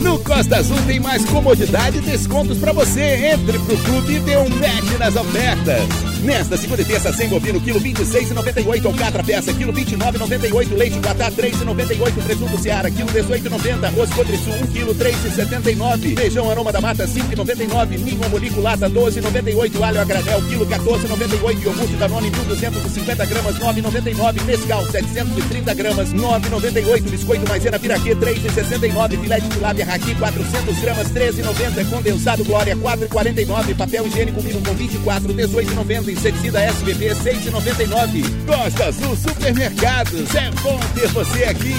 No 0.00 0.18
Costa 0.18 0.56
Azul 0.58 0.78
tem 0.86 1.00
mais 1.00 1.24
comodidade 1.24 1.98
e 1.98 2.00
descontos 2.00 2.58
pra 2.58 2.72
você. 2.72 3.32
Entre 3.32 3.58
pro 3.58 3.76
clube 3.78 4.14
e 4.14 4.20
dê 4.20 4.36
um 4.36 4.48
match 4.48 4.98
nas 4.98 5.16
ofertas. 5.16 6.07
Nesta 6.22 6.56
segunda 6.56 6.82
e 6.82 6.84
terça, 6.84 7.12
sem 7.12 7.28
bovino, 7.28 7.60
quilo 7.60 7.80
26,98. 7.80 8.86
Alcatra 8.86 9.22
peça, 9.22 9.52
quilo 9.52 9.72
29,98. 9.72 10.76
Leite 10.76 10.98
Guatá, 10.98 11.30
3,98. 11.30 12.22
Presunto 12.24 12.58
Seara, 12.58 12.90
quilo 12.90 13.08
18,90. 13.08 13.84
Arroz 13.84 14.10
Cotrisul, 14.10 14.54
1 14.54 14.66
quilo 14.66 14.94
3,79. 14.94 16.16
Feijão 16.16 16.50
Aroma 16.50 16.72
da 16.72 16.80
Mata, 16.80 17.06
5,99. 17.06 17.98
Ninho 17.98 18.28
Moliculata, 18.28 18.90
12,98. 18.90 19.82
Alho 19.82 20.00
a 20.00 20.04
granel, 20.04 20.42
quilo 20.42 20.66
14,98. 20.66 21.62
Iogurte 21.62 21.94
Danone, 21.94 22.30
1.250 22.30 23.26
gramas, 23.26 23.58
9,99. 23.58 24.44
Mescal, 24.44 24.86
730 24.86 25.74
gramas, 25.74 26.12
9,98. 26.12 27.10
Biscoito 27.10 27.48
Maisena 27.48 27.78
Piraquê, 27.78 28.16
3,69. 28.16 29.20
Filé 29.20 29.40
de 29.40 29.48
tilápia 29.48 29.84
Raqui, 29.84 30.14
400 30.16 30.78
gramas, 30.80 31.12
13,90. 31.12 31.90
Condensado 31.90 32.44
Glória, 32.44 32.76
4,49. 32.76 33.76
Papel 33.76 34.06
higiênico 34.08 34.42
Mino 34.42 34.60
com 34.62 34.74
24, 34.74 35.32
18,90. 35.32 36.07
Inseticida 36.10 36.60
SBP, 36.60 37.14
6,99. 37.14 38.24
Costa 38.46 38.84
Azul 38.86 39.16
Supermercados, 39.16 40.34
é 40.34 40.50
bom 40.62 40.78
ter 40.94 41.08
você 41.08 41.44
aqui. 41.44 41.74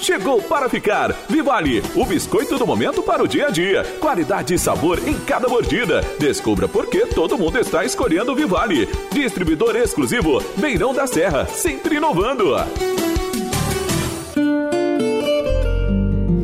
Chegou 0.00 0.40
para 0.40 0.70
ficar. 0.70 1.14
Vivale, 1.28 1.82
o 1.94 2.02
biscoito 2.06 2.56
do 2.56 2.66
momento 2.66 3.02
para 3.02 3.22
o 3.22 3.28
dia 3.28 3.48
a 3.48 3.50
dia. 3.50 3.84
Qualidade 4.00 4.54
e 4.54 4.58
sabor 4.58 5.06
em 5.06 5.14
cada 5.20 5.48
mordida. 5.48 6.00
Descubra 6.18 6.66
por 6.66 6.86
que 6.86 7.04
todo 7.06 7.36
mundo 7.36 7.58
está 7.58 7.84
escolhendo 7.84 8.32
o 8.32 8.34
Vivale. 8.34 8.88
Distribuidor 9.12 9.76
exclusivo, 9.76 10.42
Beirão 10.56 10.94
da 10.94 11.06
Serra, 11.06 11.46
sempre 11.46 11.96
inovando. 11.96 12.54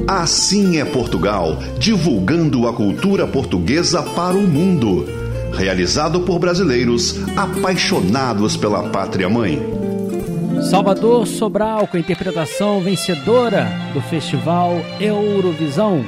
Assim 0.06 0.78
é 0.78 0.84
Portugal, 0.84 1.56
divulgando 1.78 2.68
a 2.68 2.74
cultura 2.74 3.26
portuguesa 3.26 4.02
para 4.02 4.36
o 4.36 4.42
mundo. 4.42 5.23
Realizado 5.56 6.20
por 6.20 6.38
brasileiros 6.38 7.16
apaixonados 7.36 8.56
pela 8.56 8.88
pátria 8.90 9.28
mãe. 9.28 9.60
Salvador 10.68 11.26
Sobral 11.26 11.86
com 11.86 11.96
a 11.96 12.00
interpretação 12.00 12.80
vencedora 12.80 13.68
do 13.92 14.00
festival 14.00 14.72
Eurovisão. 15.00 16.04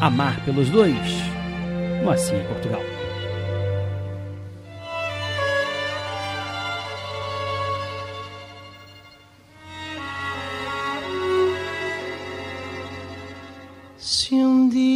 Amar 0.00 0.44
pelos 0.44 0.68
dois. 0.70 0.96
No 2.02 2.10
Assim 2.10 2.34
é 2.34 2.42
Portugal. 2.44 2.82
Se 13.96 14.34
um 14.34 14.68
dia 14.68 14.93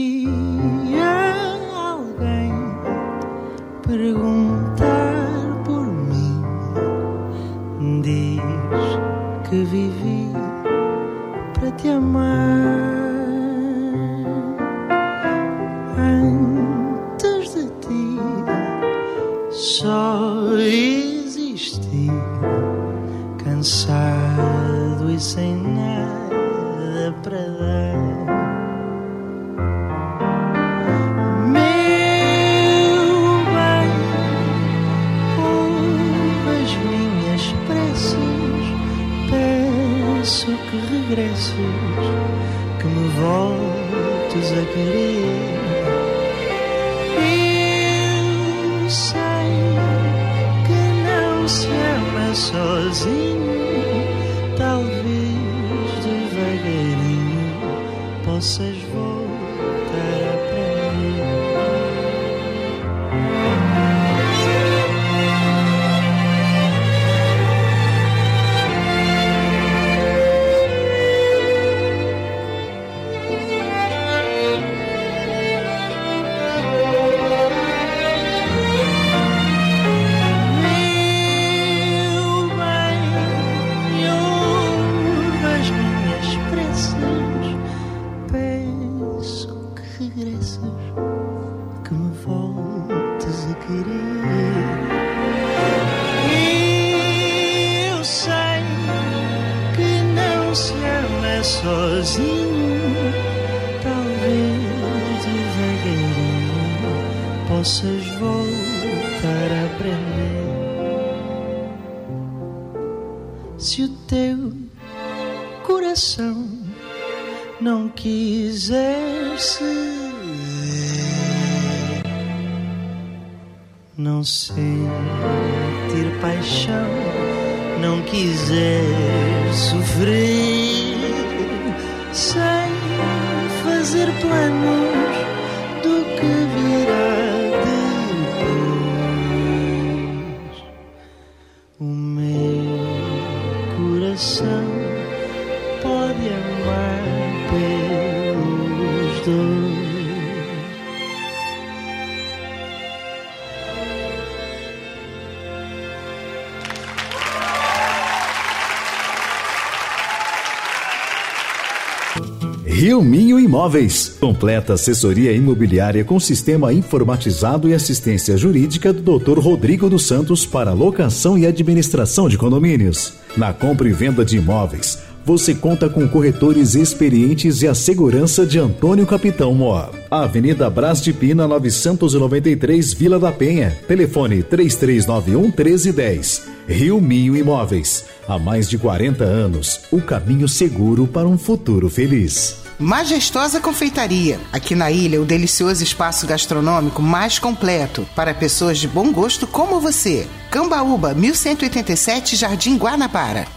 Rio 162.78 163.02
Minho 163.02 163.40
Imóveis. 163.40 164.08
Completa 164.20 164.74
assessoria 164.74 165.32
imobiliária 165.32 166.04
com 166.04 166.20
sistema 166.20 166.72
informatizado 166.72 167.68
e 167.68 167.74
assistência 167.74 168.36
jurídica 168.36 168.92
do 168.92 169.18
Dr. 169.18 169.40
Rodrigo 169.40 169.90
dos 169.90 170.06
Santos 170.06 170.46
para 170.46 170.72
locação 170.72 171.36
e 171.36 171.44
administração 171.44 172.28
de 172.28 172.38
condomínios. 172.38 173.14
Na 173.36 173.52
compra 173.52 173.88
e 173.88 173.92
venda 173.92 174.24
de 174.24 174.36
imóveis, 174.36 174.96
você 175.24 175.56
conta 175.56 175.88
com 175.88 176.06
corretores 176.06 176.76
experientes 176.76 177.62
e 177.62 177.66
a 177.66 177.74
segurança 177.74 178.46
de 178.46 178.60
Antônio 178.60 179.08
Capitão 179.08 179.52
Mó. 179.52 179.88
Avenida 180.08 180.70
Brás 180.70 181.02
de 181.02 181.12
Pina 181.12 181.48
993, 181.48 182.92
Vila 182.92 183.18
da 183.18 183.32
Penha. 183.32 183.76
Telefone 183.88 184.40
3391 184.44 185.42
1310. 185.46 186.46
Rio 186.68 187.00
Minho 187.00 187.36
Imóveis. 187.36 188.04
Há 188.28 188.38
mais 188.38 188.70
de 188.70 188.78
40 188.78 189.24
anos, 189.24 189.80
o 189.90 190.00
caminho 190.00 190.48
seguro 190.48 191.08
para 191.08 191.26
um 191.26 191.36
futuro 191.36 191.90
feliz. 191.90 192.67
Majestosa 192.80 193.60
Confeitaria. 193.60 194.38
Aqui 194.52 194.76
na 194.76 194.88
ilha, 194.88 195.20
o 195.20 195.24
delicioso 195.24 195.82
espaço 195.82 196.24
gastronômico 196.28 197.02
mais 197.02 197.36
completo 197.36 198.06
para 198.14 198.32
pessoas 198.32 198.78
de 198.78 198.86
bom 198.86 199.12
gosto 199.12 199.48
como 199.48 199.80
você. 199.80 200.28
Cambaúba, 200.48 201.12
1187, 201.12 202.36
Jardim 202.36 202.76
Guanabara. 202.76 203.48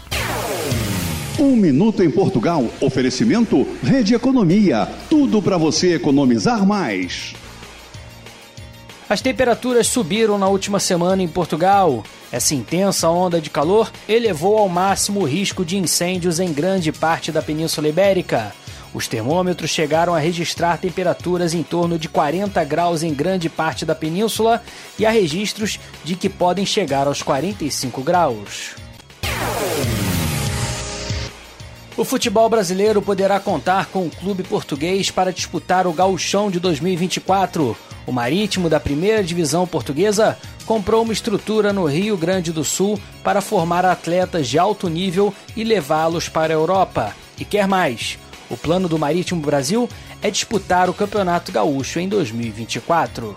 Um 1.38 1.54
minuto 1.54 2.02
em 2.02 2.10
Portugal. 2.10 2.68
Oferecimento 2.80 3.64
Rede 3.80 4.12
Economia. 4.12 4.88
Tudo 5.08 5.40
para 5.40 5.56
você 5.56 5.94
economizar 5.94 6.66
mais. 6.66 7.34
As 9.08 9.20
temperaturas 9.20 9.86
subiram 9.86 10.36
na 10.36 10.48
última 10.48 10.80
semana 10.80 11.22
em 11.22 11.28
Portugal. 11.28 12.02
Essa 12.32 12.56
intensa 12.56 13.08
onda 13.08 13.40
de 13.40 13.50
calor 13.50 13.92
elevou 14.08 14.58
ao 14.58 14.68
máximo 14.68 15.20
o 15.20 15.24
risco 15.24 15.64
de 15.64 15.76
incêndios 15.76 16.40
em 16.40 16.52
grande 16.52 16.90
parte 16.90 17.30
da 17.30 17.40
Península 17.40 17.88
Ibérica. 17.88 18.52
Os 18.94 19.08
termômetros 19.08 19.70
chegaram 19.70 20.14
a 20.14 20.18
registrar 20.18 20.76
temperaturas 20.76 21.54
em 21.54 21.62
torno 21.62 21.98
de 21.98 22.08
40 22.08 22.62
graus 22.64 23.02
em 23.02 23.14
grande 23.14 23.48
parte 23.48 23.86
da 23.86 23.94
península 23.94 24.62
e 24.98 25.06
há 25.06 25.10
registros 25.10 25.78
de 26.04 26.14
que 26.14 26.28
podem 26.28 26.66
chegar 26.66 27.06
aos 27.06 27.22
45 27.22 28.02
graus. 28.02 28.76
O 31.96 32.04
futebol 32.04 32.48
brasileiro 32.48 33.02
poderá 33.02 33.38
contar 33.38 33.86
com 33.86 34.06
o 34.06 34.10
clube 34.10 34.42
português 34.42 35.10
para 35.10 35.32
disputar 35.32 35.86
o 35.86 35.92
Gauchão 35.92 36.50
de 36.50 36.58
2024. 36.58 37.76
O 38.06 38.12
Marítimo 38.12 38.68
da 38.68 38.80
primeira 38.80 39.22
divisão 39.22 39.66
portuguesa 39.66 40.38
comprou 40.66 41.02
uma 41.02 41.12
estrutura 41.12 41.72
no 41.72 41.84
Rio 41.84 42.16
Grande 42.16 42.50
do 42.50 42.64
Sul 42.64 42.98
para 43.22 43.40
formar 43.40 43.84
atletas 43.84 44.48
de 44.48 44.58
alto 44.58 44.88
nível 44.88 45.34
e 45.54 45.64
levá-los 45.64 46.28
para 46.28 46.52
a 46.52 46.56
Europa. 46.56 47.14
E 47.38 47.44
quer 47.44 47.68
mais. 47.68 48.18
O 48.52 48.56
plano 48.56 48.86
do 48.86 48.98
Marítimo 48.98 49.40
Brasil 49.40 49.88
é 50.20 50.30
disputar 50.30 50.90
o 50.90 50.92
Campeonato 50.92 51.50
Gaúcho 51.50 51.98
em 51.98 52.06
2024. 52.06 53.34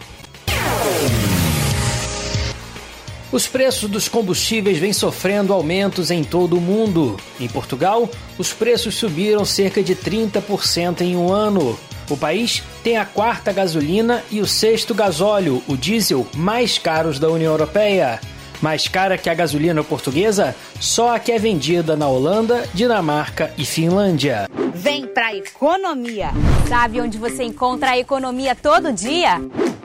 Os 3.32 3.47
preços 3.47 3.89
dos 3.89 4.09
combustíveis 4.09 4.78
vêm 4.78 4.91
sofrendo 4.91 5.53
aumentos 5.53 6.11
em 6.11 6.22
todo 6.22 6.57
o 6.57 6.61
mundo. 6.61 7.16
Em 7.39 7.47
Portugal, 7.47 8.09
os 8.38 8.51
preços 8.51 8.95
subiram 8.95 9.45
cerca 9.45 9.82
de 9.82 9.95
30% 9.95 10.99
em 10.99 11.16
um 11.16 11.32
ano. 11.32 11.80
O 12.09 12.18
país 12.18 12.61
tem 12.84 12.97
a 12.97 13.05
quarta 13.05 13.53
gasolina 13.53 14.22
e 14.30 14.41
o 14.41 14.45
sexto 14.45 14.93
gasóleo, 14.93 15.63
o 15.66 15.78
diesel, 15.78 16.28
mais 16.36 16.78
caros 16.78 17.20
da 17.20 17.30
União 17.30 17.53
Europeia. 17.53 18.20
Mais 18.62 18.88
cara 18.88 19.18
que 19.18 19.30
a 19.30 19.34
gasolina 19.34 19.84
portuguesa, 19.84 20.56
só 20.80 21.16
a 21.16 21.20
que 21.20 21.32
é 21.32 21.39
vendida 21.39 21.95
na 21.95 22.08
Holanda, 22.08 22.68
Dinamarca 22.74 23.51
e 23.58 23.66
Finlândia. 23.66 24.47
Vem 24.74 25.08
pra 25.08 25.36
economia. 25.36 26.30
Sabe 26.68 26.99
onde 26.99 27.18
você 27.18 27.43
encontra 27.43 27.91
a 27.91 27.97
economia 27.97 28.56
todo 28.56 28.91
dia? 28.91 29.41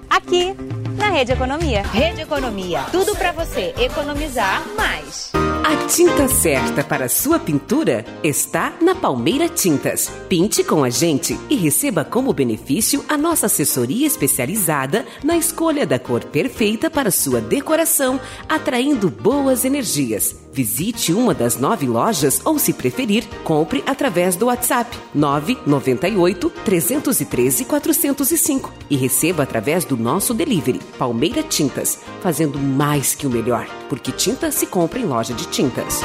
Aqui, 0.09 0.55
na 0.97 1.11
Rede 1.11 1.33
Economia. 1.33 1.83
Rede 1.83 2.23
Economia, 2.23 2.85
tudo 2.91 3.15
pra 3.17 3.33
você 3.33 3.75
economizar 3.79 4.63
mais. 4.77 5.33
A 5.71 5.87
tinta 5.87 6.27
certa 6.27 6.83
para 6.83 7.09
sua 7.09 7.39
pintura 7.39 8.05
está 8.25 8.73
na 8.83 8.93
Palmeira 8.93 9.49
Tintas. 9.49 10.11
Pinte 10.29 10.65
com 10.65 10.83
a 10.83 10.91
gente 10.91 11.39
e 11.49 11.55
receba 11.55 12.05
como 12.05 12.33
benefício 12.33 13.05
a 13.09 13.17
nossa 13.17 13.47
assessoria 13.47 14.05
especializada 14.05 15.07
na 15.23 15.37
escolha 15.37 15.87
da 15.87 15.97
cor 15.97 16.25
perfeita 16.25 16.91
para 16.91 17.13
sua 17.13 17.41
decoração, 17.41 18.19
atraindo 18.49 19.09
boas 19.09 19.65
energias. 19.65 20.35
Visite 20.53 21.13
uma 21.13 21.33
das 21.33 21.57
nove 21.57 21.87
lojas 21.87 22.41
ou, 22.45 22.59
se 22.59 22.73
preferir, 22.73 23.25
compre 23.45 23.83
através 23.87 24.37
do 24.37 24.47
WhatsApp 24.47 24.97
998 25.15 26.51
313 26.65 27.65
405 27.65 28.73
e 28.91 28.97
receba 28.97 29.45
através 29.45 29.85
do 29.85 29.97
nosso 29.97 30.35
delivery 30.35 30.81
Palmeira 30.99 31.43
Tintas, 31.43 32.01
fazendo 32.21 32.59
mais 32.59 33.15
que 33.15 33.27
o 33.27 33.31
melhor, 33.31 33.67
porque 33.89 34.11
tinta 34.11 34.51
se 34.51 34.67
compra 34.67 34.99
em 34.99 35.05
loja 35.05 35.35
de 35.35 35.47
tintas. 35.47 36.01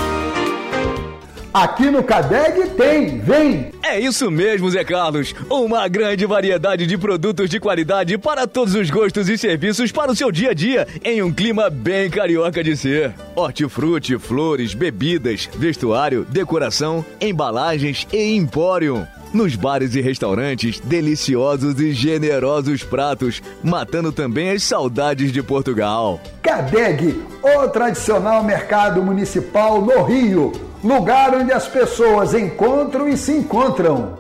Aqui 1.56 1.90
no 1.90 2.04
Cadeg 2.04 2.72
tem, 2.72 3.18
vem! 3.20 3.72
É 3.82 3.98
isso 3.98 4.30
mesmo, 4.30 4.70
Zé 4.70 4.84
Carlos. 4.84 5.34
Uma 5.50 5.88
grande 5.88 6.26
variedade 6.26 6.86
de 6.86 6.98
produtos 6.98 7.50
de 7.50 7.62
qualidade 7.62 8.18
para 8.18 8.46
todos 8.46 8.76
os 8.76 8.90
gostos 8.90 9.30
e 9.30 9.38
serviços 9.38 9.90
para 9.90 10.12
o 10.12 10.16
seu 10.18 10.34
dia 10.34 10.50
a 10.50 10.54
dia, 10.54 10.86
em 11.02 11.24
um 11.24 11.34
clima 11.34 11.70
bem 11.70 12.10
carioca 12.10 12.62
de 12.62 12.76
ser. 12.76 13.14
Hortifruti, 13.34 14.18
flores, 14.18 14.74
bebidas, 14.74 15.50
vestuário, 15.56 16.28
decoração, 16.28 17.06
embalagens 17.22 18.06
e 18.12 18.36
empório. 18.36 19.08
Nos 19.34 19.56
bares 19.56 19.96
e 19.96 20.02
restaurantes, 20.02 20.82
deliciosos 20.82 21.80
e 21.80 21.94
generosos 21.94 22.84
pratos, 22.84 23.42
matando 23.64 24.12
também 24.12 24.50
as 24.50 24.62
saudades 24.62 25.32
de 25.32 25.42
Portugal. 25.42 26.20
Cadeg, 26.42 27.18
o 27.42 27.68
tradicional 27.70 28.44
mercado 28.44 29.02
municipal 29.02 29.82
no 29.82 30.04
Rio, 30.04 30.52
lugar 30.86 31.34
onde 31.34 31.52
as 31.52 31.68
pessoas 31.68 32.36
encontram 32.36 33.08
e 33.08 33.18
se 33.18 33.32
encontram. 33.32 34.20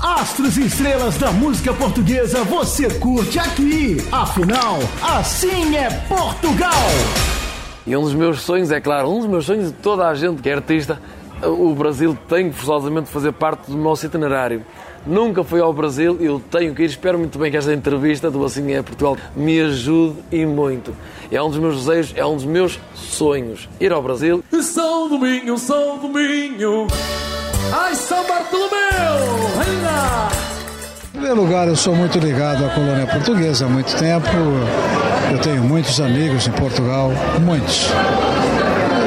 Astros 0.00 0.56
e 0.56 0.66
estrelas 0.66 1.18
da 1.18 1.32
música 1.32 1.74
portuguesa 1.74 2.44
você 2.44 2.88
curte 3.00 3.38
aqui. 3.38 3.96
Afinal, 4.12 4.78
assim 5.02 5.76
é 5.76 5.90
Portugal. 6.08 6.70
E 7.84 7.96
um 7.96 8.02
dos 8.02 8.14
meus 8.14 8.42
sonhos, 8.42 8.70
é 8.70 8.80
claro, 8.80 9.10
um 9.10 9.18
dos 9.18 9.28
meus 9.28 9.44
sonhos 9.44 9.66
de 9.66 9.72
toda 9.72 10.06
a 10.06 10.14
gente 10.14 10.40
que 10.40 10.48
é 10.48 10.54
artista, 10.54 11.00
o 11.42 11.74
Brasil 11.74 12.16
tem 12.28 12.50
que 12.50 12.56
forçosamente 12.56 13.10
fazer 13.10 13.32
parte 13.32 13.68
do 13.68 13.76
nosso 13.76 14.06
itinerário. 14.06 14.64
Nunca 15.04 15.42
fui 15.42 15.60
ao 15.60 15.72
Brasil, 15.72 16.16
eu 16.20 16.40
tenho 16.50 16.74
que 16.74 16.82
ir. 16.82 16.86
Espero 16.86 17.18
muito 17.18 17.38
bem 17.38 17.50
que 17.50 17.56
esta 17.56 17.72
entrevista 17.72 18.30
do 18.30 18.44
Assim 18.44 18.72
é 18.72 18.82
Portugal 18.82 19.16
me 19.34 19.60
ajude 19.60 20.16
e 20.30 20.46
muito. 20.46 20.94
É 21.30 21.42
um 21.42 21.48
dos 21.48 21.58
meus 21.58 21.84
desejos, 21.84 22.14
é 22.16 22.24
um 22.24 22.36
dos 22.36 22.44
meus 22.44 22.78
sonhos. 22.94 23.68
Ir 23.80 23.92
ao 23.92 24.02
Brasil. 24.02 24.44
São 24.62 25.08
Domingo, 25.08 25.58
São 25.58 25.98
Domingo. 25.98 26.86
Ai, 27.72 27.94
São 27.94 28.24
Bartolomeu! 28.26 28.70
Lá! 29.82 30.30
Em 31.06 31.10
primeiro 31.10 31.36
lugar, 31.36 31.68
eu 31.68 31.76
sou 31.76 31.94
muito 31.94 32.18
ligado 32.18 32.64
à 32.64 32.68
colônia 32.70 33.06
portuguesa 33.06 33.66
há 33.66 33.68
muito 33.68 33.96
tempo. 33.96 34.28
Eu 35.32 35.38
tenho 35.38 35.62
muitos 35.62 36.00
amigos 36.00 36.46
em 36.46 36.52
Portugal, 36.52 37.10
muitos. 37.40 37.88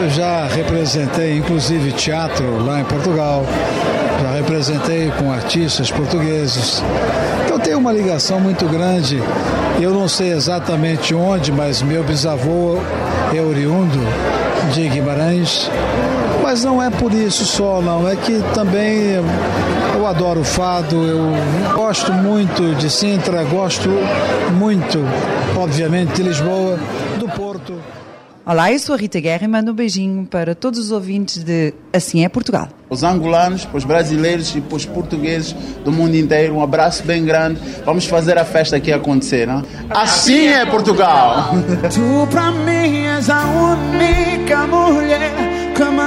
Eu 0.02 0.10
já 0.10 0.46
representei, 0.48 1.38
inclusive, 1.38 1.92
teatro 1.94 2.66
lá 2.66 2.82
em 2.82 2.86
Portugal. 2.86 3.46
Já 4.22 4.32
representei 4.32 5.12
com 5.18 5.32
artistas 5.32 5.92
portugueses. 5.92 6.82
Então 7.46 7.60
tenho 7.60 7.78
uma 7.78 7.92
ligação 7.92 8.40
muito 8.40 8.66
grande. 8.68 9.22
Eu 9.80 9.94
não 9.94 10.08
sei 10.08 10.32
exatamente 10.32 11.14
onde, 11.14 11.52
mas 11.52 11.82
meu 11.82 12.04
bisavô 12.04 12.78
é 13.34 13.42
oriundo 13.42 14.00
de 14.74 14.88
Guimarães. 14.88 15.70
Mas 16.42 16.64
não 16.64 16.82
é 16.82 16.90
por 16.90 17.14
isso 17.14 17.46
só, 17.46 17.82
não. 17.82 18.08
É 18.08 18.16
que 18.16 18.42
também 18.54 19.20
eu 19.96 20.06
adoro 20.08 20.44
fado, 20.44 20.96
eu 20.96 21.74
gosto 21.74 22.14
muito 22.14 22.76
de 22.76 22.90
Sintra, 22.90 23.44
gosto 23.44 23.90
muito, 24.54 25.00
obviamente, 25.58 26.14
de 26.14 26.24
Lisboa, 26.24 26.78
do 27.20 27.28
Porto. 27.28 27.74
Olá, 28.48 28.72
eu 28.72 28.78
sou 28.78 28.94
a 28.94 28.98
Rita 29.00 29.20
Guerra 29.20 29.46
e 29.46 29.48
mando 29.48 29.72
um 29.72 29.74
beijinho 29.74 30.24
para 30.24 30.54
todos 30.54 30.80
os 30.80 30.92
ouvintes 30.92 31.44
de 31.44 31.74
Assim 31.92 32.24
é 32.24 32.30
Portugal. 32.30 32.70
Os 32.88 33.04
angolanos, 33.04 33.66
para 33.66 33.78
os 33.78 33.84
brasileiros 33.84 34.56
e 34.56 34.62
para 34.62 34.76
os 34.76 34.86
portugueses 34.86 35.54
do 35.84 35.92
mundo 35.92 36.16
inteiro, 36.16 36.54
um 36.54 36.62
abraço 36.62 37.04
bem 37.04 37.26
grande. 37.26 37.60
Vamos 37.84 38.06
fazer 38.06 38.38
a 38.38 38.46
festa 38.46 38.76
aqui 38.76 38.94
acontecer, 38.94 39.48
não? 39.48 39.64
Assim 39.90 40.46
é 40.46 40.64
Portugal! 40.64 41.56
Tu 41.92 42.28
pra 42.30 42.52
mim 42.52 43.08
és 43.08 43.32
a 43.32 43.46
única 43.46 44.68
mulher 44.68 45.32
que 45.74 45.84
me. 45.84 46.06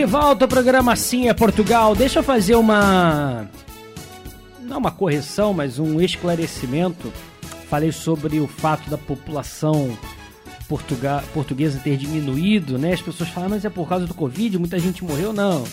De 0.00 0.06
volta 0.06 0.46
ao 0.46 0.48
programa 0.48 0.96
Sim 0.96 1.28
é 1.28 1.34
Portugal. 1.34 1.94
Deixa 1.94 2.20
eu 2.20 2.22
fazer 2.22 2.54
uma. 2.54 3.46
Não 4.62 4.78
uma 4.78 4.90
correção, 4.90 5.52
mas 5.52 5.78
um 5.78 6.00
esclarecimento. 6.00 7.12
Falei 7.68 7.92
sobre 7.92 8.40
o 8.40 8.48
fato 8.48 8.88
da 8.88 8.96
população 8.96 9.94
portuga... 10.66 11.22
portuguesa 11.34 11.78
ter 11.84 11.98
diminuído, 11.98 12.78
né? 12.78 12.94
As 12.94 13.02
pessoas 13.02 13.28
falam, 13.28 13.50
mas 13.50 13.66
é 13.66 13.68
por 13.68 13.86
causa 13.86 14.06
do 14.06 14.14
Covid, 14.14 14.58
muita 14.58 14.78
gente 14.78 15.04
morreu. 15.04 15.34
Não. 15.34 15.64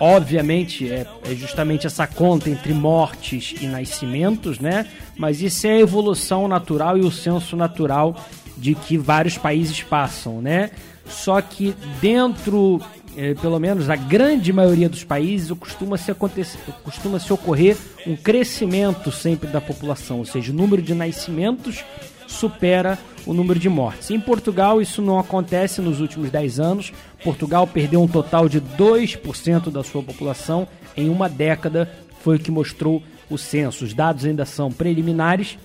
Obviamente, 0.00 0.90
é, 0.90 1.06
é 1.30 1.34
justamente 1.34 1.86
essa 1.86 2.06
conta 2.06 2.48
entre 2.48 2.72
mortes 2.72 3.56
e 3.60 3.66
nascimentos, 3.66 4.58
né? 4.58 4.86
mas 5.18 5.42
isso 5.42 5.66
é 5.66 5.72
a 5.72 5.80
evolução 5.80 6.48
natural 6.48 6.96
e 6.96 7.02
o 7.02 7.10
senso 7.10 7.56
natural 7.56 8.16
de 8.56 8.74
que 8.74 8.96
vários 8.96 9.36
países 9.36 9.82
passam, 9.82 10.40
né? 10.40 10.70
Só 11.06 11.40
que 11.42 11.74
dentro, 12.00 12.80
eh, 13.16 13.34
pelo 13.34 13.58
menos 13.58 13.88
a 13.88 13.96
grande 13.96 14.52
maioria 14.52 14.88
dos 14.88 15.04
países, 15.04 15.50
costuma 15.58 15.96
se, 15.96 16.10
acontecer, 16.10 16.58
costuma 16.82 17.18
se 17.18 17.32
ocorrer 17.32 17.76
um 18.06 18.16
crescimento 18.16 19.10
sempre 19.12 19.48
da 19.48 19.60
população, 19.60 20.18
ou 20.18 20.24
seja, 20.24 20.52
o 20.52 20.54
número 20.54 20.82
de 20.82 20.94
nascimentos 20.94 21.84
supera 22.26 22.98
o 23.26 23.32
número 23.32 23.58
de 23.58 23.68
mortes. 23.68 24.10
Em 24.10 24.20
Portugal, 24.20 24.82
isso 24.82 25.00
não 25.00 25.18
acontece 25.18 25.80
nos 25.80 26.00
últimos 26.00 26.30
10 26.30 26.60
anos. 26.60 26.92
Portugal 27.22 27.66
perdeu 27.66 28.02
um 28.02 28.08
total 28.08 28.48
de 28.48 28.60
2% 28.60 29.70
da 29.70 29.82
sua 29.82 30.02
população 30.02 30.66
em 30.96 31.08
uma 31.08 31.28
década, 31.28 31.90
foi 32.20 32.36
o 32.36 32.38
que 32.38 32.50
mostrou 32.50 33.02
o 33.30 33.38
censo. 33.38 33.84
Os 33.84 33.94
dados 33.94 34.24
ainda 34.24 34.44
são 34.44 34.70
preliminares, 34.70 35.58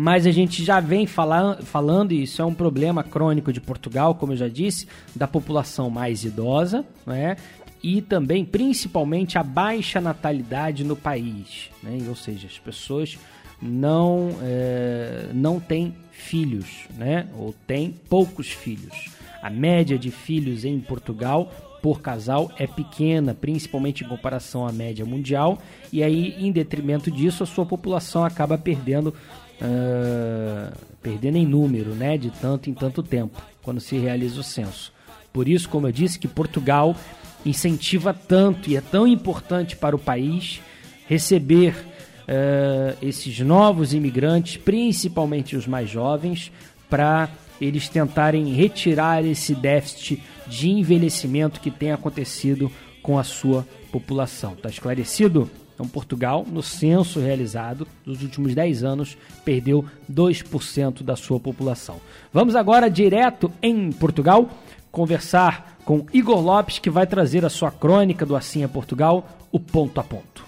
mas 0.00 0.28
a 0.28 0.30
gente 0.30 0.64
já 0.64 0.78
vem 0.78 1.08
fala, 1.08 1.58
falando, 1.60 2.12
e 2.12 2.22
isso 2.22 2.40
é 2.40 2.44
um 2.44 2.54
problema 2.54 3.02
crônico 3.02 3.52
de 3.52 3.60
Portugal, 3.60 4.14
como 4.14 4.32
eu 4.32 4.36
já 4.36 4.46
disse, 4.46 4.86
da 5.12 5.26
população 5.26 5.90
mais 5.90 6.22
idosa, 6.22 6.84
né? 7.04 7.34
e 7.82 8.00
também, 8.00 8.44
principalmente, 8.44 9.38
a 9.38 9.42
baixa 9.42 10.00
natalidade 10.00 10.84
no 10.84 10.94
país, 10.94 11.68
né? 11.82 11.98
ou 12.08 12.14
seja, 12.14 12.46
as 12.46 12.56
pessoas 12.60 13.18
não, 13.60 14.38
é, 14.40 15.30
não 15.34 15.58
têm 15.58 15.92
filhos, 16.12 16.86
né? 16.96 17.26
ou 17.36 17.52
têm 17.66 17.92
poucos 18.08 18.52
filhos. 18.52 19.10
A 19.42 19.50
média 19.50 19.98
de 19.98 20.12
filhos 20.12 20.64
em 20.64 20.78
Portugal 20.78 21.52
por 21.82 22.00
casal 22.00 22.52
é 22.56 22.68
pequena, 22.68 23.34
principalmente 23.34 24.04
em 24.04 24.08
comparação 24.08 24.64
à 24.64 24.70
média 24.70 25.04
mundial, 25.04 25.58
e 25.92 26.04
aí, 26.04 26.36
em 26.38 26.52
detrimento 26.52 27.10
disso, 27.10 27.42
a 27.42 27.46
sua 27.46 27.66
população 27.66 28.24
acaba 28.24 28.56
perdendo, 28.56 29.12
uh, 29.60 30.76
perdendo 31.02 31.36
em 31.36 31.46
número, 31.46 31.90
né, 31.90 32.16
de 32.16 32.30
tanto 32.30 32.70
em 32.70 32.74
tanto 32.74 33.02
tempo, 33.02 33.40
quando 33.62 33.80
se 33.80 33.96
realiza 33.96 34.40
o 34.40 34.44
censo. 34.44 34.92
Por 35.32 35.48
isso, 35.48 35.68
como 35.68 35.86
eu 35.86 35.92
disse, 35.92 36.18
que 36.18 36.28
Portugal 36.28 36.96
incentiva 37.44 38.12
tanto 38.12 38.70
e 38.70 38.76
é 38.76 38.80
tão 38.80 39.06
importante 39.06 39.76
para 39.76 39.94
o 39.94 39.98
país 39.98 40.60
receber 41.06 41.74
uh, 41.74 42.96
esses 43.00 43.38
novos 43.40 43.94
imigrantes, 43.94 44.56
principalmente 44.56 45.56
os 45.56 45.66
mais 45.66 45.88
jovens, 45.88 46.52
para 46.90 47.28
eles 47.60 47.88
tentarem 47.88 48.52
retirar 48.52 49.24
esse 49.24 49.54
déficit 49.54 50.22
de 50.46 50.70
envelhecimento 50.70 51.60
que 51.60 51.70
tem 51.70 51.92
acontecido 51.92 52.70
com 53.02 53.18
a 53.18 53.24
sua 53.24 53.66
população. 53.90 54.52
Está 54.52 54.68
esclarecido? 54.68 55.50
Então, 55.78 55.86
Portugal, 55.86 56.44
no 56.44 56.60
censo 56.60 57.20
realizado 57.20 57.86
nos 58.04 58.20
últimos 58.20 58.52
10 58.52 58.82
anos, 58.82 59.16
perdeu 59.44 59.84
2% 60.12 61.04
da 61.04 61.14
sua 61.14 61.38
população. 61.38 62.00
Vamos 62.32 62.56
agora 62.56 62.90
direto 62.90 63.48
em 63.62 63.92
Portugal 63.92 64.50
conversar 64.90 65.78
com 65.84 66.04
Igor 66.12 66.40
Lopes, 66.40 66.80
que 66.80 66.90
vai 66.90 67.06
trazer 67.06 67.44
a 67.44 67.48
sua 67.48 67.70
crônica 67.70 68.26
do 68.26 68.34
Assim 68.34 68.64
é 68.64 68.66
Portugal, 68.66 69.28
o 69.52 69.60
ponto 69.60 70.00
a 70.00 70.02
ponto. 70.02 70.44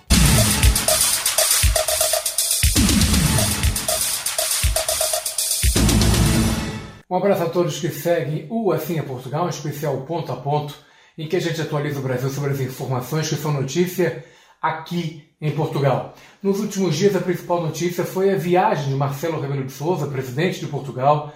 Um 7.08 7.14
abraço 7.14 7.44
a 7.44 7.48
todos 7.50 7.78
que 7.78 7.90
seguem 7.90 8.48
o 8.50 8.72
Assim 8.72 8.98
é 8.98 9.02
Portugal, 9.02 9.46
um 9.46 9.48
especial 9.48 9.96
ponto 9.98 10.32
a 10.32 10.36
ponto, 10.36 10.74
em 11.16 11.28
que 11.28 11.36
a 11.36 11.40
gente 11.40 11.60
atualiza 11.60 12.00
o 12.00 12.02
Brasil 12.02 12.30
sobre 12.30 12.50
as 12.50 12.58
informações 12.58 13.28
que 13.28 13.36
são 13.36 13.52
notícia 13.52 14.24
aqui 14.60 15.28
em 15.40 15.50
Portugal. 15.52 16.14
Nos 16.42 16.60
últimos 16.60 16.96
dias, 16.96 17.16
a 17.16 17.20
principal 17.20 17.62
notícia 17.62 18.04
foi 18.04 18.32
a 18.32 18.36
viagem 18.36 18.88
de 18.88 18.94
Marcelo 18.94 19.40
Rebelo 19.40 19.64
de 19.64 19.72
Souza, 19.72 20.06
presidente 20.06 20.60
de 20.60 20.66
Portugal, 20.66 21.32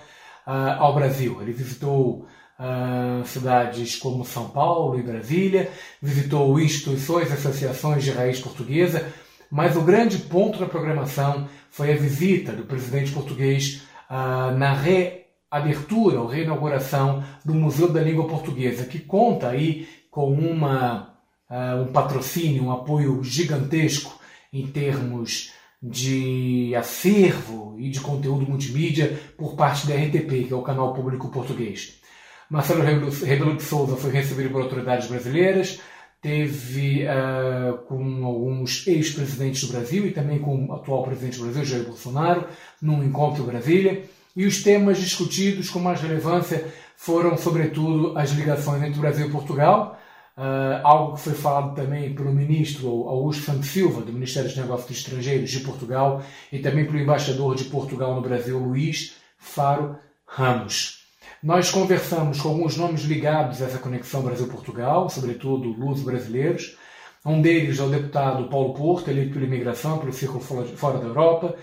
uh, 0.46 0.50
ao 0.78 0.94
Brasil. 0.94 1.40
Ele 1.40 1.52
visitou 1.52 2.26
uh, 2.58 3.24
cidades 3.26 3.96
como 3.96 4.24
São 4.24 4.50
Paulo 4.50 4.98
e 4.98 5.02
Brasília, 5.02 5.70
visitou 6.02 6.60
instituições 6.60 7.30
e 7.30 7.32
associações 7.32 8.04
de 8.04 8.10
raiz 8.10 8.40
portuguesa, 8.40 9.12
mas 9.50 9.76
o 9.76 9.82
grande 9.82 10.18
ponto 10.18 10.58
da 10.58 10.66
programação 10.66 11.48
foi 11.70 11.92
a 11.92 11.96
visita 11.96 12.52
do 12.52 12.64
presidente 12.64 13.12
português 13.12 13.82
uh, 14.10 14.56
na 14.56 14.74
re 14.74 15.24
abertura 15.50 16.20
ou 16.20 16.26
reinauguração 16.26 17.22
do 17.44 17.54
Museu 17.54 17.88
da 17.88 18.00
Língua 18.00 18.26
Portuguesa, 18.26 18.84
que 18.84 18.98
conta 18.98 19.48
aí 19.48 19.88
com 20.10 20.32
uma, 20.32 21.13
uh, 21.50 21.82
um 21.82 21.92
patrocínio, 21.92 22.64
um 22.64 22.72
apoio 22.72 23.22
gigantesco 23.22 24.18
em 24.52 24.66
termos 24.66 25.52
de 25.82 26.74
acervo 26.76 27.76
e 27.78 27.90
de 27.90 28.00
conteúdo 28.00 28.48
multimídia 28.48 29.18
por 29.36 29.54
parte 29.54 29.86
da 29.86 29.94
RTP, 29.94 30.46
que 30.46 30.52
é 30.52 30.56
o 30.56 30.62
canal 30.62 30.94
público 30.94 31.28
português. 31.28 32.00
Marcelo 32.48 32.82
Rebelo 32.82 33.56
de 33.56 33.62
Souza 33.62 33.96
foi 33.96 34.10
recebido 34.10 34.50
por 34.50 34.62
autoridades 34.62 35.08
brasileiras, 35.08 35.80
teve 36.22 37.04
uh, 37.04 37.76
com 37.86 38.24
alguns 38.24 38.86
ex-presidentes 38.86 39.66
do 39.66 39.72
Brasil 39.72 40.06
e 40.06 40.10
também 40.10 40.38
com 40.38 40.66
o 40.66 40.72
atual 40.72 41.02
presidente 41.02 41.36
do 41.36 41.44
Brasil, 41.44 41.64
Jair 41.64 41.84
Bolsonaro, 41.84 42.46
num 42.80 43.04
encontro 43.04 43.42
em 43.42 43.46
Brasília 43.46 44.04
e 44.34 44.46
os 44.46 44.62
temas 44.62 44.98
discutidos 44.98 45.68
com 45.68 45.78
mais 45.78 46.00
relevância 46.00 46.66
foram, 46.96 47.36
sobretudo, 47.36 48.16
as 48.16 48.30
ligações 48.30 48.82
entre 48.82 48.98
o 48.98 49.00
Brasil 49.02 49.26
e 49.26 49.30
Portugal, 49.30 49.98
uh, 50.36 50.80
algo 50.82 51.14
que 51.14 51.20
foi 51.20 51.34
falado 51.34 51.74
também 51.74 52.14
pelo 52.14 52.32
ministro 52.32 52.88
Augusto 53.08 53.44
Santos 53.44 53.68
Silva, 53.68 54.02
do 54.02 54.12
Ministério 54.12 54.48
dos 54.48 54.58
Negócios 54.58 54.98
Estrangeiros 54.98 55.50
de 55.50 55.60
Portugal, 55.60 56.22
e 56.52 56.58
também 56.58 56.84
pelo 56.84 56.98
embaixador 56.98 57.54
de 57.54 57.64
Portugal 57.64 58.14
no 58.14 58.22
Brasil, 58.22 58.58
Luís 58.58 59.16
Faro 59.38 59.96
Ramos. 60.26 61.04
Nós 61.42 61.70
conversamos 61.70 62.40
com 62.40 62.48
alguns 62.48 62.76
nomes 62.76 63.02
ligados 63.02 63.60
a 63.60 63.66
essa 63.66 63.78
conexão 63.78 64.22
Brasil-Portugal, 64.22 65.10
sobretudo 65.10 65.68
luz 65.68 66.00
brasileiros. 66.00 66.76
Um 67.24 67.40
deles 67.40 67.78
é 67.78 67.82
o 67.82 67.88
deputado 67.88 68.48
Paulo 68.48 68.74
Porto, 68.74 69.10
eleito 69.10 69.34
pela 69.34 69.46
imigração, 69.46 69.98
pelo 69.98 70.12
Círculo 70.12 70.40
Fora 70.42 70.98
da 70.98 71.06
Europa, 71.06 71.54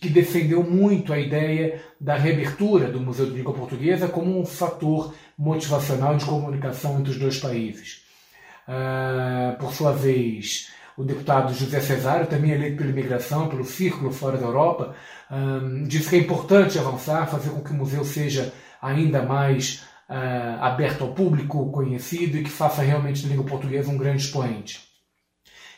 que 0.00 0.08
defendeu 0.08 0.62
muito 0.62 1.12
a 1.12 1.18
ideia 1.18 1.82
da 2.00 2.16
reabertura 2.16 2.90
do 2.90 3.00
Museu 3.00 3.26
de 3.26 3.32
Língua 3.32 3.52
Portuguesa 3.52 4.08
como 4.08 4.38
um 4.38 4.46
fator 4.46 5.14
motivacional 5.38 6.16
de 6.16 6.24
comunicação 6.24 6.98
entre 6.98 7.12
os 7.12 7.18
dois 7.18 7.38
países. 7.38 8.02
Uh, 8.68 9.58
por 9.58 9.72
sua 9.72 9.92
vez, 9.92 10.70
o 10.96 11.04
deputado 11.04 11.52
José 11.52 11.80
Cesário, 11.80 12.26
também 12.26 12.52
eleito 12.52 12.76
pela 12.76 12.90
imigração, 12.90 13.48
pelo 13.48 13.64
Círculo 13.64 14.12
Fora 14.12 14.38
da 14.38 14.46
Europa, 14.46 14.94
disse 15.88 16.08
que 16.08 16.16
é 16.16 16.18
importante 16.20 16.78
avançar, 16.78 17.26
fazer 17.26 17.50
com 17.50 17.62
que 17.62 17.72
o 17.72 17.74
museu 17.74 18.04
seja 18.04 18.52
ainda 18.80 19.22
mais 19.22 19.84
uh, 20.08 20.62
aberto 20.62 21.02
ao 21.02 21.12
público, 21.12 21.70
conhecido 21.70 22.36
e 22.36 22.44
que 22.44 22.50
faça 22.50 22.82
realmente 22.82 23.22
da 23.22 23.28
língua 23.28 23.44
portuguesa 23.44 23.90
um 23.90 23.96
grande 23.96 24.22
expoente. 24.22 24.82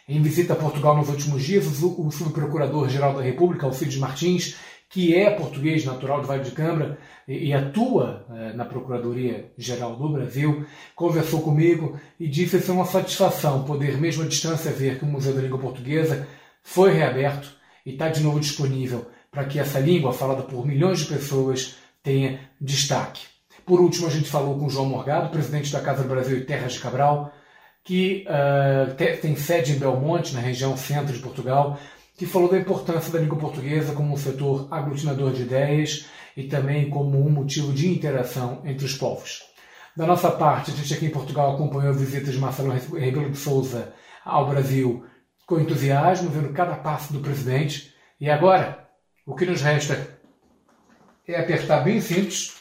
Em 0.08 0.22
visita 0.22 0.52
a 0.52 0.56
Portugal 0.56 0.96
nos 0.96 1.08
últimos 1.08 1.42
dias, 1.42 1.66
o 1.82 2.10
subprocurador-geral 2.10 3.14
da 3.14 3.22
República, 3.22 3.66
Alcides 3.66 3.98
Martins, 3.98 4.56
que 4.88 5.14
é 5.14 5.30
português 5.30 5.84
natural 5.84 6.20
de 6.20 6.26
Vale 6.26 6.44
de 6.44 6.52
Câmara 6.52 6.98
e, 7.26 7.48
e 7.48 7.52
atua 7.52 8.24
eh, 8.30 8.52
na 8.54 8.64
Procuradoria-Geral 8.64 9.96
do 9.96 10.08
Brasil, 10.08 10.64
conversou 10.94 11.42
comigo 11.42 11.98
e 12.18 12.28
disse 12.28 12.60
ser 12.60 12.72
uma 12.72 12.84
satisfação 12.84 13.64
poder, 13.64 13.98
mesmo 13.98 14.22
à 14.22 14.26
distância, 14.26 14.70
ver 14.70 14.98
que 14.98 15.04
o 15.04 15.08
Museu 15.08 15.34
da 15.34 15.42
Língua 15.42 15.58
Portuguesa 15.58 16.26
foi 16.62 16.92
reaberto 16.92 17.48
e 17.84 17.92
está 17.92 18.08
de 18.08 18.22
novo 18.22 18.40
disponível 18.40 19.06
para 19.30 19.44
que 19.44 19.58
essa 19.58 19.78
língua, 19.78 20.12
falada 20.12 20.42
por 20.42 20.66
milhões 20.66 21.00
de 21.00 21.06
pessoas, 21.06 21.76
tenha 22.02 22.40
destaque. 22.60 23.26
Por 23.66 23.80
último, 23.80 24.06
a 24.06 24.10
gente 24.10 24.30
falou 24.30 24.58
com 24.58 24.68
João 24.68 24.86
Morgado, 24.86 25.28
presidente 25.28 25.72
da 25.72 25.80
Casa 25.80 26.04
do 26.04 26.08
Brasil 26.08 26.38
e 26.38 26.44
Terras 26.44 26.74
de 26.74 26.80
Cabral, 26.80 27.32
que 27.84 28.24
uh, 28.28 28.94
tem 29.20 29.36
sede 29.36 29.72
em 29.72 29.78
Belmonte, 29.78 30.34
na 30.34 30.40
região 30.40 30.76
centro 30.76 31.12
de 31.12 31.18
Portugal, 31.18 31.78
que 32.16 32.26
falou 32.26 32.50
da 32.50 32.58
importância 32.58 33.12
da 33.12 33.18
língua 33.18 33.38
portuguesa 33.38 33.92
como 33.92 34.12
um 34.12 34.16
setor 34.16 34.68
aglutinador 34.70 35.32
de 35.32 35.42
ideias 35.42 36.06
e 36.36 36.44
também 36.44 36.88
como 36.88 37.18
um 37.18 37.30
motivo 37.30 37.72
de 37.72 37.88
interação 37.88 38.62
entre 38.64 38.86
os 38.86 38.94
povos. 38.94 39.42
Da 39.94 40.06
nossa 40.06 40.30
parte, 40.30 40.70
a 40.70 40.74
gente 40.74 40.92
aqui 40.94 41.06
em 41.06 41.10
Portugal 41.10 41.54
acompanhou 41.54 41.90
a 41.90 41.96
visita 41.96 42.30
de 42.30 42.38
Marcelo 42.38 42.72
Rebelo 42.72 43.30
de 43.30 43.38
Souza 43.38 43.92
ao 44.24 44.48
Brasil 44.48 45.04
com 45.46 45.60
entusiasmo, 45.60 46.30
vendo 46.30 46.52
cada 46.52 46.76
passo 46.76 47.12
do 47.12 47.20
presidente. 47.20 47.94
E 48.20 48.28
agora, 48.28 48.88
o 49.24 49.34
que 49.34 49.46
nos 49.46 49.62
resta 49.62 50.18
é 51.26 51.38
apertar 51.38 51.80
bem 51.80 52.00
simples 52.00 52.56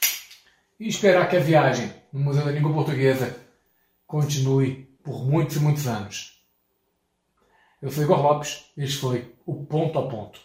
e 0.80 0.88
esperar 0.88 1.28
que 1.30 1.38
a 1.38 1.42
viagem 1.42 1.92
no 2.12 2.20
Museu 2.20 2.46
da 2.46 2.52
Língua 2.52 2.74
Portuguesa 2.74 3.36
continue 4.06 4.88
por 5.04 5.26
muitos 5.26 5.58
e 5.58 5.60
muitos 5.60 5.88
anos. 5.88 6.35
Eu 7.86 7.92
sou 7.92 8.04
Igor 8.04 8.20
Lopes 8.20 8.64
e 8.76 8.84
este 8.84 8.98
foi 8.98 9.32
o 9.46 9.64
Ponto 9.64 10.00
a 10.00 10.08
Ponto. 10.08 10.40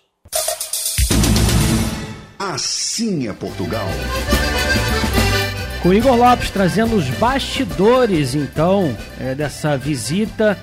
Assim 2.38 3.28
é 3.28 3.32
Portugal. 3.32 3.86
Com 5.82 5.94
Igor 5.94 6.16
Lopes 6.16 6.50
trazendo 6.50 6.94
os 6.94 7.08
bastidores, 7.12 8.34
então, 8.34 8.94
é, 9.18 9.34
dessa 9.34 9.74
visita 9.74 10.58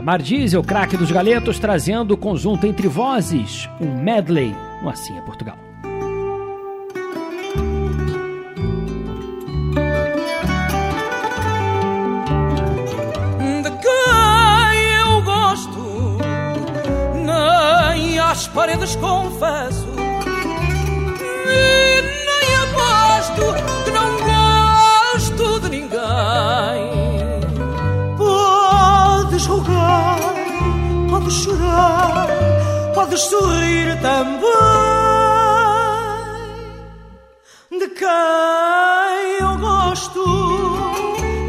Ramar 0.01 0.23
Diesel, 0.23 0.65
craque 0.65 0.97
dos 0.97 1.13
galetos, 1.13 1.59
trazendo 1.59 2.15
o 2.15 2.17
conjunto 2.17 2.67
entre 2.67 2.89
vozes, 2.89 3.69
um 3.79 4.03
medley 4.03 4.57
no 4.83 4.89
Assim 4.89 5.15
é 5.19 5.21
Portugal. 5.21 5.59
De 13.63 13.71
quem 13.71 14.81
eu 15.05 15.23
gosto, 15.23 16.17
nem 17.93 18.19
às 18.19 18.49
paredes 18.49 18.97
confesso, 18.97 19.90
podes 33.11 33.23
sorrir 33.23 34.01
também. 34.01 34.51
De 37.73 37.89
quem 37.89 38.09
eu 39.41 39.59
gosto, 39.59 40.25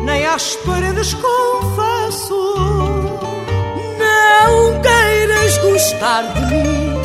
nem 0.04 0.26
às 0.26 0.56
paredes 0.58 1.14
confesso. 1.14 2.56
Não 4.00 4.82
queiras 4.82 5.58
gostar 5.60 6.24
de 6.34 6.42
mim 6.48 6.96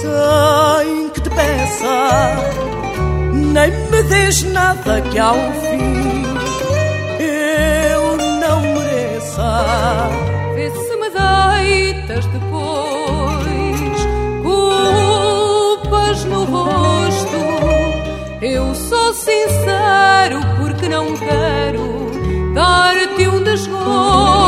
sem 0.00 1.08
que 1.10 1.20
te 1.20 1.30
peça, 1.30 2.34
nem 3.32 3.70
me 3.90 4.02
des 4.02 4.42
nada 4.42 5.00
que 5.02 5.18
ao 5.18 5.34
fim 5.34 6.24
eu 7.20 8.16
não 8.40 8.60
mereça. 8.60 10.08
Vê 10.54 10.70
se 10.70 10.96
me 10.96 11.10
deitas 11.10 12.26
depois 12.26 12.47
no 16.28 16.44
rosto. 16.44 17.36
Eu 18.40 18.74
sou 18.74 19.12
sincero 19.14 20.40
porque 20.58 20.88
não 20.88 21.16
quero 21.16 22.52
dar-te 22.54 23.28
um 23.28 23.42
desgosto. 23.42 24.47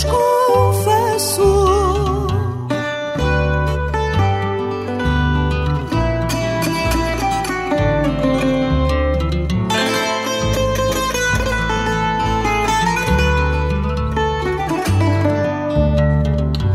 Paredes 0.00 0.04
confesso. 0.04 1.42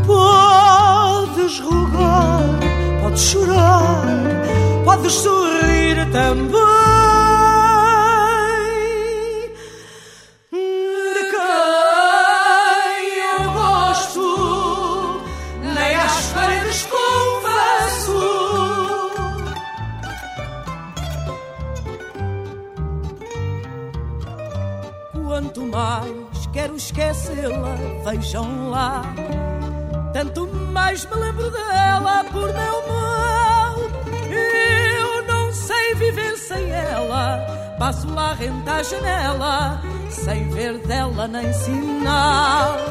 Podes 0.06 1.60
rogar, 1.60 2.60
podes 3.02 3.22
chorar, 3.22 4.06
podes 4.84 5.12
sorrir 5.12 6.10
também. 6.12 6.45
Vejam 28.06 28.70
lá. 28.70 29.02
Tanto 30.12 30.46
mais 30.72 31.04
me 31.06 31.16
lembro 31.16 31.50
dela 31.50 32.24
por 32.30 32.46
meu 32.52 32.88
mal. 32.88 33.74
Eu 34.30 35.22
não 35.26 35.52
sei 35.52 35.94
viver 35.96 36.36
sem 36.36 36.70
ela. 36.70 37.44
Passo 37.78 38.08
lá 38.14 38.32
renta 38.32 38.74
à 38.74 38.82
janela, 38.82 39.82
sem 40.08 40.48
ver 40.50 40.78
dela 40.86 41.26
nem 41.26 41.52
sinal. 41.52 42.85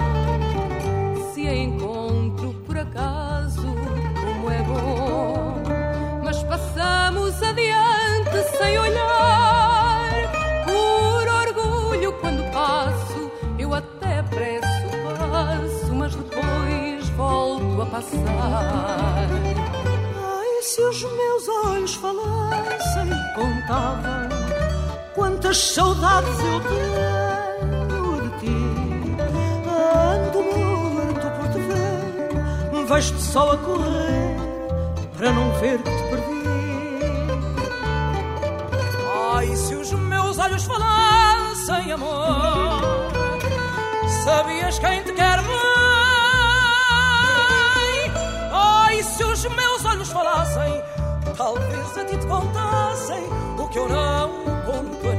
Contavam 23.66 24.30
quantas 25.14 25.58
saudades 25.58 26.40
eu 26.40 26.62
tenho 26.62 28.22
de 28.22 28.30
ti. 28.40 28.56
Ando 30.06 30.44
morto 30.44 31.28
por 31.38 31.48
te 31.50 31.60
ver, 31.60 32.86
vejo-te 32.88 33.22
só 33.22 33.52
a 33.54 33.58
correr 33.58 34.36
para 35.18 35.32
não 35.32 35.52
ver 35.60 35.82
que 35.82 35.90
te 35.90 36.04
perdi. 36.04 36.36
Ai, 39.34 39.56
se 39.56 39.76
os 39.76 39.92
meus 39.94 40.38
olhos 40.38 40.64
falassem, 40.64 41.92
amor, 41.92 42.82
sabias 44.24 44.80
quem 44.80 45.04
te 45.04 45.14
quer 45.14 45.42
bem? 45.42 45.56
Ai, 48.52 49.04
se 49.04 49.24
os 49.24 49.44
meus 49.46 49.86
olhos 49.86 50.12
falassem, 50.12 50.84
talvez 51.36 51.98
a 51.98 52.06
ti 52.06 52.18
te 52.18 52.28
contassem 52.28 53.24
o 53.58 53.68
que 53.68 53.78
eu 53.78 53.90
não 53.90 54.30
conto 54.66 55.15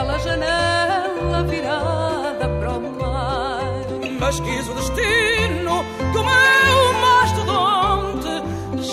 daquela 0.00 0.18
janela 0.18 1.42
virada 1.44 2.48
para 2.48 2.70
o 2.72 2.80
mar. 2.98 3.60
Mas 4.18 4.40
quis 4.40 4.68
o 4.68 4.74
destino 4.74 5.84
que 6.12 6.18
o 6.18 6.24
meu 6.24 6.92
mastodonte, 7.00 8.42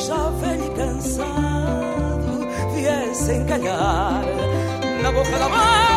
já 0.06 0.30
velho 0.42 0.66
e 0.66 0.70
cansado, 0.72 2.48
viesse 2.74 3.34
encalhar 3.34 4.22
na 5.02 5.12
boca 5.12 5.38
da 5.38 5.50
barra 5.50 5.97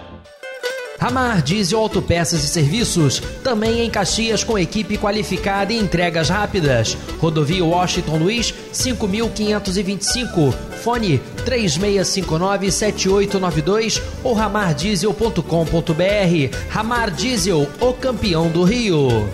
Ramar 1.01 1.41
Diesel 1.41 1.79
Autopeças 1.79 2.43
e 2.43 2.47
Serviços, 2.47 3.19
também 3.43 3.81
em 3.81 3.89
Caxias 3.89 4.43
com 4.43 4.59
equipe 4.59 4.99
qualificada 4.99 5.73
e 5.73 5.79
entregas 5.79 6.29
rápidas. 6.29 6.95
Rodovia 7.17 7.65
Washington 7.65 8.19
Luiz, 8.19 8.53
5525. 8.71 10.51
Fone 10.83 11.19
36597892 11.43 13.99
ou 14.23 14.33
ramardiesel.com.br. 14.33 16.55
Ramar 16.69 17.09
Diesel, 17.09 17.67
o 17.79 17.93
campeão 17.93 18.47
do 18.49 18.63
Rio. 18.63 19.27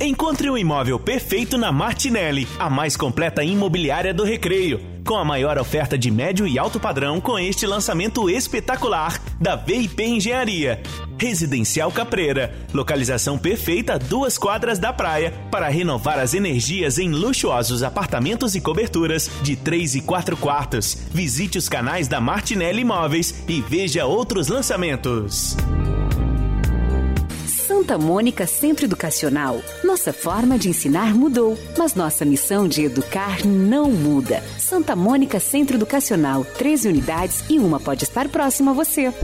Encontre 0.00 0.48
um 0.50 0.58
imóvel 0.58 0.98
perfeito 0.98 1.56
na 1.56 1.70
Martinelli, 1.70 2.48
a 2.58 2.68
mais 2.68 2.96
completa 2.96 3.44
imobiliária 3.44 4.12
do 4.12 4.24
Recreio. 4.24 4.97
Com 5.08 5.16
a 5.16 5.24
maior 5.24 5.56
oferta 5.56 5.96
de 5.96 6.10
médio 6.10 6.46
e 6.46 6.58
alto 6.58 6.78
padrão 6.78 7.18
com 7.18 7.38
este 7.38 7.66
lançamento 7.66 8.28
espetacular 8.28 9.18
da 9.40 9.56
VIP 9.56 10.02
Engenharia. 10.04 10.82
Residencial 11.18 11.90
Capreira, 11.90 12.54
localização 12.74 13.38
perfeita 13.38 13.98
duas 13.98 14.36
quadras 14.36 14.78
da 14.78 14.92
praia 14.92 15.32
para 15.50 15.66
renovar 15.68 16.18
as 16.18 16.34
energias 16.34 16.98
em 16.98 17.08
luxuosos 17.08 17.82
apartamentos 17.82 18.54
e 18.54 18.60
coberturas 18.60 19.30
de 19.40 19.56
3 19.56 19.94
e 19.94 20.00
4 20.02 20.36
quartos. 20.36 20.98
Visite 21.10 21.56
os 21.56 21.70
canais 21.70 22.06
da 22.06 22.20
Martinelli 22.20 22.82
Imóveis 22.82 23.44
e 23.48 23.62
veja 23.62 24.04
outros 24.04 24.48
lançamentos. 24.48 25.56
Santa 27.78 27.96
Mônica 27.96 28.44
Centro 28.44 28.86
Educacional. 28.86 29.62
Nossa 29.84 30.12
forma 30.12 30.58
de 30.58 30.68
ensinar 30.68 31.14
mudou, 31.14 31.56
mas 31.78 31.94
nossa 31.94 32.24
missão 32.24 32.66
de 32.66 32.82
educar 32.82 33.46
não 33.46 33.88
muda. 33.88 34.42
Santa 34.58 34.96
Mônica 34.96 35.38
Centro 35.38 35.76
Educacional, 35.76 36.44
13 36.44 36.88
unidades 36.88 37.44
e 37.48 37.56
uma 37.56 37.78
pode 37.78 38.02
estar 38.02 38.28
próxima 38.30 38.72
a 38.72 38.74
você. 38.74 39.14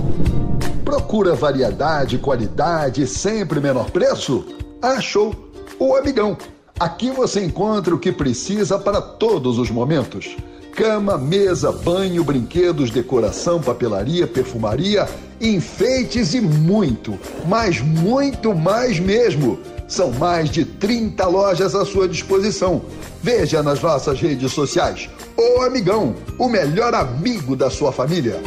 Procura 0.85 1.35
variedade, 1.35 2.17
qualidade 2.17 3.09
sempre 3.09 3.59
menor 3.59 3.91
preço? 3.91 4.47
Achou! 4.81 5.35
O 5.77 5.97
Amigão. 5.97 6.39
Aqui 6.79 7.11
você 7.11 7.45
encontra 7.45 7.93
o 7.93 7.99
que 7.99 8.13
precisa 8.13 8.79
para 8.79 9.03
todos 9.03 9.59
os 9.59 9.69
momentos. 9.69 10.37
Cama, 10.75 11.17
mesa, 11.17 11.71
banho, 11.71 12.25
brinquedos, 12.25 12.91
decoração, 12.91 13.61
papelaria, 13.61 14.27
perfumaria, 14.27 15.09
enfeites 15.41 16.35
e 16.35 16.41
muito, 16.41 17.17
mas 17.47 17.81
muito 17.81 18.53
mais 18.53 18.99
mesmo. 18.99 19.61
São 19.87 20.11
mais 20.11 20.51
de 20.51 20.65
30 20.65 21.27
lojas 21.29 21.77
à 21.77 21.85
sua 21.85 22.09
disposição. 22.09 22.83
Veja 23.23 23.63
nas 23.63 23.81
nossas 23.81 24.21
redes 24.21 24.51
sociais. 24.53 25.09
O 25.37 25.63
Amigão, 25.63 26.17
o 26.39 26.49
melhor 26.49 26.93
amigo 26.93 27.55
da 27.55 27.71
sua 27.71 27.93
família. 27.93 28.43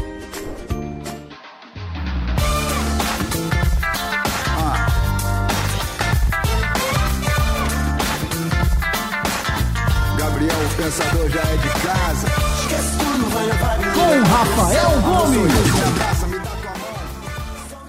Rafael 14.38 15.02
Gomes. 15.02 15.52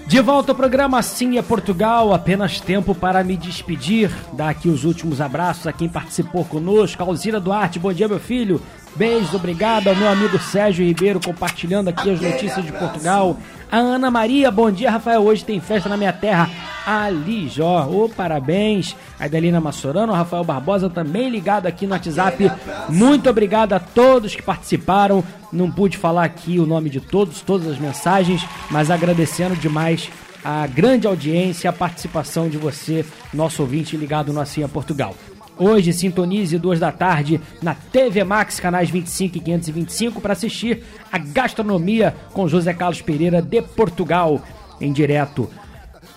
De 0.07 0.19
volta 0.19 0.51
ao 0.51 0.55
programa 0.55 0.99
Sim 1.03 1.37
é 1.37 1.43
Portugal, 1.43 2.11
apenas 2.11 2.59
tempo 2.59 2.95
para 2.95 3.23
me 3.23 3.37
despedir. 3.37 4.09
Dar 4.33 4.49
aqui 4.49 4.67
os 4.67 4.83
últimos 4.83 5.21
abraços 5.21 5.67
a 5.67 5.71
quem 5.71 5.87
participou 5.87 6.43
conosco. 6.43 7.03
Alzira 7.03 7.39
Duarte, 7.39 7.77
bom 7.77 7.93
dia, 7.93 8.07
meu 8.07 8.19
filho. 8.19 8.59
Beijos, 8.95 9.31
obrigado 9.35 9.89
ao 9.89 9.95
meu 9.95 10.09
amigo 10.09 10.39
Sérgio 10.39 10.83
Ribeiro 10.83 11.19
compartilhando 11.23 11.89
aqui 11.89 12.09
as 12.09 12.19
notícias 12.19 12.65
de 12.65 12.71
Portugal. 12.71 13.37
A 13.71 13.77
Ana 13.77 14.09
Maria, 14.09 14.49
bom 14.49 14.71
dia, 14.71 14.89
Rafael. 14.89 15.21
Hoje 15.21 15.45
tem 15.45 15.59
festa 15.59 15.87
na 15.87 15.95
minha 15.95 16.11
terra, 16.11 16.49
Alijó. 16.87 17.87
Ô, 17.87 18.09
parabéns. 18.09 18.95
A 19.19 19.25
Adelina 19.25 19.61
Massorano, 19.61 20.11
Rafael 20.11 20.43
Barbosa 20.43 20.89
também 20.89 21.29
ligado 21.29 21.67
aqui 21.67 21.85
no 21.85 21.93
WhatsApp. 21.93 22.51
Muito 22.89 23.29
obrigado 23.29 23.73
a 23.73 23.79
todos 23.79 24.35
que 24.35 24.41
participaram. 24.41 25.23
Não 25.53 25.69
pude 25.69 25.97
falar 25.97 26.23
aqui 26.23 26.59
o 26.59 26.65
nome 26.65 26.89
de 26.89 26.99
todos, 26.99 27.41
todas 27.41 27.67
as 27.67 27.77
mensagens, 27.77 28.43
mas 28.71 28.89
agradecendo 28.89 29.55
demais 29.55 30.09
a 30.43 30.65
grande 30.65 31.05
audiência, 31.05 31.69
a 31.69 31.73
participação 31.73 32.49
de 32.49 32.57
você, 32.57 33.05
nosso 33.31 33.61
ouvinte 33.61 33.95
ligado 33.95 34.33
no 34.33 34.41
é 34.41 34.67
Portugal. 34.67 35.13
Hoje, 35.59 35.91
sintonize 35.91 36.57
duas 36.57 36.79
da 36.79 36.89
tarde 36.89 37.41
na 37.61 37.75
TV 37.75 38.23
Max, 38.23 38.61
canais 38.61 38.89
25 38.89 39.37
e 39.37 39.41
525, 39.41 40.21
para 40.21 40.31
assistir 40.31 40.83
a 41.11 41.17
gastronomia 41.17 42.15
com 42.31 42.47
José 42.47 42.73
Carlos 42.73 43.01
Pereira 43.01 43.41
de 43.41 43.61
Portugal, 43.61 44.41
em 44.79 44.93
direto. 44.93 45.49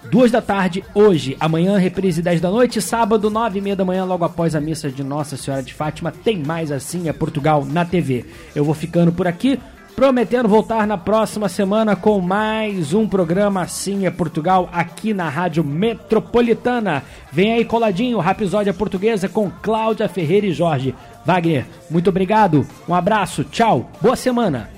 Duas 0.09 0.31
da 0.31 0.41
tarde, 0.41 0.85
hoje, 0.95 1.37
amanhã, 1.41 1.77
reprise 1.77 2.23
10 2.23 2.41
da 2.41 2.51
noite, 2.53 2.81
sábado, 2.81 3.29
9 3.29 3.59
e 3.59 3.63
meia 3.63 3.75
da 3.75 3.85
manhã, 3.85 4.05
logo 4.05 4.25
após 4.25 4.55
a 4.55 4.61
missa 4.61 4.89
de 4.89 5.03
Nossa 5.03 5.37
Senhora 5.37 5.63
de 5.63 5.75
Fátima, 5.75 6.13
tem 6.13 6.39
mais 6.39 6.71
assim 6.71 7.09
é 7.09 7.13
Portugal 7.13 7.65
na 7.65 7.85
TV. 7.85 8.25
Eu 8.55 8.65
vou 8.65 8.75
ficando 8.75 9.11
por 9.11 9.27
aqui, 9.27 9.59
prometendo 9.95 10.49
voltar 10.49 10.87
na 10.87 10.97
próxima 10.97 11.49
semana 11.49 11.95
com 11.95 12.21
mais 12.21 12.93
um 12.93 13.07
programa 13.07 13.63
Assim 13.63 14.07
é 14.07 14.11
Portugal 14.11 14.69
aqui 14.73 15.15
na 15.15 15.29
Rádio 15.29 15.63
Metropolitana. 15.63 17.03
Vem 17.31 17.53
aí 17.53 17.65
coladinho, 17.65 18.19
Rapisódia 18.19 18.75
Portuguesa 18.75 19.29
com 19.29 19.51
Cláudia 19.63 20.09
Ferreira 20.09 20.47
e 20.47 20.53
Jorge. 20.53 20.95
Wagner, 21.25 21.67
muito 21.91 22.11
obrigado, 22.11 22.67
um 22.89 22.95
abraço, 22.95 23.45
tchau, 23.45 23.91
boa 24.01 24.17
semana. 24.17 24.69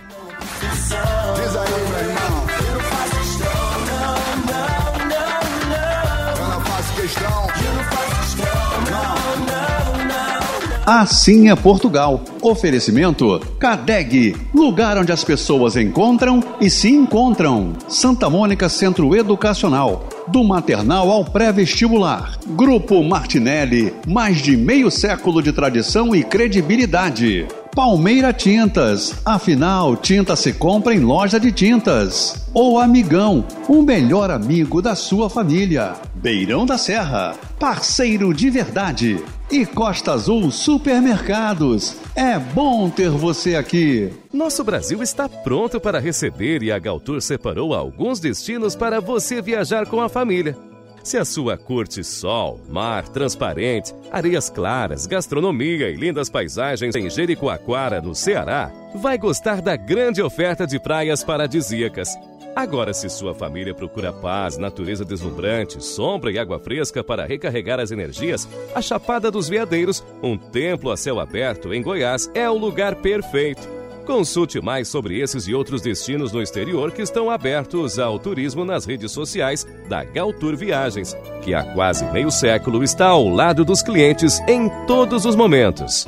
Assim 10.87 11.49
é 11.49 11.57
Portugal. 11.57 12.23
Oferecimento 12.43 13.41
Cadeg, 13.59 14.37
lugar 14.55 14.99
onde 14.99 15.13
as 15.13 15.25
pessoas 15.25 15.77
encontram 15.77 16.45
e 16.61 16.69
se 16.69 16.91
encontram. 16.91 17.73
Santa 17.89 18.29
Mônica 18.29 18.69
Centro 18.69 19.17
Educacional, 19.17 20.07
do 20.29 20.45
maternal 20.45 21.11
ao 21.11 21.25
pré-vestibular. 21.25 22.39
Grupo 22.49 23.03
Martinelli, 23.03 23.95
mais 24.07 24.43
de 24.43 24.59
meio 24.59 24.91
século 24.91 25.41
de 25.41 25.53
tradição 25.53 26.15
e 26.15 26.23
credibilidade. 26.23 27.49
Palmeira 27.75 28.31
Tintas. 28.33 29.15
Afinal, 29.25 29.97
tinta 29.97 30.37
se 30.37 30.53
compra 30.53 30.95
em 30.95 31.01
loja 31.01 31.41
de 31.41 31.51
tintas. 31.51 32.47
O 32.53 32.79
Amigão, 32.79 33.45
o 33.67 33.83
melhor 33.83 34.31
amigo 34.31 34.83
da 34.83 34.95
sua 34.95 35.31
família. 35.31 35.95
Beirão 36.15 36.67
da 36.67 36.77
Serra, 36.77 37.35
parceiro 37.59 38.35
de 38.35 38.49
verdade. 38.51 39.25
E 39.55 39.65
Costa 39.65 40.15
Azul 40.15 40.51
Supermercados. 40.51 41.97
É 42.17 42.37
bom 42.41 42.91
ter 42.91 43.09
você 43.11 43.55
aqui. 43.55 44.13
Nosso 44.33 44.65
Brasil 44.65 45.01
está 45.01 45.29
pronto 45.29 45.79
para 45.79 46.01
receber 46.01 46.61
e 46.61 46.73
a 46.73 46.79
Galtour 46.81 47.21
separou 47.21 47.73
alguns 47.73 48.19
destinos 48.19 48.75
para 48.75 49.01
você 49.01 49.41
viajar 49.41 49.87
com 49.87 50.01
a 50.01 50.09
família. 50.09 50.59
Se 51.05 51.17
a 51.17 51.25
sua 51.25 51.57
curte 51.57 52.03
sol, 52.03 52.59
mar 52.69 53.07
transparente, 53.07 53.95
areias 54.11 54.51
claras, 54.51 55.07
gastronomia 55.07 55.89
e 55.89 55.95
lindas 55.95 56.29
paisagens 56.29 56.97
em 56.97 57.09
Jericoacoara, 57.09 58.01
no 58.01 58.13
Ceará, 58.13 58.73
vai 58.97 59.17
gostar 59.17 59.63
da 59.63 59.77
grande 59.77 60.21
oferta 60.21 60.67
de 60.67 60.81
praias 60.81 61.23
paradisíacas. 61.23 62.09
Agora, 62.55 62.95
se 62.95 63.11
sua 63.11 63.35
família 63.35 63.75
procura 63.75 64.13
paz, 64.13 64.57
natureza 64.57 65.05
deslumbrante, 65.05 65.85
sombra 65.85 66.31
e 66.31 66.39
água 66.39 66.61
fresca 66.61 67.03
para 67.03 67.27
recarregar 67.27 67.81
as 67.81 67.91
energias, 67.91 68.49
a 68.75 68.81
Chapada 68.81 69.29
dos 69.31 69.49
Veadeiros, 69.49 70.05
um 70.23 70.39
templo 70.39 70.93
a 70.93 70.97
céu 70.97 71.19
aberto 71.19 71.75
em 71.75 71.83
Goiás, 71.83 72.31
é 72.33 72.49
o 72.49 72.57
lugar 72.57 72.95
perfeito. 72.97 73.69
Consulte 74.07 74.61
mais 74.61 74.87
sobre 74.87 75.19
esses 75.19 75.49
e 75.49 75.55
outros 75.55 75.81
destinos 75.81 76.31
no 76.31 76.43
exterior 76.43 76.93
que 76.93 77.03
estão 77.03 77.31
abertos 77.31 77.99
ao 77.99 78.19
turismo 78.19 78.65
nas 78.65 78.85
redes 78.85 79.11
sociais 79.11 79.67
da 79.89 80.05
Galtour 80.05 80.57
Viagens, 80.57 81.17
que 81.43 81.55
há 81.55 81.65
quase 81.73 82.05
meio 82.13 82.31
século 82.31 82.85
está 82.85 83.07
ao 83.07 83.29
lado 83.29 83.65
dos 83.65 83.83
clientes 83.83 84.39
em 84.47 84.69
todos 84.87 85.25
os 85.25 85.35
momentos. 85.35 86.07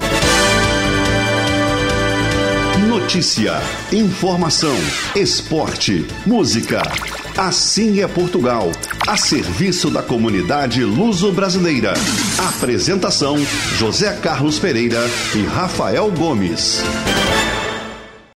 Notícia, 2.99 3.53
informação, 3.93 4.75
esporte, 5.15 6.07
música. 6.25 6.81
Assim 7.37 8.01
é 8.01 8.09
Portugal, 8.09 8.73
a 9.07 9.19
serviço 9.19 9.91
da 9.91 10.03
comunidade 10.03 10.83
luso-brasileira. 10.83 11.93
Apresentação: 12.57 13.37
José 13.77 14.15
Carlos 14.15 14.59
Pereira 14.59 15.01
e 15.35 15.45
Rafael 15.45 16.11
Gomes. 16.11 16.83